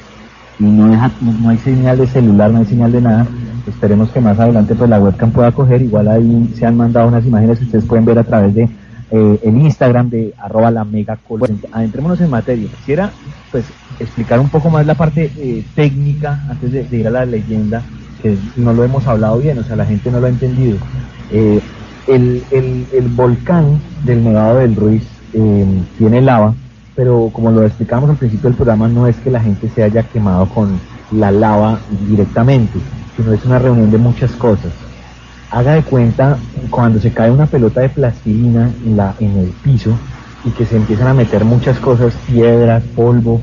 [0.59, 3.27] y no, deja, no, hay señal de celular, no hay señal de nada.
[3.67, 5.81] Esperemos que más adelante pues la webcam pueda coger.
[5.81, 8.63] Igual ahí se han mandado unas imágenes que ustedes pueden ver a través de
[9.11, 11.17] eh, el Instagram de arroba la mega.
[11.30, 12.67] Bueno, adentrémonos en materia.
[12.77, 13.11] Quisiera
[13.51, 13.65] pues
[13.99, 17.81] explicar un poco más la parte eh, técnica antes de, de ir a la leyenda
[18.21, 20.77] que no lo hemos hablado bien, o sea, la gente no lo ha entendido.
[21.31, 21.59] Eh,
[22.07, 25.65] el, el, el volcán del Nevado del Ruiz eh,
[25.97, 26.53] tiene lava,
[26.95, 30.03] pero como lo explicamos al principio del programa, no es que la gente se haya
[30.03, 30.79] quemado con
[31.11, 32.79] la lava directamente,
[33.15, 34.71] sino es una reunión de muchas cosas.
[35.51, 36.37] Haga de cuenta
[36.69, 39.97] cuando se cae una pelota de plastilina en, la, en el piso
[40.45, 43.41] y que se empiezan a meter muchas cosas, piedras, polvo,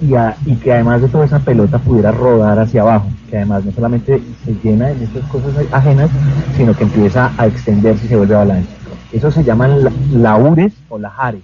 [0.00, 3.64] y, a- y que además de toda esa pelota pudiera rodar hacia abajo, que además
[3.64, 6.10] no solamente se llena de estas cosas ajenas,
[6.56, 8.74] sino que empieza a extenderse y se vuelve avalancha.
[9.12, 11.42] Eso se llaman la- laures o lajares.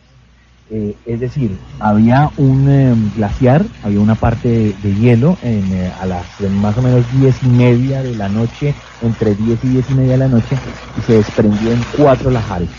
[0.71, 6.07] Eh, es decir, había un eh, glaciar, había una parte de, hielo en, eh, a
[6.07, 9.95] las más o menos diez y media de la noche, entre 10 y diez y
[9.95, 10.59] media de la noche,
[10.97, 12.71] y se desprendió en cuatro lajares.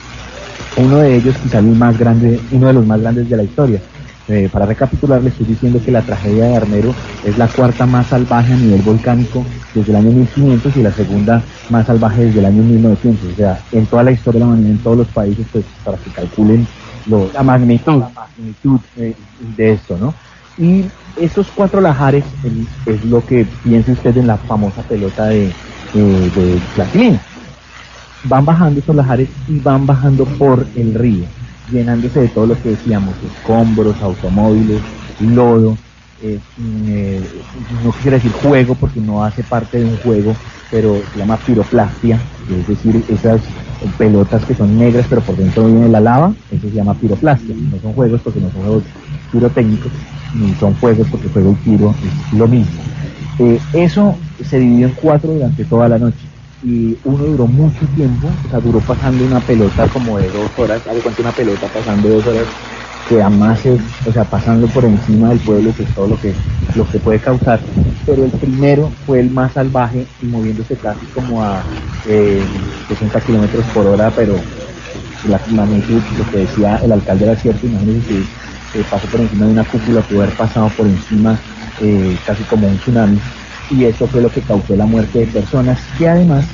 [0.75, 3.81] Uno de ellos quizá el más grande, uno de los más grandes de la historia.
[4.29, 6.95] Eh, para recapitular, le estoy diciendo que la tragedia de Armero
[7.25, 9.43] es la cuarta más salvaje a nivel volcánico
[9.73, 13.33] desde el año 1500 y la segunda más salvaje desde el año 1900.
[13.33, 15.97] O sea, en toda la historia de la humanidad, en todos los países, pues para
[15.97, 16.65] que calculen
[17.33, 17.99] La magnitud.
[17.99, 19.13] la magnitud eh,
[19.57, 20.13] de esto, ¿no?
[20.57, 20.85] Y
[21.17, 22.23] esos cuatro lajares
[22.85, 25.51] es lo que piense usted en la famosa pelota de,
[25.95, 27.19] eh.
[28.25, 31.25] Van bajando esos lajares y van bajando por el río,
[31.71, 34.81] llenándose de todo lo que decíamos, escombros, automóviles
[35.19, 35.77] lodo,
[36.21, 36.39] eh,
[36.87, 37.21] eh,
[37.83, 40.35] no quisiera decir juego porque no hace parte de un juego,
[40.71, 42.19] pero se llama piroplastia,
[42.49, 43.41] es decir, esas
[43.97, 47.55] pelotas que son negras pero por dentro viene la lava, eso se llama piroplastia.
[47.55, 48.83] No son juegos porque no son juegos
[49.31, 49.91] pirotécnicos,
[50.33, 52.81] ni son juegos porque juego y tiro es lo mismo.
[53.39, 56.32] Eh, eso se dividió en cuatro durante toda la noche
[56.63, 60.81] y uno duró mucho tiempo, o sea, duró pasando una pelota como de dos horas,
[60.87, 62.47] hago cuenta una pelota pasando dos horas
[63.09, 66.33] que además es, o sea, pasando por encima del pueblo, que es todo lo que,
[66.75, 67.59] lo que puede causar,
[68.05, 71.63] pero el primero fue el más salvaje y moviéndose casi como a
[72.07, 72.45] eh,
[72.87, 74.35] 60 kilómetros por hora, pero
[75.27, 79.45] la magnitud, lo que decía el alcalde era cierto, imagínense que eh, pasó por encima
[79.45, 81.39] de una cúpula, pudo haber pasado por encima
[81.81, 83.19] eh, casi como un tsunami,
[83.69, 86.45] y eso fue lo que causó la muerte de personas, que además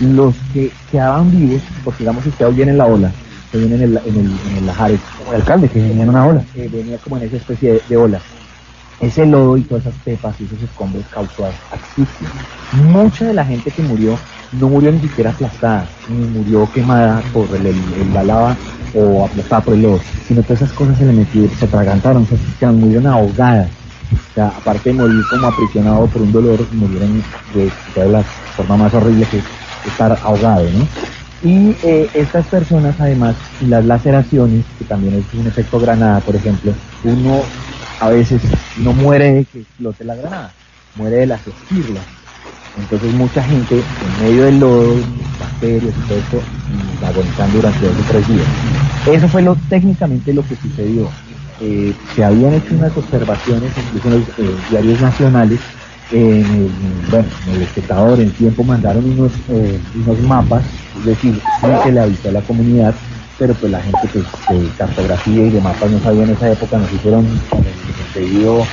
[0.00, 3.12] los que quedaban vivos, porque digamos que ustedes viene en la ola,
[3.50, 6.08] que viene en el, en el, en el Lajares, como el alcalde, que venía en
[6.08, 8.20] una ola, eh, venía como en esa especie de, ola.
[9.00, 12.28] Ese lodo y todas esas pepas y esos escombros causó asfixia.
[12.72, 14.18] Mucha de la gente que murió
[14.52, 18.56] no murió ni siquiera aplastada, ni murió quemada por el, el- el- la lava
[18.94, 22.34] o aplastada por el lodo, sino todas esas cosas se le metieron, se atragantaron, se
[22.36, 23.70] asfixiaron, murieron ahogadas.
[24.14, 27.22] O sea, aparte de morir como aprisionado por un dolor, murieron
[27.54, 29.44] de, de la forma más horrible que es
[29.86, 30.86] estar ahogado, ¿no?
[31.42, 36.72] Y eh, estas personas, además, las laceraciones, que también es un efecto granada, por ejemplo,
[37.04, 37.42] uno
[38.00, 38.40] a veces
[38.78, 40.52] no muere de que explote la granada,
[40.96, 42.04] muere de las esquirlas.
[42.78, 44.96] Entonces mucha gente en medio del lodo,
[45.38, 48.46] bacterias y todo eso, mm, agonizando durante dos o tres días.
[49.06, 51.08] Eso fue lo técnicamente lo que sucedió.
[51.60, 55.60] Eh, se habían hecho unas observaciones, incluso en los eh, diarios nacionales,
[56.10, 56.70] en el,
[57.10, 60.64] bueno, en el espectador en tiempo mandaron unos, eh, unos mapas,
[60.98, 62.94] es decir, se le avisó a la comunidad,
[63.38, 66.78] pero pues la gente pues, de cartografía y de mapas no sabía en esa época,
[66.78, 67.72] nos hicieron con el
[68.14, 68.66] debido eh,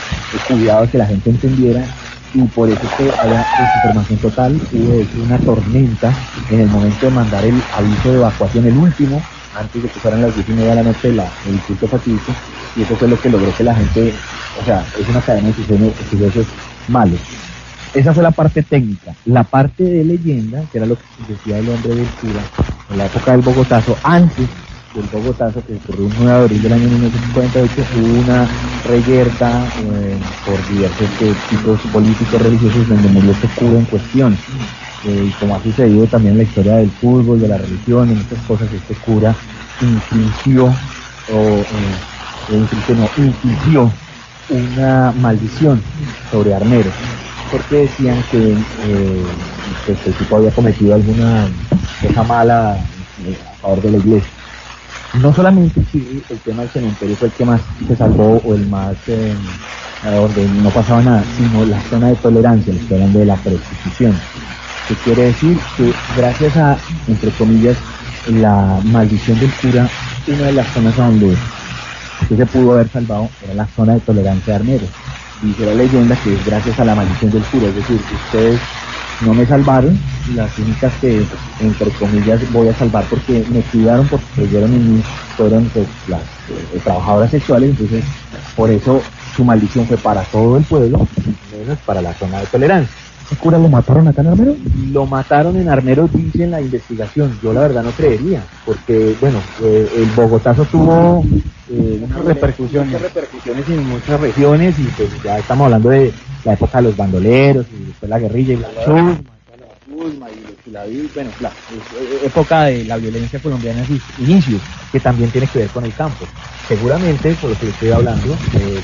[0.48, 1.84] cuidado que la gente entendiera
[2.34, 6.14] y por eso es que había desinformación total, hubo una tormenta
[6.50, 9.22] en el momento de mandar el aviso de evacuación, el último,
[9.54, 12.32] antes de que fueran las diez y media de la noche el culto fatídico,
[12.76, 14.14] y eso fue lo que logró que la gente,
[14.62, 16.48] o sea, es una cadena de sucesos, sucesos
[16.88, 17.20] malos.
[17.94, 19.14] Esa fue la parte técnica.
[19.26, 22.42] La parte de leyenda, que era lo que decía el hombre del cura,
[22.90, 24.48] en la época del Bogotazo, antes
[24.94, 28.48] del Bogotazo, que ocurrió un 9 de abril del año 1948, hubo una
[28.88, 34.38] reyerta eh, por diversos eh, tipos políticos religiosos donde murió este cura en cuestión.
[35.04, 38.40] Eh, y como ha sucedido también la historia del fútbol, de la religión, en muchas
[38.48, 39.36] cosas, este cura
[39.82, 40.74] infringió,
[41.34, 41.66] o
[42.52, 43.92] eh, infringió, no, infringió
[44.50, 45.82] una maldición
[46.30, 46.92] sobre Armero,
[47.52, 49.24] porque decían que eh,
[49.86, 51.48] pues, el tipo había cometido alguna
[52.02, 52.78] cosa mala
[53.26, 54.30] eh, a favor de la iglesia.
[55.22, 58.66] No solamente sí, el tema del cementerio fue el que más se salvó o el
[58.68, 59.34] más eh,
[60.04, 64.20] donde no pasaba nada, sino la zona de tolerancia, le estoy hablando de la prostitución.
[64.88, 67.78] Que quiere decir que gracias a, entre comillas,
[68.28, 69.90] la maldición del cura,
[70.28, 71.36] una de las zonas donde
[72.28, 74.86] que se pudo haber salvado era la zona de tolerancia de Armero.
[75.42, 78.60] Dice la leyenda que es gracias a la maldición del cura, es decir, ustedes
[79.22, 79.98] no me salvaron,
[80.36, 81.24] las únicas que,
[81.60, 85.04] entre comillas, voy a salvar porque me cuidaron, porque creyeron en mí,
[85.38, 88.04] fueron pues, las eh, trabajadoras sexuales, entonces
[88.56, 89.02] por eso
[89.36, 91.08] su maldición fue para todo el pueblo,
[91.58, 93.01] menos para la zona de tolerancia.
[93.32, 94.56] ¿Ese cura lo mataron acá en Armero?
[94.92, 97.40] Lo mataron en Armero, dice en la investigación.
[97.42, 101.24] Yo la verdad no creería, porque, bueno, eh, el Bogotazo tuvo
[101.72, 102.92] eh, unas repercusiones.
[102.92, 106.12] muchas repercusiones en muchas regiones y pues ya estamos hablando de
[106.44, 111.14] la época de los bandoleros y después la guerrilla y la la chusma y los
[111.14, 115.48] bueno, claro, es, eh, época de la violencia colombiana en sus inicios, que también tiene
[115.48, 116.26] que ver con el campo.
[116.68, 118.82] Seguramente, por lo que le estoy hablando, eh,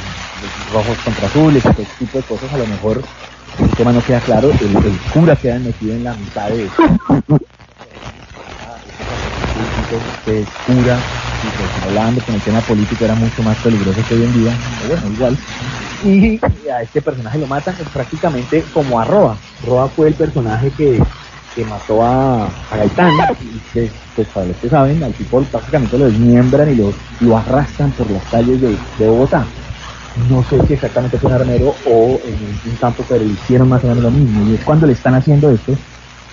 [0.72, 3.02] rojos contra azules, ese tipo de cosas, a lo mejor
[3.59, 6.84] el tema no queda claro, el, el cura queda metido en la mitad de eso.
[10.65, 11.01] cura,
[11.57, 14.89] pues hablando con el tema político era mucho más peligroso que hoy en día, pero
[14.89, 15.38] bueno, igual.
[16.03, 16.39] Y
[16.69, 19.38] a este personaje lo matan prácticamente como a Roa.
[19.65, 20.99] Roa fue el personaje que,
[21.55, 23.11] que mató a, a Gaitán,
[23.41, 27.38] y que, pues para los que saben, al tipo prácticamente lo desmiembran y lo, lo
[27.38, 29.47] arrastran por las calles de, de Bogotá
[30.30, 33.88] no sé si exactamente fue en Armero o en un campo, pero hicieron más o
[33.88, 34.49] menos lo mismo.
[34.49, 35.73] Y es cuando le están haciendo esto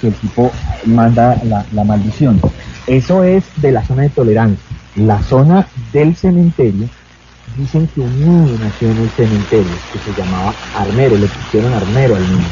[0.01, 0.51] que el tipo
[0.86, 2.40] manda la, la maldición.
[2.86, 4.65] Eso es de la zona de tolerancia.
[4.97, 6.89] La zona del cementerio,
[7.56, 12.16] dicen que un niño nació en el cementerio, que se llamaba Armero, le pusieron Armero
[12.16, 12.44] al niño.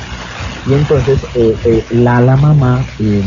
[0.66, 3.22] Y entonces eh, eh, la, la mamá eh,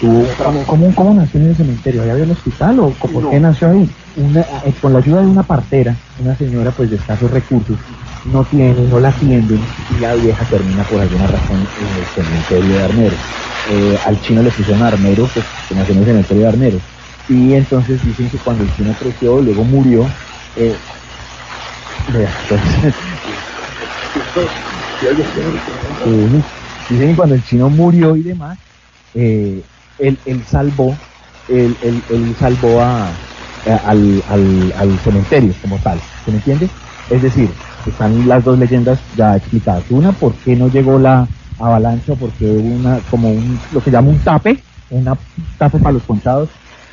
[0.00, 0.26] tuvo...
[0.42, 2.02] ¿Cómo, cómo, cómo nació en el cementerio?
[2.02, 3.30] ¿Allá había el hospital o por No.
[3.30, 3.88] qué nació ahí?
[4.26, 7.80] Eh, con la ayuda de una partera, una señora pues de escasos recursos,
[8.24, 12.76] no tiene, no la atienden y la vieja termina por alguna razón en el cementerio
[12.76, 13.22] de armeros.
[13.64, 16.84] Eh, al chino le pusieron armero, pues que nació en el cementerio de armeros.
[17.26, 20.16] Y entonces dicen que cuando el chino creció, luego murió,
[20.54, 20.82] eh,
[22.06, 22.94] entonces,
[26.88, 28.58] dicen que cuando el chino murió y demás,
[29.14, 29.68] eh,
[29.98, 31.02] él, él salvó,
[31.46, 33.27] él, él, él salvó a-
[33.66, 36.70] al, al, al cementerio como tal, ¿se me entiende?
[37.10, 37.50] Es decir,
[37.86, 39.84] están las dos leyendas ya explicadas.
[39.90, 41.26] Una, por qué no llegó la
[41.58, 45.16] avalancha, porque hubo una, como un, lo que llama un tape, una
[45.58, 46.50] tape para los ponchados,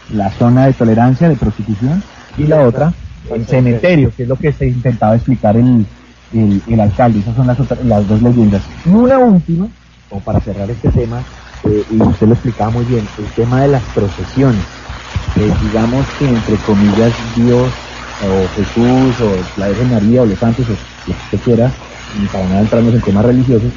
[0.10, 2.04] la zona de tolerancia de prostitución,
[2.38, 2.94] y la otra,
[3.32, 5.86] el cementerio, que es lo que se intentaba explicar el,
[6.34, 7.20] el, alcalde.
[7.20, 8.64] Esas son las, otras- las dos leyendas.
[8.86, 9.68] Y una última,
[10.10, 11.22] como para cerrar este tema,
[11.64, 14.64] eh, y usted lo explicaba muy bien, el tema de las procesiones.
[15.38, 17.70] Eh, digamos que entre comillas Dios
[18.24, 20.72] o Jesús o la Virgen María o los santos o
[21.10, 21.72] lo que quiera,
[22.32, 23.72] para no entrarnos en temas religiosos,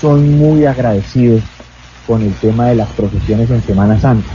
[0.00, 1.42] son muy agradecidos
[2.06, 4.28] con el tema de las procesiones en Semana Santa.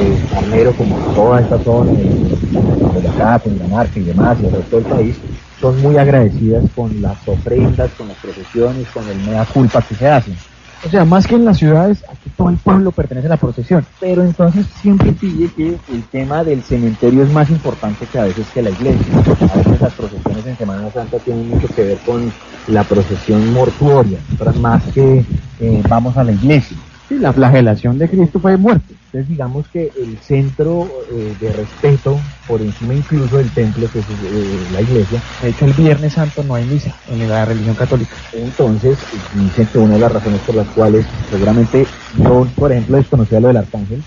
[0.00, 4.52] Eh, Carnero, como toda esta zona, eh, de acá, con Dinamarca y demás, y el
[4.52, 5.16] resto del país,
[5.60, 10.08] son muy agradecidas con las ofrendas, con las procesiones, con el mea culpa que se
[10.08, 10.36] hacen.
[10.84, 13.84] O sea, más que en las ciudades, aquí todo el pueblo pertenece a la procesión.
[13.98, 18.46] Pero entonces siempre pille que el tema del cementerio es más importante que a veces
[18.54, 19.06] que la iglesia.
[19.52, 22.32] A veces las procesiones en Semana Santa tienen mucho que ver con
[22.68, 24.18] la procesión mortuoria,
[24.60, 25.24] más que
[25.60, 26.76] eh, vamos a la iglesia.
[27.08, 28.94] Sí, la flagelación de Cristo fue muerte.
[29.06, 34.04] Entonces digamos que el centro eh, de respeto, por encima incluso del templo, que es
[34.10, 38.14] eh, la iglesia, de hecho el Viernes Santo no hay misa en la religión católica.
[38.34, 38.98] Entonces
[39.34, 41.86] dicen que una de las razones por las cuales seguramente
[42.18, 44.02] yo, por ejemplo, desconocía lo del arcángel,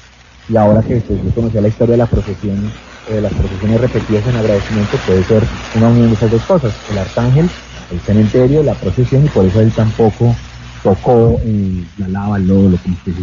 [0.47, 2.71] y ahora que pues, yo la historia de la procesión,
[3.09, 5.41] eh, las procesiones repetidas en agradecimiento, puede ser
[5.75, 7.49] una unión de esas dos cosas, el arcángel,
[7.89, 10.35] el cementerio, la procesión, y por eso él tampoco
[10.83, 13.13] tocó eh, la lava, el lodo, lo que usted.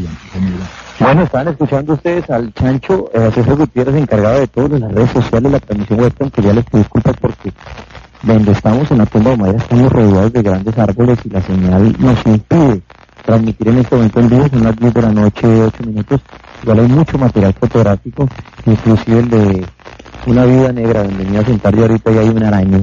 [1.01, 5.10] Bueno, estaban escuchando ustedes al Chancho eh, César Gutiérrez, encargado de todo, de las redes
[5.10, 7.52] sociales, la transmisión web, que ya les pido disculpas porque
[8.22, 11.94] donde estamos en la tumba de Mayra estamos rodeados de grandes árboles y la señal
[11.98, 12.82] nos impide
[13.24, 16.20] transmitir en este momento en vivo, son las 10 de la noche, 8 minutos,
[16.62, 18.28] igual hay mucho material fotográfico,
[18.64, 19.66] inclusive el de
[20.26, 22.80] una vida negra, donde iba a sentar yo ahorita y hay una araña,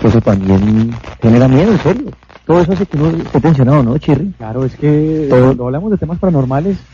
[0.00, 2.10] que eso también genera miedo, en serio.
[2.50, 4.32] Todo eso hace que uno esté tensionado, ¿no, Chirri?
[4.36, 6.84] Claro, es que Todo- cuando hablamos de temas paranormales,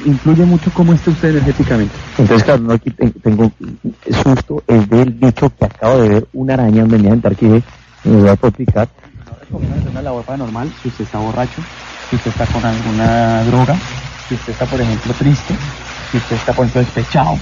[0.00, 1.94] influye mucho cómo esté usted energéticamente.
[2.18, 3.48] Entonces, claro, no aquí te- tengo
[4.10, 7.36] susto, es del bicho que acabo de ver, una araña donde me iba a sentar
[7.36, 7.62] que
[8.02, 8.88] me voy a picar.
[9.24, 11.62] No recomiendo hacer una labor paranormal si usted está borracho,
[12.10, 13.78] si usted está con alguna droga,
[14.26, 15.56] si usted está, por ejemplo, triste,
[16.10, 17.38] si usted está, por ejemplo, despechado.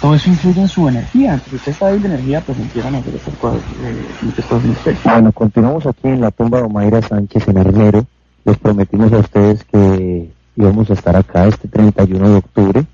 [0.00, 1.38] Todo eso influye en su energía.
[1.48, 4.70] Si usted está débil de energía, pues empiezan a hacer estas cosas, eh, muchas cosas.
[5.04, 8.06] Bueno, continuamos aquí en la tumba de Omaira Sánchez en Armero.
[8.44, 12.84] Les prometimos a ustedes que íbamos a estar acá este 31 de octubre.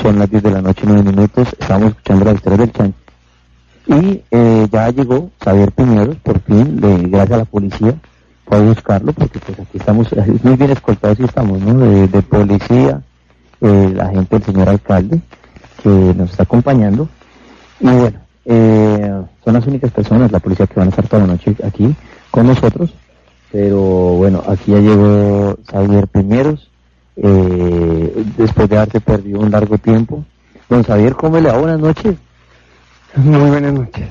[0.00, 1.48] Son las 10 de la noche, 9 minutos.
[1.58, 2.98] Estamos escuchando la historia del Chancho.
[3.86, 7.94] Y eh, ya llegó Xavier Piñeros, por fin, de- gracias a la policía,
[8.46, 10.08] fue a buscarlo, porque pues aquí estamos,
[10.42, 11.74] muy bien escoltados y estamos, ¿no?
[11.78, 13.00] De, de policía,
[13.60, 15.20] eh, la gente del señor alcalde,
[15.82, 17.08] que nos está acompañando.
[17.80, 21.32] Y bueno, eh, son las únicas personas, la policía, que van a estar toda la
[21.32, 21.94] noche aquí
[22.30, 22.94] con nosotros.
[23.52, 26.70] Pero bueno, aquí ya llegó Xavier Piñeros,
[27.16, 30.24] eh, después de haberse perdido un largo tiempo.
[30.68, 31.58] Don Xavier, ¿cómo le va?
[31.58, 32.16] Buenas noches.
[33.16, 34.08] Muy buenas noches.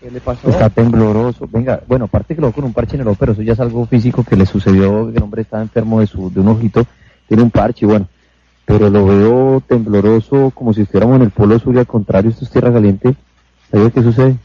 [0.00, 0.48] ¿Qué le pasó?
[0.48, 1.48] Está tembloroso.
[1.50, 3.60] Venga, bueno, aparte que lo con un parche en el ojo, pero eso ya es
[3.60, 6.84] algo físico que le sucedió, que el hombre está enfermo de, su, de un ojito,
[7.26, 8.06] tiene un parche, y bueno,
[8.66, 12.44] pero lo veo tembloroso como si estuviéramos en el polo sur y al contrario, esto
[12.44, 13.14] es tierra caliente.
[13.70, 14.36] ¿Sabes qué sucede?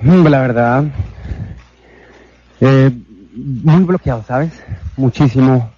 [0.00, 0.84] Mm, La verdad,
[2.60, 2.90] eh,
[3.34, 4.52] muy bloqueado, ¿sabes?
[4.96, 5.70] Muchísimo.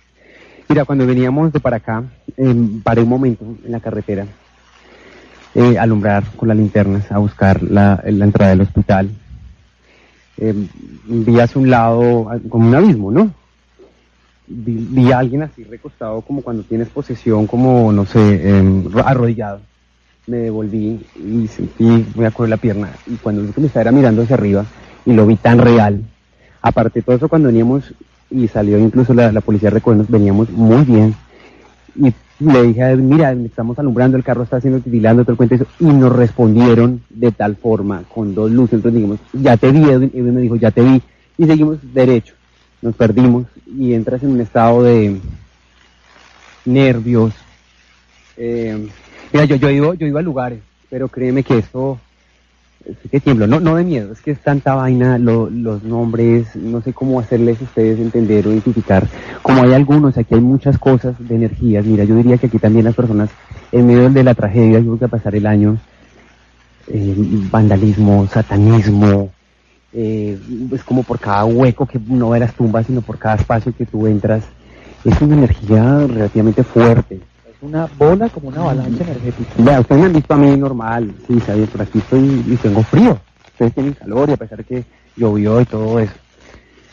[0.69, 2.05] Mira, cuando veníamos de para acá,
[2.37, 4.27] eh, paré un momento en la carretera,
[5.55, 9.11] eh, alumbrar con las linternas, a buscar la, la entrada del hospital.
[10.39, 10.55] Eh,
[11.07, 13.31] vi hacia un lado como un abismo, ¿no?
[14.49, 19.61] Vi, vi a alguien así recostado como cuando tienes posesión, como, no sé, eh, arrodillado.
[20.29, 24.65] Me devolví y sentí, me acuerdo la pierna, y cuando me estaba mirando hacia arriba,
[25.05, 26.03] y lo vi tan real,
[26.63, 27.95] aparte todo eso cuando veníamos,
[28.29, 31.15] y salió incluso la, la policía de recuerdos, veníamos muy bien,
[31.95, 35.37] y le dije, a él, mira, estamos alumbrando, el carro está haciendo titilando, todo el
[35.37, 39.71] cuento, eso, y nos respondieron de tal forma, con dos luces, entonces dijimos, ya te
[39.71, 41.01] vi, Edwin, Edwin me dijo, ya te vi,
[41.39, 42.35] y seguimos derecho,
[42.83, 45.21] nos perdimos, y entras en un estado de
[46.65, 47.35] nervios,
[48.37, 48.77] eh,
[49.33, 51.99] mira, yo, yo, iba, yo iba a lugares, pero créeme que eso,
[52.85, 56.55] es que tiemblo, no, no de miedo, es que es tanta vaina, lo- los nombres,
[56.57, 59.09] no sé cómo hacerles ustedes entender o identificar,
[59.43, 62.85] como hay algunos, aquí hay muchas cosas de energías, mira, yo diría que aquí también
[62.85, 63.31] las personas,
[63.73, 65.77] en medio de la tragedia, yo creo que a pasar el año,
[66.89, 67.15] eh,
[67.51, 69.36] vandalismo, satanismo,
[69.99, 70.39] eh,
[70.73, 73.87] es como por cada hueco que no ve las tumbas, sino por cada espacio que
[73.87, 74.45] tú entras,
[75.03, 77.15] es una energía relativamente fuerte.
[77.49, 79.55] Es una bola como una avalancha energética.
[79.57, 82.83] Vea, ustedes me han visto a mí normal, sí, sabes, por aquí estoy y tengo
[82.83, 83.19] frío.
[83.53, 84.85] Ustedes tienen calor y a pesar de que
[85.17, 86.13] llovió y todo eso.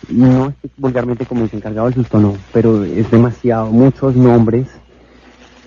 [0.08, 4.68] No es vulgarmente como dicen encargado del susto, no, pero es demasiado, muchos nombres.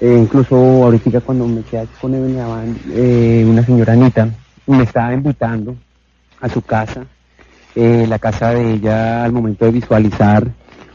[0.00, 4.26] Eh, incluso ahorita cuando me quedé con llamaban, eh, una señora Anita,
[4.66, 5.76] me estaba invitando
[6.40, 7.04] a su casa,
[7.77, 10.47] eh, la casa de ella al momento de visualizar,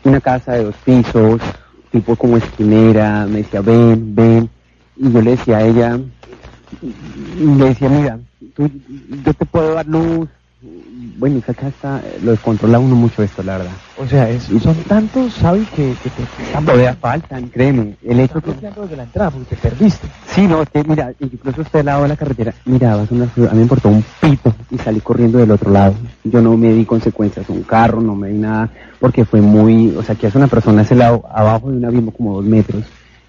[0.03, 1.39] una casa de dos pisos,
[1.91, 4.49] tipo como esquinera, me decía, ven, ven,
[4.97, 5.99] y yo le decía a ella,
[6.81, 8.19] le decía, mira,
[8.55, 8.69] tú,
[9.23, 10.27] yo te puedo dar luz,
[10.61, 13.77] bueno, esa casa lo descontrola uno mucho esto, la verdad.
[13.95, 15.67] O sea, es- son tantos, ¿sabes?
[15.69, 16.27] Que, que te
[16.65, 18.51] Todavía faltan, créeme, el hecho que...
[18.53, 20.07] desde la entrada porque te perdiste.
[20.27, 23.53] Sí, no, es que mira, incluso usted al lado de la carretera, miraba, una, a
[23.53, 25.95] mí me importó un pito y salí corriendo del otro lado.
[26.23, 28.69] Yo no me di consecuencias, un carro, no me di nada,
[28.99, 31.85] porque fue muy, o sea, que hace una persona a ese lado, abajo de un
[31.85, 32.83] abismo como dos metros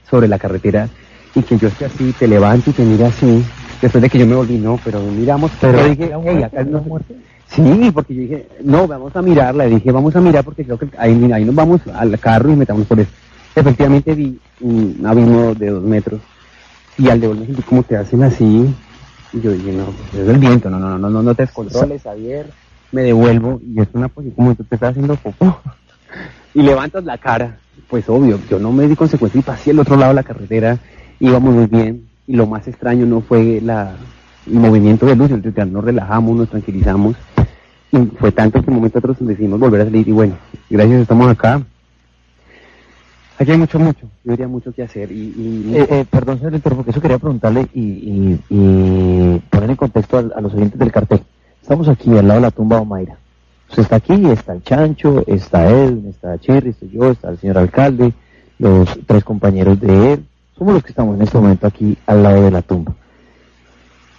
[0.09, 0.89] sobre la carretera,
[1.35, 3.43] y que yo esté así, te levanto y te mira así,
[3.83, 6.35] después de que yo me volví, no, pero miramos, pero yo dije, ¿Era un "Ey,
[6.37, 6.47] muerto?
[6.47, 7.15] acá ¿Era no un muerto?
[7.49, 9.67] Sí, porque yo dije, no, vamos a mirarla.
[9.67, 12.87] Dije, vamos a mirar porque creo que ahí, ahí nos vamos al carro y metamos
[12.87, 13.11] por eso.
[13.55, 16.21] Efectivamente vi un abismo de dos metros
[16.97, 18.75] y al devolverme sentí como te hacen así.
[19.35, 21.43] Y yo dije, no, pues es el viento, no, no, no, no, no, no te
[21.43, 22.47] descontroles, Javier.
[22.91, 25.61] Me devuelvo y es una posición como tú te estás haciendo popó.
[26.55, 27.59] Y levantas la cara.
[27.89, 30.79] Pues obvio, yo no me di consecuencia y pasé al otro lado de la carretera,
[31.19, 32.07] íbamos muy bien.
[32.33, 33.95] Y lo más extraño no fue la,
[34.47, 37.15] el movimiento de luz, nos relajamos, nos tranquilizamos.
[37.93, 40.37] Y fue tanto que en un momento otros decidimos volver a salir y bueno,
[40.71, 41.61] gracias, estamos acá.
[43.39, 46.53] Aquí hay mucho, mucho, yo diría mucho que hacer y, y Eh, eh, perdón, señor
[46.53, 50.91] director, porque eso quería preguntarle y, y- y poner en contexto a, los oyentes del
[50.91, 51.21] cartel.
[51.61, 53.17] Estamos aquí al lado de la tumba de Omaira.
[53.69, 57.59] Usted está aquí, está el Chancho, está Edwin, está Cherry, estoy yo, está el señor
[57.59, 58.15] alcalde,
[58.59, 60.25] los tres compañeros de él.
[60.57, 62.95] Somos los que estamos en este momento aquí al lado de la tumba.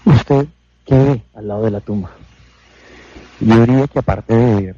[0.06, 0.48] ¿Usted
[0.86, 2.12] qué al lado de la tumba?
[3.40, 4.76] yo diría que aparte de ver,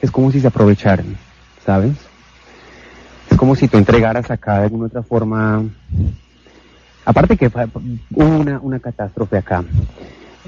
[0.00, 1.16] es como si se aprovecharan,
[1.64, 1.92] ¿sabes?
[3.30, 5.64] Es como si tú entregaras acá de alguna otra forma,
[7.04, 9.64] aparte que hubo una, una catástrofe acá,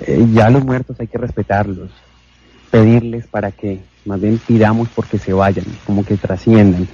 [0.01, 1.91] eh, ya los muertos hay que respetarlos,
[2.71, 6.89] pedirles para que, más bien pidamos porque se vayan, como que trasciendan.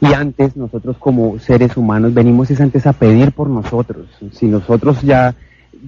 [0.00, 4.06] Y antes nosotros como seres humanos venimos es antes a pedir por nosotros.
[4.32, 5.34] Si nosotros ya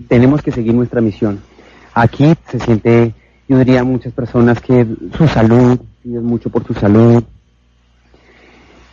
[0.09, 1.41] tenemos que seguir nuestra misión.
[1.95, 3.15] Aquí se siente,
[3.49, 4.87] yo diría muchas personas que
[5.17, 7.23] su salud, piden mucho por su salud.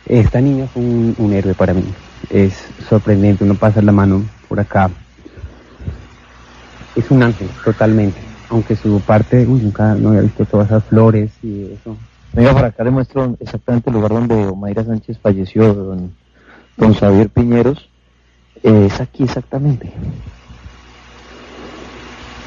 [0.06, 1.84] Esta niña fue un, un héroe para mí.
[2.30, 2.54] Es
[2.88, 4.90] sorprendente, uno pasa la mano por acá.
[6.94, 8.18] Es un ángel, totalmente.
[8.48, 11.96] Aunque su parte, uy, nunca no había visto todas esas flores y eso.
[12.32, 16.14] Venga, por acá le muestro exactamente el lugar donde Omaira Sánchez falleció, don,
[16.76, 17.88] don Xavier Piñeros.
[18.62, 19.92] Eh, es aquí exactamente.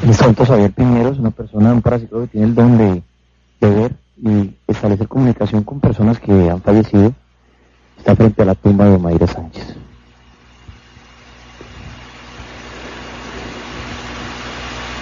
[0.03, 3.03] El santo Xavier Piñeros, una persona, un parásito que tiene el don de,
[3.61, 7.13] de ver y establecer comunicación con personas que han fallecido,
[7.97, 9.75] está frente a la tumba de Omaira Sánchez.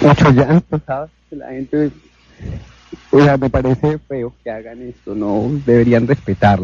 [0.00, 1.10] mucho llanto, ¿sabes?
[1.30, 1.90] La gente,
[3.10, 6.60] o sea, me parece feo que hagan esto, no deberían respetar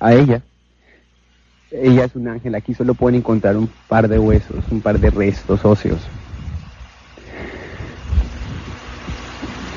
[0.00, 0.42] a ella.
[1.70, 5.10] Ella es un ángel, aquí solo pueden encontrar un par de huesos, un par de
[5.10, 6.00] restos óseos.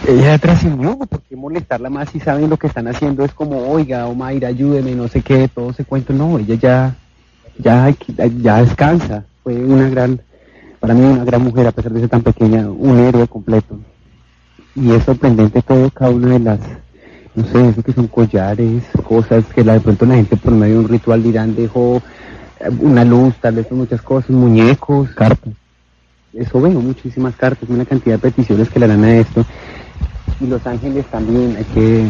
[0.07, 3.23] Ella trascendió, ¿por qué molestarla más si saben lo que están haciendo?
[3.23, 6.13] Es como, oiga, Omaira, ayúdeme, no sé qué, todo ese cuento.
[6.13, 6.95] No, ella ya,
[7.57, 7.93] ya,
[8.41, 9.25] ya descansa.
[9.43, 10.19] Fue una gran,
[10.79, 13.77] para mí una gran mujer, a pesar de ser tan pequeña, un héroe completo.
[14.81, 16.59] Y es sorprendente todo, cada una de las,
[17.35, 20.75] no sé, eso que son collares, cosas que la, de pronto la gente por medio
[20.75, 21.97] de un ritual dirán, dejó
[22.59, 25.53] eh, una luz, tal vez muchas cosas, muñecos, cartas.
[26.33, 29.45] Eso veo, muchísimas cartas, una cantidad de peticiones que le harán a esto.
[30.39, 32.09] Y los ángeles también, hay que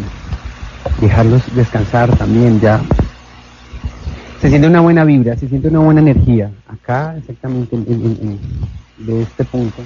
[1.00, 2.80] dejarlos descansar también ya.
[4.40, 6.50] Se siente una buena vibra, se siente una buena energía.
[6.68, 9.82] Acá, exactamente, en, en- en- en- de este punto.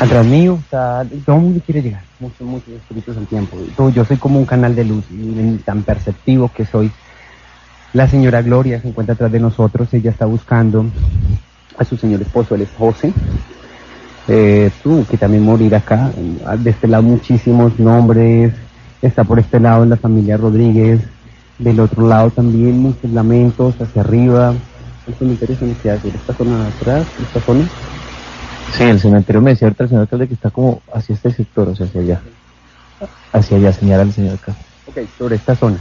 [0.00, 3.56] Atrás mío está, todo el mundo quiere llegar, muchos, muchos espíritus al tiempo.
[3.92, 6.92] Yo soy como un canal de luz, y tan perceptivo que soy.
[7.94, 10.86] La señora Gloria se encuentra atrás de nosotros, ella está buscando
[11.76, 13.12] a su señor esposo, él es José.
[14.28, 16.10] Eh, tú, que también morir acá.
[16.58, 18.52] De este lado muchísimos nombres.
[19.00, 21.00] Está por este lado la familia Rodríguez.
[21.58, 24.54] Del otro lado también muchos lamentos hacia arriba.
[25.06, 27.64] El cementerio se me queda esta zona de atrás, esta zona.
[28.72, 31.68] Sí, el cementerio me decía ahorita el señor alcalde que está como hacia este sector,
[31.68, 32.22] o sea, hacia allá.
[33.32, 34.60] Hacia allá, señala el señor alcalde.
[34.86, 35.78] Ok, sobre esta zona.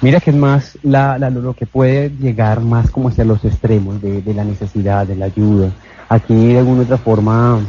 [0.00, 4.00] Mira que es más la, la- lo que puede llegar más como hacia los extremos
[4.00, 5.70] de, de la necesidad, de la ayuda.
[6.08, 7.60] Aquí de alguna otra forma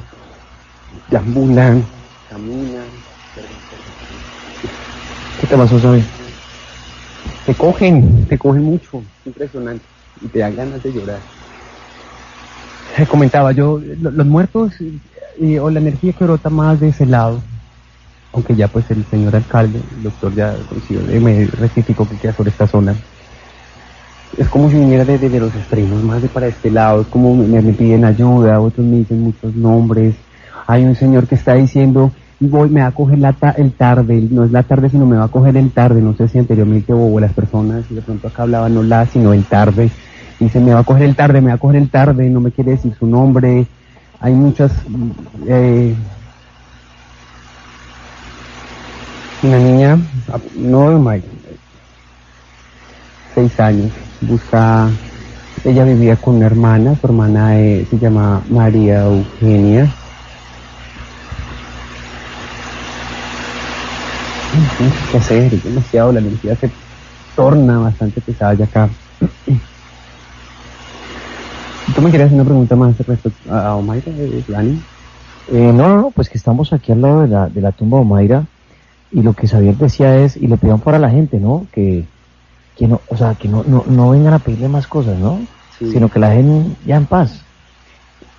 [1.09, 1.83] deambulan,
[2.29, 2.89] caminan,
[5.39, 6.05] ¿Qué te pasó, Sabi?
[7.45, 9.83] te cogen, te cogen mucho, impresionante,
[10.21, 11.21] y te dan ganas de llorar.
[12.97, 14.73] Eh, Comentaba yo, lo- los muertos
[15.39, 17.41] eh, o la energía que brota más de ese lado,
[18.33, 22.33] aunque ya pues el señor alcalde, el doctor ya coincidió, eh, me rectificó que queda
[22.33, 22.95] sobre esta zona.
[24.37, 27.07] Es como si viniera de, de- de los extremos, más de para este lado, es
[27.07, 30.15] como me, piden ayuda, otros me dicen muchos nombres.
[30.67, 34.25] Hay un señor que está diciendo, voy, me va a coger la ta- el tarde,
[34.31, 36.93] no es la tarde, sino me va a coger el tarde, no sé si anteriormente
[36.93, 39.91] o las personas, de pronto acá hablaban no la, sino el tarde.
[40.41, 42.49] Dice, me va a coger el tarde, me va a coger el tarde, no me
[42.49, 43.67] quiere decir su nombre.
[44.19, 44.71] Hay muchas,
[45.47, 45.93] eh,
[49.43, 49.99] una niña,
[50.55, 51.21] no
[53.35, 53.91] seis años,
[54.21, 54.89] busca,
[55.63, 59.87] ella vivía con una hermana, su hermana eh, se llama María Eugenia.
[65.11, 66.71] Qué hacer, demasiado, la energía se
[67.35, 68.89] torna bastante pesada ya acá.
[72.01, 74.81] ¿Tú me querías hacer una pregunta más respecto a Omaira, eh, Dani?
[75.51, 77.99] Eh, no, no, no, pues que estamos aquí al lado de la, de la tumba
[77.99, 78.47] de Omaira
[79.11, 81.67] y lo que Xavier decía es, y le pidan para la gente, ¿no?
[81.71, 82.07] Que,
[82.75, 85.45] que no, o sea, que no, no, no vengan a pedirle más cosas, ¿no?
[85.77, 85.91] Sí.
[85.91, 87.45] Sino que la dejen ya en paz.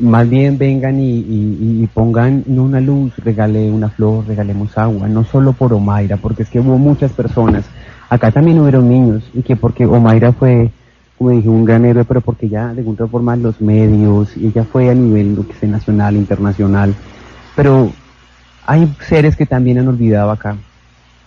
[0.00, 5.22] más bien vengan y, y- y pongan una luz, regale una flor, regalemos agua, no
[5.22, 7.64] solo por Omaira, porque es que hubo muchas personas,
[8.10, 10.72] acá también hubieron niños, y que porque Omaira fue,
[11.22, 14.64] como dije, un gran héroe, pero porque ya de alguna forma los medios, y ella
[14.64, 16.94] fue a nivel lo que sea, nacional, internacional,
[17.54, 17.92] pero
[18.66, 20.56] hay seres que también han olvidado acá.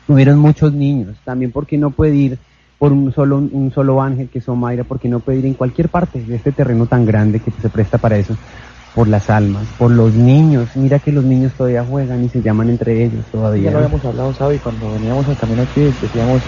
[0.09, 2.37] Hubieron muchos niños, también porque no puede ir
[2.77, 5.87] por un solo, un solo ángel que es Omaira, porque no puede ir en cualquier
[5.87, 8.35] parte de este terreno tan grande que se presta para eso,
[8.93, 10.67] por las almas, por los niños.
[10.75, 13.71] Mira que los niños todavía juegan y se llaman entre ellos todavía.
[13.71, 16.41] Ya lo habíamos hablado, Sabi, cuando veníamos al camino aquí, decíamos,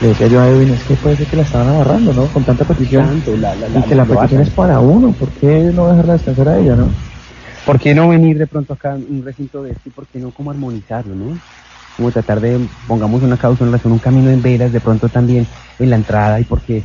[0.00, 2.26] le decía yo a Edwin, es que puede ser que la estaban amarrando, ¿no?
[2.28, 3.06] Con tanta petición.
[3.08, 6.48] Tanto, la- la- y que la petición es para uno, ¿por qué no dejarla descansar
[6.48, 6.88] a ella, no?
[7.66, 10.30] ¿Por qué no venir de pronto acá a un recinto de este por qué no
[10.30, 11.38] como armonizarlo, no?
[11.96, 15.46] Como tratar de, pongamos una causa, una razón, un camino en velas, de pronto también
[15.78, 16.82] en la entrada y porque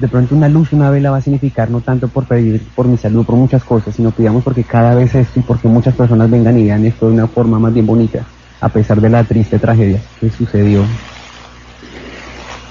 [0.00, 2.96] de pronto una luz, una vela va a significar no tanto por pedir por mi
[2.96, 6.58] salud, por muchas cosas, sino pidamos porque cada vez esto y porque muchas personas vengan
[6.58, 8.26] y vean esto de una forma más bien bonita,
[8.60, 10.86] a pesar de la triste tragedia que sucedió.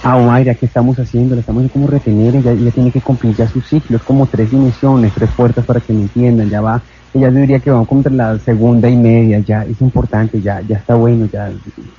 [0.07, 1.33] A Omaira, ¿qué estamos haciendo?
[1.33, 5.31] Le estamos como retener, ella, tiene que cumplir ya sus ciclos, como tres dimensiones, tres
[5.35, 8.87] puertas para que me entiendan, ya va, ella diría que vamos como entre la segunda
[8.87, 11.51] y media, ya es importante, ya, ya está bueno, ya,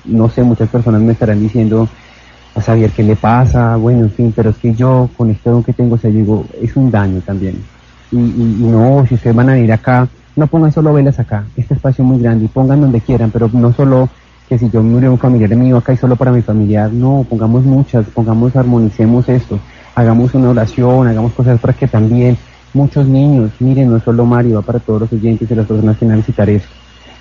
[0.05, 1.91] no sé, muchas personas me estarán diciendo,
[2.55, 5.65] a saber qué le pasa, bueno, en fin, pero es que yo con este don
[5.65, 7.69] que tengo, o sea, digo, es un daño también.
[8.13, 11.51] Y, y- y no, si ustedes van a ir acá, no pongan solo velas acá,
[11.57, 14.11] este espacio es muy grande, y pongan donde quieran, pero no solo
[14.49, 17.65] que si yo murió un familiar mío acá y solo para mi familiar, no, pongamos
[17.65, 19.59] muchas, pongamos, armonicemos esto,
[19.95, 22.37] hagamos una oración, hagamos cosas para que también
[22.73, 26.07] muchos niños, miren, no solo Mario, va para todos los oyentes y las personas que
[26.07, 26.23] van a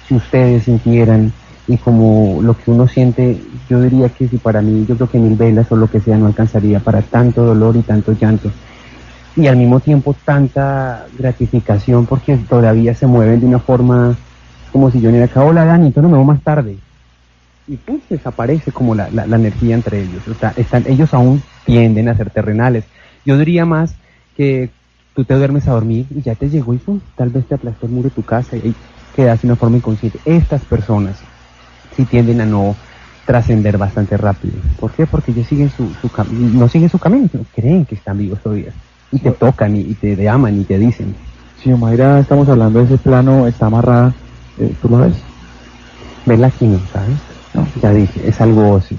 [0.08, 1.32] si ustedes sintieran
[1.68, 5.18] y como lo que uno siente, yo diría que si para mí, yo creo que
[5.18, 8.52] mil velas o lo que sea no alcanzaría para tanto dolor y tanto llanto.
[9.36, 14.16] Y al mismo tiempo tanta gratificación porque todavía se mueven de una forma
[14.72, 16.78] como si yo ni acá, hola Dani, entonces nos vemos más tarde.
[17.68, 20.28] Y pues desaparece como la, la, la energía entre ellos.
[20.28, 22.86] O sea, están, ellos aún tienden a ser terrenales.
[23.26, 23.96] Yo diría más
[24.38, 24.70] que
[25.16, 27.88] tú te duermes a dormir y ya te llegó y pum, tal vez te aplastó
[27.88, 28.76] el muro de tu casa y
[29.16, 30.20] quedas de una forma inconsciente.
[30.26, 31.24] Estas personas
[31.96, 32.76] sí tienden a no
[33.26, 34.54] trascender bastante rápido.
[34.80, 35.08] ¿Por qué?
[35.08, 38.74] Porque ellos siguen su, su no siguen su camino, creen que están vivos todavía.
[39.12, 41.16] Y te tocan y, y te aman y te dicen.
[41.58, 44.14] Si Omaira estamos hablando de ese plano, está amarrada,
[44.60, 45.16] eh, ¿tú lo ves?
[46.26, 47.35] Verla aquí no, ¿sabes?
[47.56, 47.65] No.
[47.82, 48.98] Ya dije, es algo así.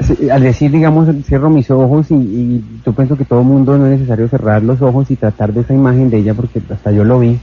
[0.00, 3.86] Sí, Al decir, digamos, cierro mis ojos y, y yo pienso que todo mundo no
[3.86, 7.04] es necesario cerrar los ojos y tratar de esa imagen de ella porque hasta yo
[7.04, 7.40] lo vi,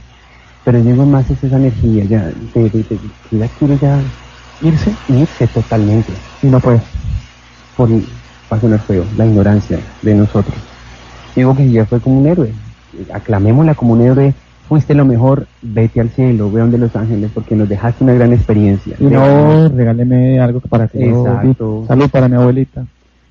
[0.64, 4.04] pero digo más es esa energía, ya, de, de, de- que ella quiere ya
[4.60, 6.12] Irse irse totalmente.
[6.40, 6.80] y no puede.
[7.76, 10.56] Por, va a sonar feo, la ignorancia de nosotros.
[11.34, 12.54] Digo que ella fue como un héroe,
[13.12, 14.34] aclamémosla como un héroe,
[14.68, 18.32] fuiste lo mejor, vete al cielo, ve donde Los Ángeles, porque nos dejaste una gran
[18.32, 18.96] experiencia.
[18.98, 21.84] Y no, regáleme algo para que yo- Exacto.
[21.86, 22.84] Salud para mi abuelita.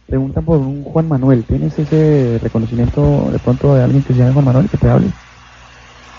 [0.07, 1.44] Preguntan por un Juan Manuel.
[1.44, 5.07] ¿Tienes ese reconocimiento de pronto de alguien que se llame Juan Manuel que te hable?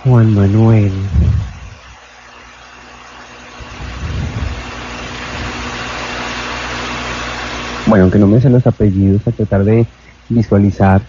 [0.04, 0.92] Juan Manuel.
[7.86, 9.86] Bueno, aunque no me sé los apellidos, a tratar de
[10.28, 11.02] visualizar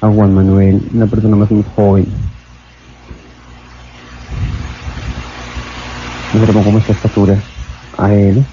[0.00, 2.06] a Juan Manuel, una persona más muy joven.
[6.32, 7.42] No sé cómo esta estatura
[7.98, 8.44] a él.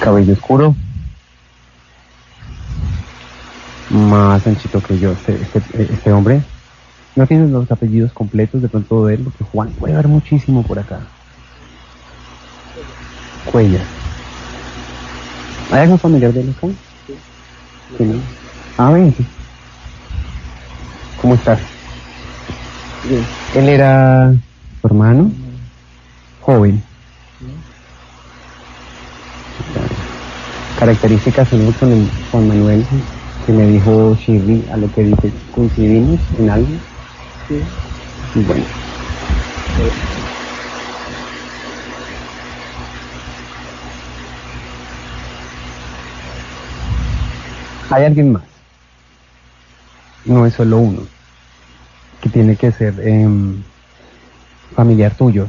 [0.00, 0.74] Cabello oscuro.
[3.88, 5.60] Más anchito que yo, este, este,
[5.94, 6.42] este hombre.
[7.14, 10.80] No tiene los apellidos completos de pronto de él, porque Juan puede haber muchísimo por
[10.80, 11.00] acá.
[13.44, 13.86] Cuellar.
[15.70, 16.66] ¿Hay algún familiar de él acá?
[17.96, 18.04] Sí.
[18.04, 18.22] no?
[18.76, 19.14] Ah, ven.
[21.16, 21.60] ¿Cómo estás?
[23.04, 24.32] Él era
[24.80, 25.30] tu hermano,
[26.40, 26.82] joven.
[30.78, 32.86] Características en con el Juan Manuel
[33.44, 36.68] que me dijo Shirley a lo que dice, ¿coincidimos en algo?
[37.48, 37.60] Sí.
[38.34, 38.66] Bueno.
[47.90, 48.42] Hay alguien más.
[50.24, 51.11] No es solo uno.
[52.22, 53.62] Que tiene que ser em,
[54.74, 55.46] familiar tuyo.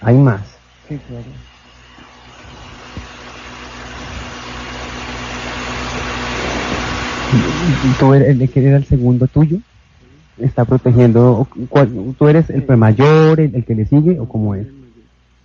[0.00, 0.42] Hay más.
[0.88, 1.24] Sí, claro.
[7.98, 9.58] tú eres era el segundo tuyo
[10.38, 11.46] está protegiendo
[12.18, 14.66] tú eres el mayor el, el que le sigue o cómo es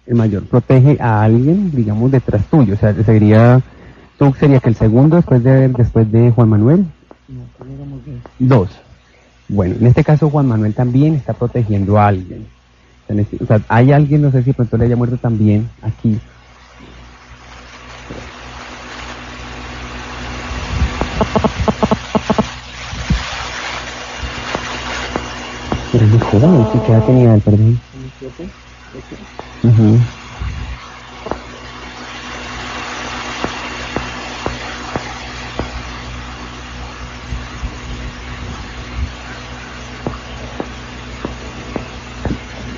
[0.05, 3.61] el mayor protege a alguien digamos detrás tuyo o sea sería
[4.17, 6.85] tú sería que el segundo después de después de Juan Manuel
[8.39, 8.69] dos
[9.53, 12.47] bueno en este caso Juan Manuel también está protegiendo a alguien.
[13.03, 15.17] O sea, en este- o sea, hay alguien no sé si pronto le haya muerto
[15.17, 16.19] también aquí.
[25.91, 26.79] Pero es muy joven, ¿sí?
[26.85, 27.79] ¿qué edad tenía él, perdón?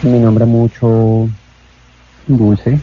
[0.06, 1.28] Me nombra mucho
[2.28, 2.80] dulce.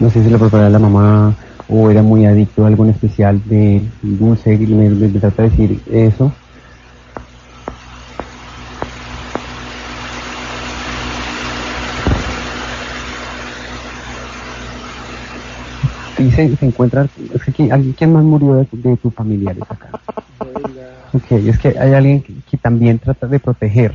[0.00, 1.36] No sé si lo preparaba la mamá
[1.68, 5.50] o era muy adicto a algo en especial de dulce y me, me trata de
[5.50, 6.32] decir eso.
[16.18, 19.90] Y se, se encuentra, es que alguien- ¿quién más murió de, de tus familiares acá?
[21.12, 23.92] Ok, es que hay alguien que, que también trata de proteger.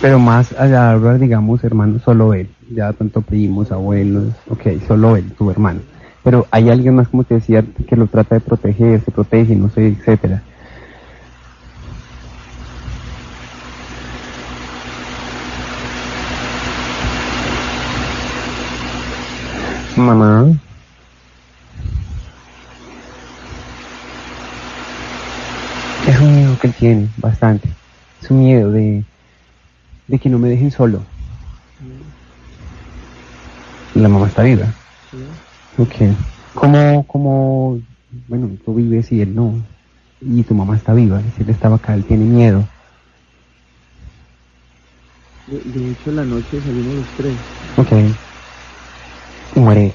[0.00, 2.48] Pero más allá, digamos, hermanos, solo él.
[2.70, 5.80] Ya tanto primos, abuelos, ok, solo él, tu hermano.
[6.22, 9.70] Pero hay alguien más, como te decía, que lo trata de proteger, se protege, no
[9.70, 10.42] sé, etcétera.
[19.96, 20.46] Mamá.
[26.06, 27.77] Es un miedo que él tiene, bastante.
[28.28, 29.02] Es un miedo de,
[30.06, 31.00] de que no me dejen solo.
[33.94, 34.66] La mamá está viva.
[35.78, 35.94] Ok.
[36.54, 37.80] ¿Cómo, cómo,
[38.28, 39.54] bueno, tú vives y él no?
[40.20, 41.22] Y tu mamá está viva.
[41.34, 42.62] Si él estaba acá, él tiene miedo.
[45.46, 47.32] De, de hecho, la noche salimos los tres.
[47.78, 47.92] Ok.
[49.56, 49.94] Y muere.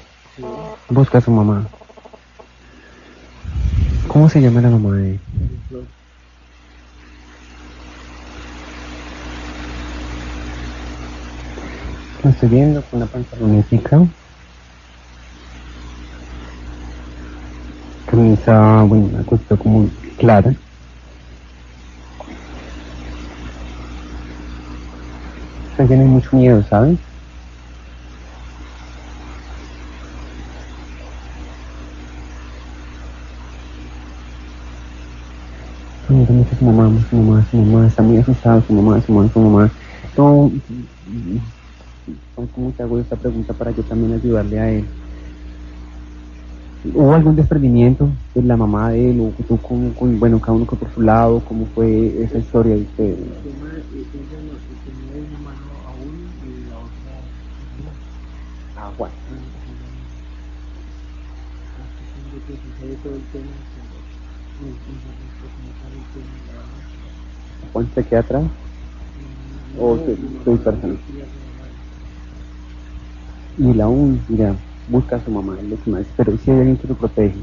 [0.88, 1.68] Busca a su mamá.
[4.08, 5.20] ¿Cómo se llama la mamá de él?
[12.30, 14.00] Estoy viendo con una pantalonética.
[18.06, 19.88] Camisa, bueno, una cosita como
[20.18, 20.54] clara.
[25.72, 26.98] O sea, tiene mucho miedo, ¿sabes?
[36.06, 39.70] Su mamá, su mamá, su mamá, está muy asustado, su mamá, su mamá, su mamá.
[40.16, 40.52] No,
[42.34, 44.88] ¿cómo te hago esta pregunta para yo también ayudarle a él?
[46.84, 50.92] ¿Hubo algún desprendimiento de la mamá de él o tú con, bueno, cada uno por
[50.92, 51.44] su lado?
[51.44, 53.18] ¿Cómo fue esa historia de ustedes?
[58.76, 59.12] Ah, Juan.
[67.72, 68.44] Juan se queda atrás
[69.76, 70.98] o se, se dispersan.
[73.56, 74.56] Y él aún, mira,
[74.88, 77.38] busca a su mamá, es lo que más, pero si hay alguien que lo protege.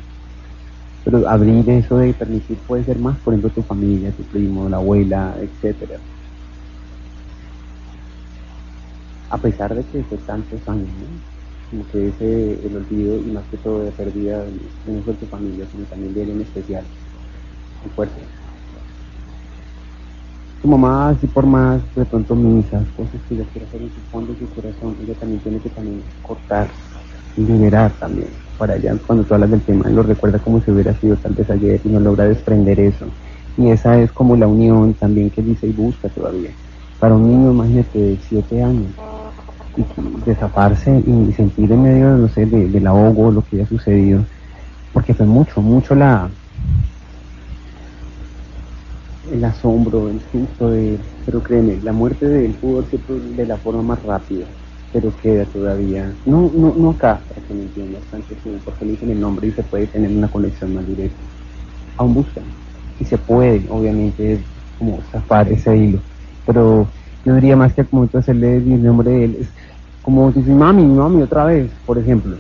[1.03, 4.77] Pero abrir eso de permitir puede ser más, por ejemplo, tu familia, tu primo, la
[4.77, 5.99] abuela, etcétera.
[9.29, 11.07] A pesar de que fue tantos años, ¿no?
[11.69, 14.45] Como que ese, el olvido y más que todo de pérdida,
[14.85, 16.83] no de tu familia, sino también de alguien especial,
[17.81, 18.40] muy fuerte.
[20.61, 24.01] Tu mamá, así por más, de pronto misas, cosas que ella quiere hacer en su
[24.11, 26.69] fondo de su corazón, ella también tiene que también cortar
[27.35, 28.29] y liberar también.
[28.57, 31.49] Para allá, cuando tú hablas del tema, lo recuerda como si hubiera sido tal vez
[31.49, 33.07] ayer y no logra desprender eso.
[33.57, 36.55] Y esa es como la unión también que dice y busca todavía.
[36.99, 38.91] Para un niño, imagínate, de siete años,
[39.75, 39.85] y
[40.25, 44.27] desaparse y sentir en medio, no sé, de- del ahogo, lo que haya sucedido,
[44.93, 46.29] porque fue mucho, mucho la,
[49.31, 53.57] el asombro, el susto de, pero créeme, la muerte de él pudo ser de la
[53.57, 54.45] forma más rápida,
[54.91, 58.91] pero queda todavía, no, no, no acá, para que me entiendas, tanto sí, porque le
[58.91, 61.17] dicen el nombre y se puede tener una conexión más directa.
[61.97, 62.43] Aún buscan,
[62.99, 64.43] y se puede, obviamente,
[64.77, 65.99] como zafar ese hilo,
[66.45, 66.87] pero
[67.25, 69.47] yo diría más que como hacerle el nombre de él, es
[70.01, 72.35] como decir, mami, mami, otra vez, por ejemplo.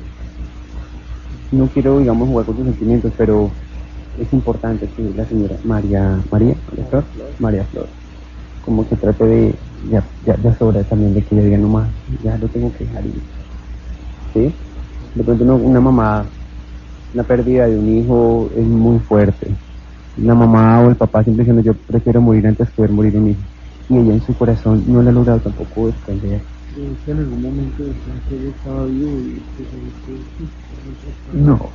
[1.51, 3.51] No quiero, digamos, jugar con tus sentimientos, pero
[4.17, 7.95] es importante que la señora María, María, María Flor, María Flor,
[8.61, 11.95] como que trate de, ya, ya, ya sobra también de que ella diga, no más,
[12.23, 13.23] ya lo tengo que dejar ir.
[14.33, 14.55] ¿Sí?
[15.13, 16.33] De pronto no- una mamá,
[17.13, 19.57] la pérdida de un hijo es muy fuerte.
[20.15, 23.29] La mamá o el papá siempre diciendo, yo prefiero morir antes que ver morir un
[23.29, 23.41] hijo.
[23.89, 26.47] Y ella en su corazón no le ha logrado tampoco desprender.
[27.07, 27.83] en algún momento
[28.27, 29.77] que estaba vivo y que se
[31.31, 31.73] No,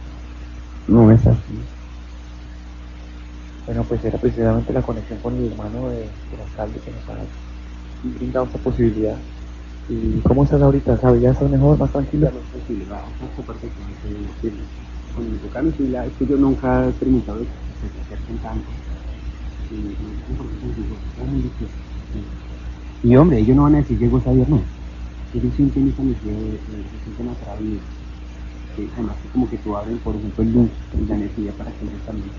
[0.87, 1.69] no es así.
[3.67, 7.27] Bueno, pues era precisamente la conexión con el hermano de, del alcalde que nos ha
[8.03, 9.21] brindado esta posibilidad.
[9.89, 10.97] ¿Y cómo estás ahorita?
[10.99, 11.23] ¿Sabes?
[11.23, 12.33] ¿Ya estás mejor, más tranquila?
[15.15, 17.47] Cuando me tocaron, la- es que yo nunca he experimentado
[17.81, 18.71] que se acerquen tanto.
[23.03, 24.67] Y, hombre, ellos no van a decir llegó Xavier, no.
[25.33, 26.61] Ellos sienten esa de-
[26.91, 27.85] se sienten atraídos.
[28.95, 30.71] Además como que tú abren, por ejemplo, el luz
[31.09, 32.31] la necesidad para que ellos también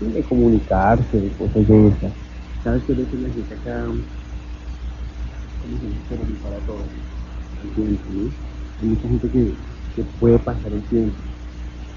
[0.00, 2.12] de comunicarse, de cosas de esas.
[2.62, 3.86] ¿Sabes qué es lo que la gente acá?
[5.62, 6.34] ¿Cómo se dice?
[6.42, 6.82] Para todos.
[7.64, 8.30] El tiempo, ¿no?
[8.80, 9.52] Hay mucha gente que,
[9.96, 11.14] que puede pasar el tiempo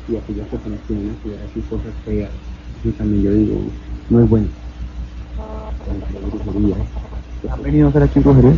[0.08, 2.32] y aquellas personas que a estudiar así cosas feas,
[2.84, 3.62] que también yo digo,
[4.10, 4.48] no es bueno.
[7.50, 8.54] ¿Han venido a hacer aquí en brujería?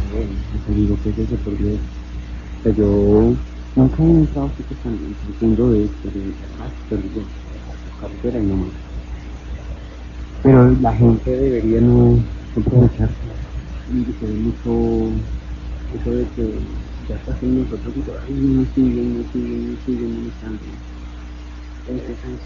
[0.67, 1.79] Yo digo que es eso por Dios.
[2.59, 3.35] O sea, yo
[3.75, 7.21] nunca he entrado así que tan profundo de esto, de ah, pero yo,
[7.99, 8.82] carretera y no más.
[10.43, 12.19] Pero la gente debería no
[12.59, 13.13] aprovecharse.
[13.91, 15.09] Y se ve mucho
[15.95, 16.53] eso de que
[17.07, 20.59] ya está haciendo nosotros y todo, ay, no siguen, no siguen, no siguen, no están.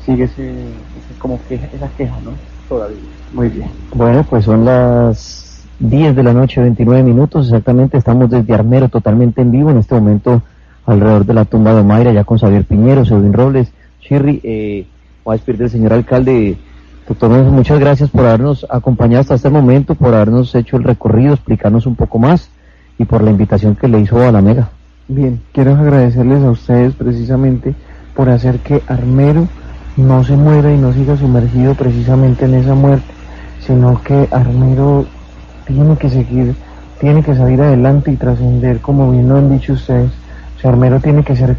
[0.05, 2.31] Sigue ese, ese como queja, esa queja, ¿no?
[2.67, 2.97] Todavía.
[3.33, 3.69] Muy bien.
[3.93, 7.97] Bueno, pues son las 10 de la noche, 29 minutos exactamente.
[7.97, 10.41] Estamos desde Armero totalmente en vivo en este momento
[10.85, 13.71] alrededor de la tumba de Mayra, ya con Xavier Piñero, Seudín Robles,
[14.01, 14.41] Chirri.
[14.43, 14.87] Eh,
[15.23, 16.57] voy a despedir del señor alcalde.
[17.07, 21.85] Doctor, muchas gracias por habernos acompañado hasta este momento, por habernos hecho el recorrido, explicarnos
[21.85, 22.49] un poco más
[22.99, 24.69] y por la invitación que le hizo a la Mega.
[25.07, 27.73] Bien, quiero agradecerles a ustedes precisamente
[28.13, 29.47] por hacer que Armero
[29.95, 33.07] no se muera y no siga sumergido precisamente en esa muerte,
[33.65, 35.05] sino que Armero
[35.65, 36.55] tiene que seguir,
[36.99, 40.11] tiene que salir adelante y trascender, como bien lo han dicho ustedes.
[40.57, 41.55] O sea, Armero tiene que ser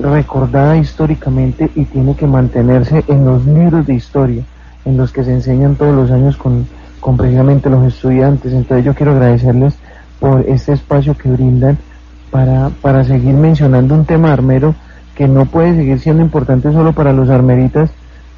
[0.00, 4.42] recordada históricamente y tiene que mantenerse en los libros de historia,
[4.84, 6.66] en los que se enseñan todos los años con,
[7.00, 8.52] con precisamente los estudiantes.
[8.52, 9.74] Entonces yo quiero agradecerles
[10.20, 11.78] por este espacio que brindan
[12.30, 14.74] para, para seguir mencionando un tema armero
[15.14, 17.90] que no puede seguir siendo importante solo para los armeritas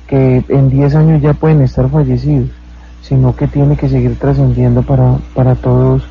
[0.06, 2.50] que en 10 años ya pueden estar fallecidos,
[3.02, 6.02] sino que tiene que seguir trascendiendo para, para todos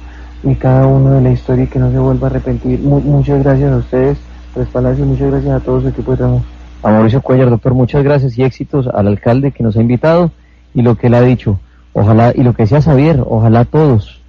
[0.44, 2.80] y cada uno de la historia y que no se vuelva a repetir.
[2.80, 4.18] Mu- muchas gracias a ustedes,
[4.54, 6.44] Tres Palacios, muchas gracias a todo su equipo de trabajo.
[6.84, 10.32] A Mauricio Cuellar, doctor, muchas gracias y éxitos al alcalde que nos ha invitado
[10.74, 11.58] y lo que él ha dicho.
[11.94, 14.22] Ojalá, y lo que decía Xavier, ojalá todos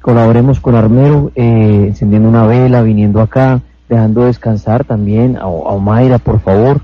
[0.00, 6.18] colaboremos con Armero, eh, encendiendo una vela, viniendo acá, dejando descansar también a, a Omaira,
[6.18, 6.80] por favor.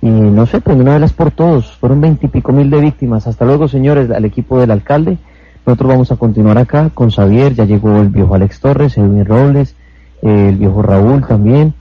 [0.00, 3.26] y no sé, pues una vez por todos, fueron veintipico mil de víctimas.
[3.26, 5.18] Hasta luego, señores, al equipo del alcalde.
[5.66, 9.74] Nosotros vamos a continuar acá con Xavier, ya llegó el viejo Alex Torres, Edwin Robles,
[10.22, 11.74] el viejo Raúl también.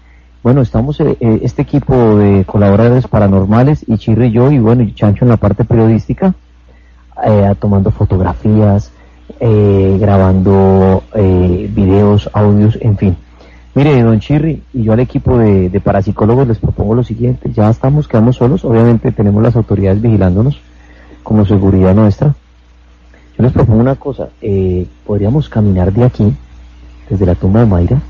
[0.48, 4.82] Bueno, estamos eh, eh, este equipo de colaboradores paranormales, y Chirri y yo, y bueno,
[4.82, 6.34] y Chancho en la parte periodística,
[7.26, 8.94] eh, tomando fotografías,
[9.42, 13.18] eh, grabando eh, videos, audios, en fin.
[13.76, 18.08] Mire, don Chirri y yo al equipo de, parapsicólogos les propongo lo siguiente, ya estamos,
[18.08, 20.62] quedamos solos, obviamente tenemos las autoridades vigilándonos
[21.24, 22.36] como seguridad nuestra.
[23.38, 24.30] Yo les propongo una cosa,
[25.06, 26.34] podríamos caminar de aquí,
[27.10, 28.02] desde la tumba de Mayra,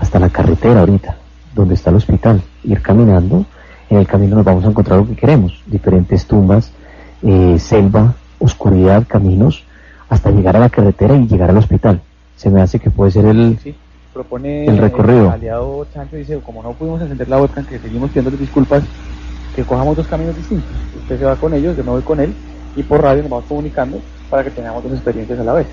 [0.00, 1.16] hasta la carretera ahorita,
[1.58, 3.44] donde está el hospital, ir caminando,
[3.90, 6.72] en el camino nos vamos a encontrar lo que queremos, diferentes tumbas,
[7.22, 9.64] eh, selva, oscuridad, caminos,
[10.08, 12.00] hasta llegar a la carretera y llegar al hospital.
[12.36, 13.58] Se me hace que puede ser el...
[13.62, 13.74] Sí,
[14.14, 15.26] propone El recorrido.
[15.26, 18.84] el aliado Chancho dice, como no pudimos encender la webcam, que seguimos pidiendo disculpas,
[19.56, 20.70] que cojamos dos caminos distintos.
[21.02, 22.32] Usted se va con ellos, yo me voy con él,
[22.76, 25.66] y por radio nos vamos comunicando para que tengamos dos experiencias a la vez.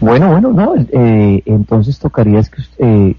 [0.00, 3.16] Bueno, bueno, no, eh, entonces tocaría es que, eh,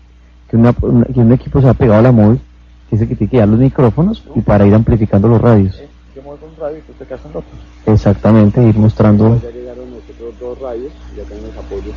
[0.53, 2.39] que, una- una- que un equipo se ha pegado a la móvil,
[2.88, 5.80] que el que tiene que dar los micrófonos y para ir amplificando los radios.
[5.80, 6.21] Eh, Yo
[6.61, 7.91] radio y tú te.
[7.91, 9.41] Exactamente, ir mostrando...
[9.41, 11.91] Ya llegaron nosotros dos radios, ya tenemos apoyo.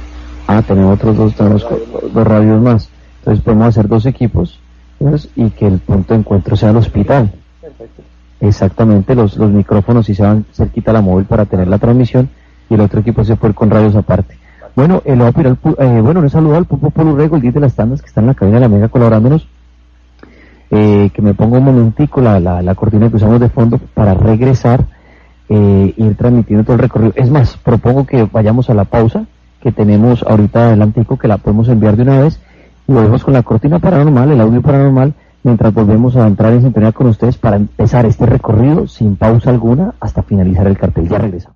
[0.46, 1.66] Ah, tenemos otros dos, tenemos
[2.14, 2.88] dos radios más.
[3.18, 4.58] Entonces podemos hacer dos equipos
[5.00, 5.28] ¿ves?
[5.36, 7.30] y que el punto de encuentro sea el hospital.
[7.60, 8.02] Perfecto.
[8.40, 12.30] Exactamente, los, los micrófonos sí se van cerquita a la móvil para tener la transmisión
[12.70, 14.38] y el otro equipo se puede ir con radios aparte.
[14.76, 17.36] Bueno, el voy a pedir al pu- eh, bueno, un saludo al Pupo Polo Rego,
[17.36, 19.48] el 10 de las tandas que está en la cabina de la Mega colaborándonos.
[20.70, 24.14] Eh, que me ponga un momentico la, la, la cortina que usamos de fondo para
[24.14, 24.84] regresar
[25.48, 27.12] eh, ir transmitiendo todo el recorrido.
[27.14, 29.26] Es más, propongo que vayamos a la pausa
[29.62, 32.40] que tenemos ahorita adelantico, que la podemos enviar de una vez
[32.88, 36.92] y volvemos con la cortina paranormal, el audio paranormal, mientras volvemos a entrar en sintonía
[36.92, 41.08] con ustedes para empezar este recorrido sin pausa alguna hasta finalizar el cartel.
[41.08, 41.54] Ya regresamos.